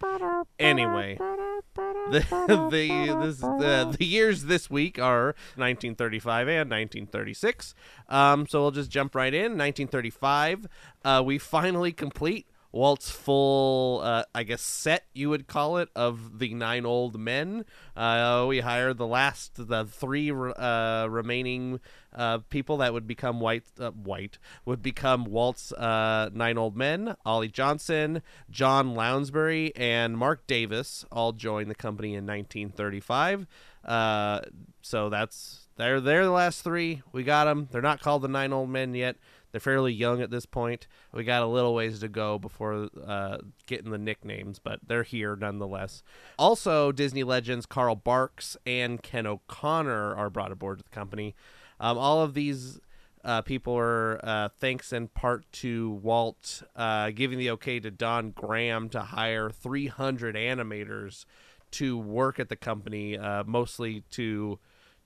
[0.59, 1.19] Anyway,
[2.11, 7.75] the the this the years this week are 1935 and 1936.
[8.09, 9.59] Um, so we'll just jump right in.
[9.59, 10.69] 1935,
[11.05, 16.39] uh, we finally complete Walt's full, uh, I guess, set you would call it of
[16.39, 17.65] the nine old men.
[17.97, 21.81] Uh, we hired the last, the three uh, remaining
[22.15, 27.17] uh, people that would become white, uh, white would become Walt's uh, nine old men.
[27.25, 33.47] Ollie Johnston, John Lounsbery, and Marc Davis all joined the company in 1935.
[33.85, 34.41] Uh,
[34.83, 37.03] so that's they're they're the last three.
[37.13, 37.69] We got them.
[37.71, 39.17] They're not called the nine old men yet.
[39.53, 40.87] They're fairly young at this point.
[41.13, 45.37] We got a little ways to go before uh, getting the nicknames, but they're here
[45.37, 46.03] nonetheless.
[46.39, 51.35] Also, Disney legends Carl Barks and Ken O'Connor are brought aboard to the company.
[51.81, 52.81] Um, all of these
[53.25, 58.31] uh, people are uh, thanks in part to Walt uh, giving the okay to Don
[58.31, 61.25] Graham to hire 300 animators
[61.73, 64.59] to work at the company, uh, mostly to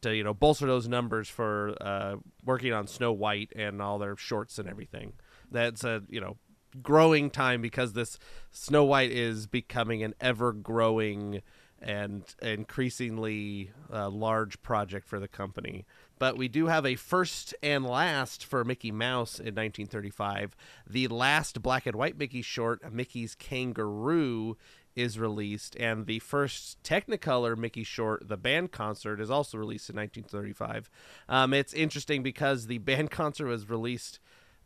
[0.05, 4.17] to you know bolster those numbers for uh, working on Snow White and all their
[4.17, 5.13] shorts and everything.
[5.51, 6.37] That's a you know
[6.83, 8.19] growing time because this
[8.51, 11.43] Snow White is becoming an ever growing
[11.81, 15.85] and increasingly uh, large project for the company.
[16.19, 20.57] But we do have a first and last for Mickey Mouse in 1935.
[20.89, 24.57] The last black and white Mickey short, Mickey's Kangaroo,
[24.97, 29.97] is released, and the first Technicolor Mickey short, the band concert, is also released in
[29.97, 30.91] 1935.
[31.29, 34.21] Um, it's interesting because the band concert was released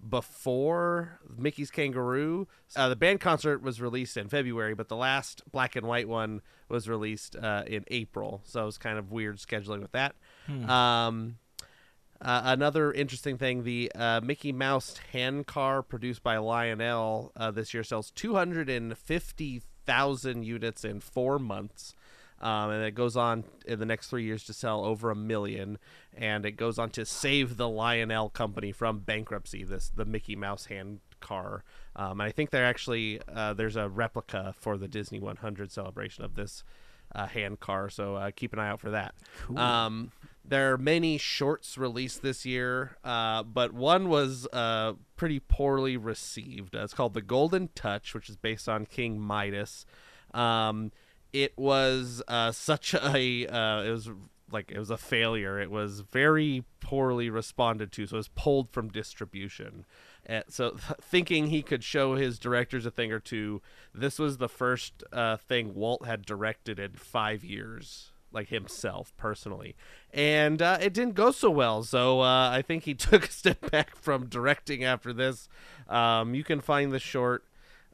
[0.07, 2.47] before Mickey's Kangaroo.
[2.77, 6.41] Uh, the band concert was released in February, but the last black and white one
[6.69, 8.41] was released uh, in April.
[8.45, 10.15] So it was kind of weird scheduling with that.
[10.71, 11.39] Um,
[12.21, 17.73] uh, another interesting thing: the uh, Mickey Mouse hand car produced by Lionel uh, this
[17.75, 21.95] year sells 250,000 units in four months.
[22.41, 25.79] Um, and it goes on in the next three years to sell over a million,
[26.17, 29.65] and it goes on to save the Lionel company from bankruptcy.
[29.65, 31.65] This the Mickey Mouse hand car,
[31.97, 36.25] um, and I think they're actually uh, there's a replica for the Disney 100 celebration
[36.25, 36.63] of this
[37.13, 39.15] uh, hand car, so uh, keep an eye out for that.
[39.57, 40.13] Um,
[40.49, 46.75] there are many shorts released this year, uh, but one was uh, pretty poorly received.
[46.75, 49.85] Uh, it's called The Golden Touch, which is based on King Midas.
[50.33, 50.93] Um,
[51.33, 54.11] it was uh, such a uh, it was
[54.51, 55.61] like it was a failure.
[55.61, 59.85] It was very poorly responded to, so it was pulled from distribution.
[60.27, 63.61] Uh, so thinking he could show his directors a thing or two,
[63.95, 69.75] this was the first uh, thing Walt had directed in five years like himself personally.
[70.13, 73.71] And uh, it didn't go so well so uh, i think he took a step
[73.71, 75.49] back from directing after this.
[75.89, 77.45] Um, you can find the short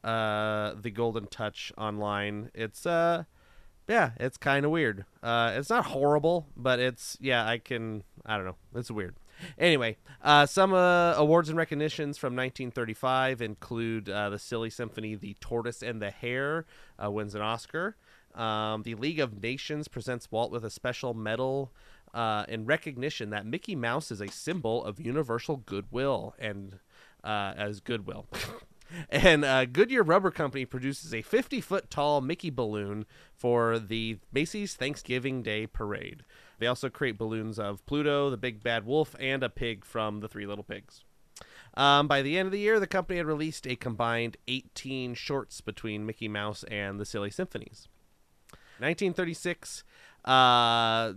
[0.03, 2.51] uh, the golden touch online.
[2.55, 3.25] It's uh
[3.89, 5.05] yeah it's kind of weird.
[5.23, 8.57] Uh, it's not horrible but it's yeah i can i don't know.
[8.75, 9.17] It's weird.
[9.59, 15.37] Anyway uh, some uh, awards and recognitions from 1935 include uh, the silly symphony the
[15.41, 16.67] tortoise and the hare
[17.03, 17.97] uh, wins an oscar
[18.35, 21.73] um, the League of Nations presents Walt with a special medal
[22.13, 26.79] uh, in recognition that Mickey Mouse is a symbol of universal goodwill and
[27.23, 28.27] uh, as goodwill.
[29.11, 34.75] and uh, Goodyear Rubber Company produces a 50 foot tall Mickey balloon for the Macy's
[34.75, 36.25] Thanksgiving Day Parade.
[36.59, 40.29] They also create balloons of Pluto, the Big Bad Wolf, and a pig from the
[40.29, 41.03] Three Little Pigs.
[41.77, 45.61] Um, by the end of the year, the company had released a combined 18 shorts
[45.61, 47.89] between Mickey Mouse and the Silly Symphonies.
[48.79, 49.85] 1936,
[50.25, 51.13] uh,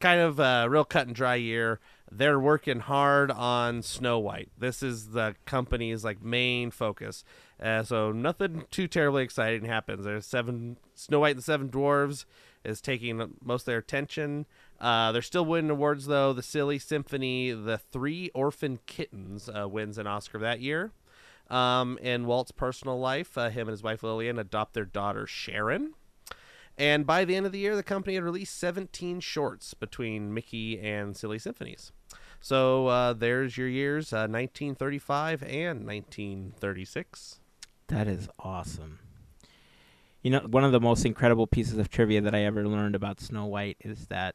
[0.00, 1.80] kind of a real cut and dry year.
[2.10, 4.50] they're working hard on Snow White.
[4.58, 7.24] This is the company's like main focus.
[7.60, 10.04] Uh, so nothing too terribly exciting happens.
[10.04, 12.24] There's seven Snow White and the Seven Dwarves
[12.64, 14.46] is taking most of their attention.
[14.80, 16.32] Uh, they're still winning awards though.
[16.32, 20.92] The Silly Symphony, the Three Orphan Kittens, uh, wins an Oscar that year.
[21.48, 25.94] Um, in Walt's personal life, uh, him and his wife Lillian adopt their daughter Sharon.
[26.78, 30.78] And by the end of the year, the company had released 17 shorts between Mickey
[30.78, 31.92] and Silly Symphonies.
[32.40, 37.40] So uh, there's your years, uh, 1935 and 1936.
[37.88, 38.98] That is awesome.
[40.22, 43.20] You know, one of the most incredible pieces of trivia that I ever learned about
[43.20, 44.34] Snow White is that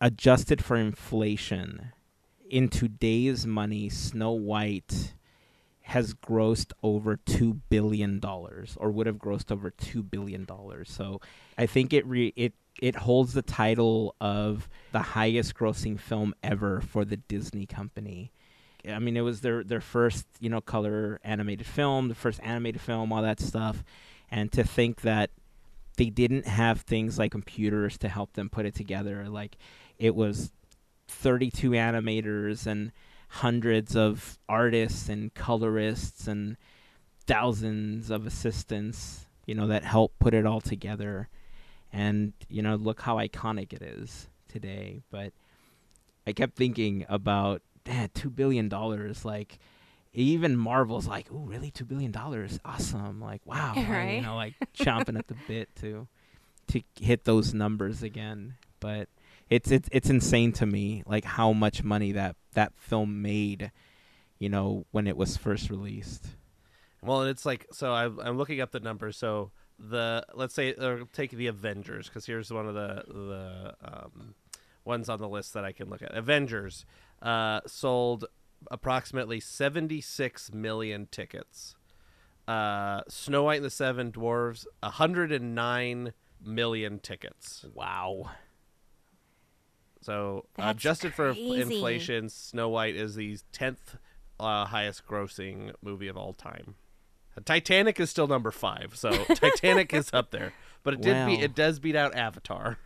[0.00, 1.92] adjusted for inflation,
[2.48, 5.14] in today's money, Snow White
[5.88, 10.90] has grossed over two billion dollars, or would have grossed over two billion dollars.
[10.90, 11.20] So,
[11.56, 16.82] I think it re- it it holds the title of the highest grossing film ever
[16.82, 18.32] for the Disney company.
[18.86, 22.82] I mean, it was their their first you know color animated film, the first animated
[22.82, 23.82] film, all that stuff,
[24.30, 25.30] and to think that
[25.96, 29.56] they didn't have things like computers to help them put it together, like
[29.98, 30.52] it was
[31.08, 32.92] 32 animators and
[33.28, 36.56] hundreds of artists and colorists and
[37.26, 41.28] thousands of assistants, you know, that help put it all together.
[41.92, 45.02] And, you know, look how iconic it is today.
[45.10, 45.32] But
[46.26, 48.68] I kept thinking about, man, $2 billion.
[49.24, 49.58] Like,
[50.12, 51.70] even Marvel's like, oh, really?
[51.70, 52.14] $2 billion?
[52.64, 53.20] Awesome.
[53.20, 53.74] Like, wow.
[53.76, 54.16] Right.
[54.16, 56.08] You know, like chomping at the bit to,
[56.68, 58.54] to hit those numbers again.
[58.80, 59.08] But
[59.50, 63.70] it's it's it's insane to me like how much money that that film made
[64.38, 66.26] you know when it was first released
[67.02, 67.92] Well, and it's like so.
[67.92, 69.16] I'm, I'm looking up the numbers.
[69.16, 74.34] So the let's say or take the Avengers because here's one of the the um,
[74.84, 76.14] ones on the list that I can look at.
[76.14, 76.84] Avengers
[77.22, 78.24] uh, sold
[78.70, 81.76] approximately 76 million tickets.
[82.48, 86.12] Uh, Snow White and the Seven Dwarves 109
[86.42, 87.64] million tickets.
[87.74, 88.30] wow
[90.00, 93.96] So That's adjusted for inflation, Snow White is the tenth
[94.40, 96.76] uh, highest grossing movie of all time.
[97.44, 100.52] Titanic is still number five, so Titanic is up there,
[100.82, 101.42] but it did be Wow.
[101.42, 102.78] it does beat out Avatar.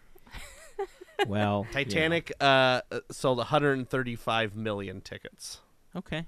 [1.26, 1.66] well.
[1.72, 5.60] Titanic uh, uh, sold 135 million tickets.
[5.96, 6.26] okay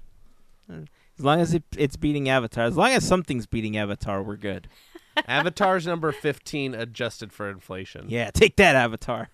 [0.69, 0.81] Uh,
[1.17, 4.67] as long as it, it's beating avatar as long as something's beating avatar we're good
[5.27, 8.05] Avatar's number 15 adjusted for inflation.
[8.09, 9.29] yeah take that avatar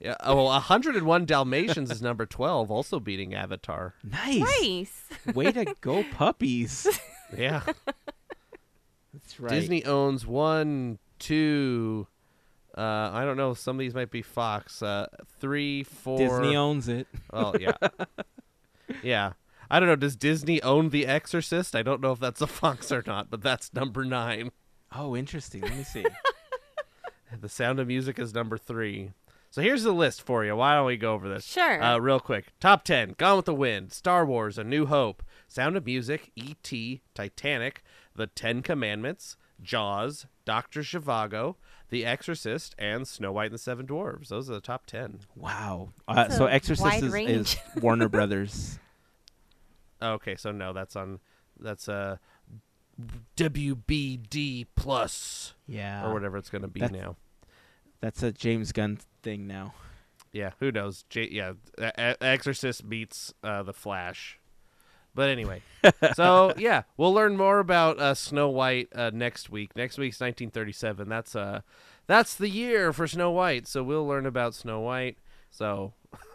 [0.00, 0.14] Yeah.
[0.20, 3.94] Oh, well, 101 Dalmatians is number 12, also beating Avatar.
[4.02, 5.04] nice Nice.
[5.34, 6.86] way to go puppies
[7.36, 7.62] Yeah.
[9.12, 12.06] that's right Disney owns one, two.
[12.76, 13.52] Uh, I don't know.
[13.54, 14.82] Some of these might be Fox.
[14.82, 15.06] Uh,
[15.38, 16.18] three, four.
[16.18, 17.72] disney owns it Oh yeah,
[19.02, 19.32] yeah.
[19.72, 19.96] I don't know.
[19.96, 21.76] Does Disney own The Exorcist?
[21.76, 24.50] I don't know if that's a Fox or not, but that's number nine.
[24.94, 26.04] oh interesting let me see
[27.38, 29.12] The Sound of Music is number three.
[29.50, 30.54] So here's the list for you.
[30.56, 31.44] Why don't we go over this?
[31.44, 31.82] Sure.
[31.82, 32.52] Uh, real quick.
[32.60, 37.02] Top 10 Gone with the Wind, Star Wars, A New Hope, Sound of Music, E.T.,
[37.14, 37.82] Titanic,
[38.14, 40.80] The Ten Commandments, Jaws, Dr.
[40.80, 41.56] Zhivago,
[41.88, 44.28] The Exorcist, and Snow White and the Seven Dwarves.
[44.28, 45.20] Those are the top 10.
[45.34, 48.78] wow uh, so exorcist is, is warner brothers
[50.02, 51.20] Okay, so no, that's on.
[51.58, 52.16] That's uh,
[53.36, 57.16] WBD Plus yeah or whatever it's going to be That's- now.
[58.00, 59.72] that's a james gunn thing now
[60.32, 61.04] Yeah, who knows?
[61.10, 64.38] J- yeah, E- Exorcist beats uh, the Flash.
[65.12, 65.62] But anyway,
[66.14, 69.74] so yeah, we'll learn more about uh, Snow White uh, next week.
[69.74, 71.08] Next week's 1937.
[71.08, 71.62] That's uh,
[72.06, 73.66] that's the year for Snow White.
[73.66, 75.18] So we'll learn about Snow White.
[75.50, 75.94] So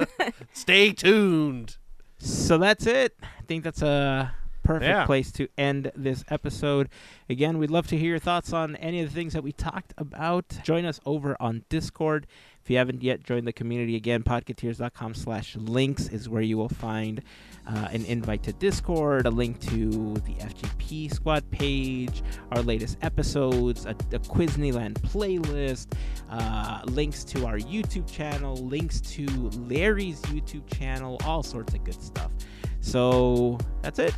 [0.54, 1.76] stay tuned.
[2.18, 3.16] So that's it.
[3.22, 4.34] I think that's a
[4.66, 5.06] perfect Yeah.
[5.06, 6.88] place to end this episode.
[7.28, 9.94] Again, we'd love to hear your thoughts on any of the things that we talked
[9.96, 10.58] about.
[10.64, 12.26] Join us over on Discord.
[12.62, 16.68] If you haven't yet joined the community, again, podcateers.com slash links is where you will
[16.68, 17.22] find
[17.64, 23.86] uh, an invite to Discord, a link to the FGP squad page, our latest episodes,
[23.86, 25.92] a, a Quizneyland playlist,
[26.28, 29.26] uh, links to our YouTube channel, links to
[29.68, 32.32] Larry's YouTube channel, all sorts of good stuff.
[32.80, 34.14] So that's it.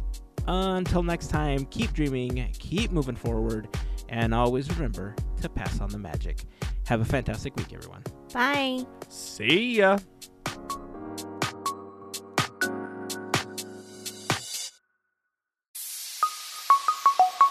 [0.47, 3.69] Until next time, keep dreaming, keep moving forward,
[4.09, 6.45] and always remember to pass on the magic.
[6.87, 8.03] Have a fantastic week, everyone.
[8.33, 8.85] Bye.
[9.09, 9.99] See ya.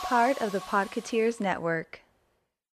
[0.04, 2.02] Part of the Podcateers Network.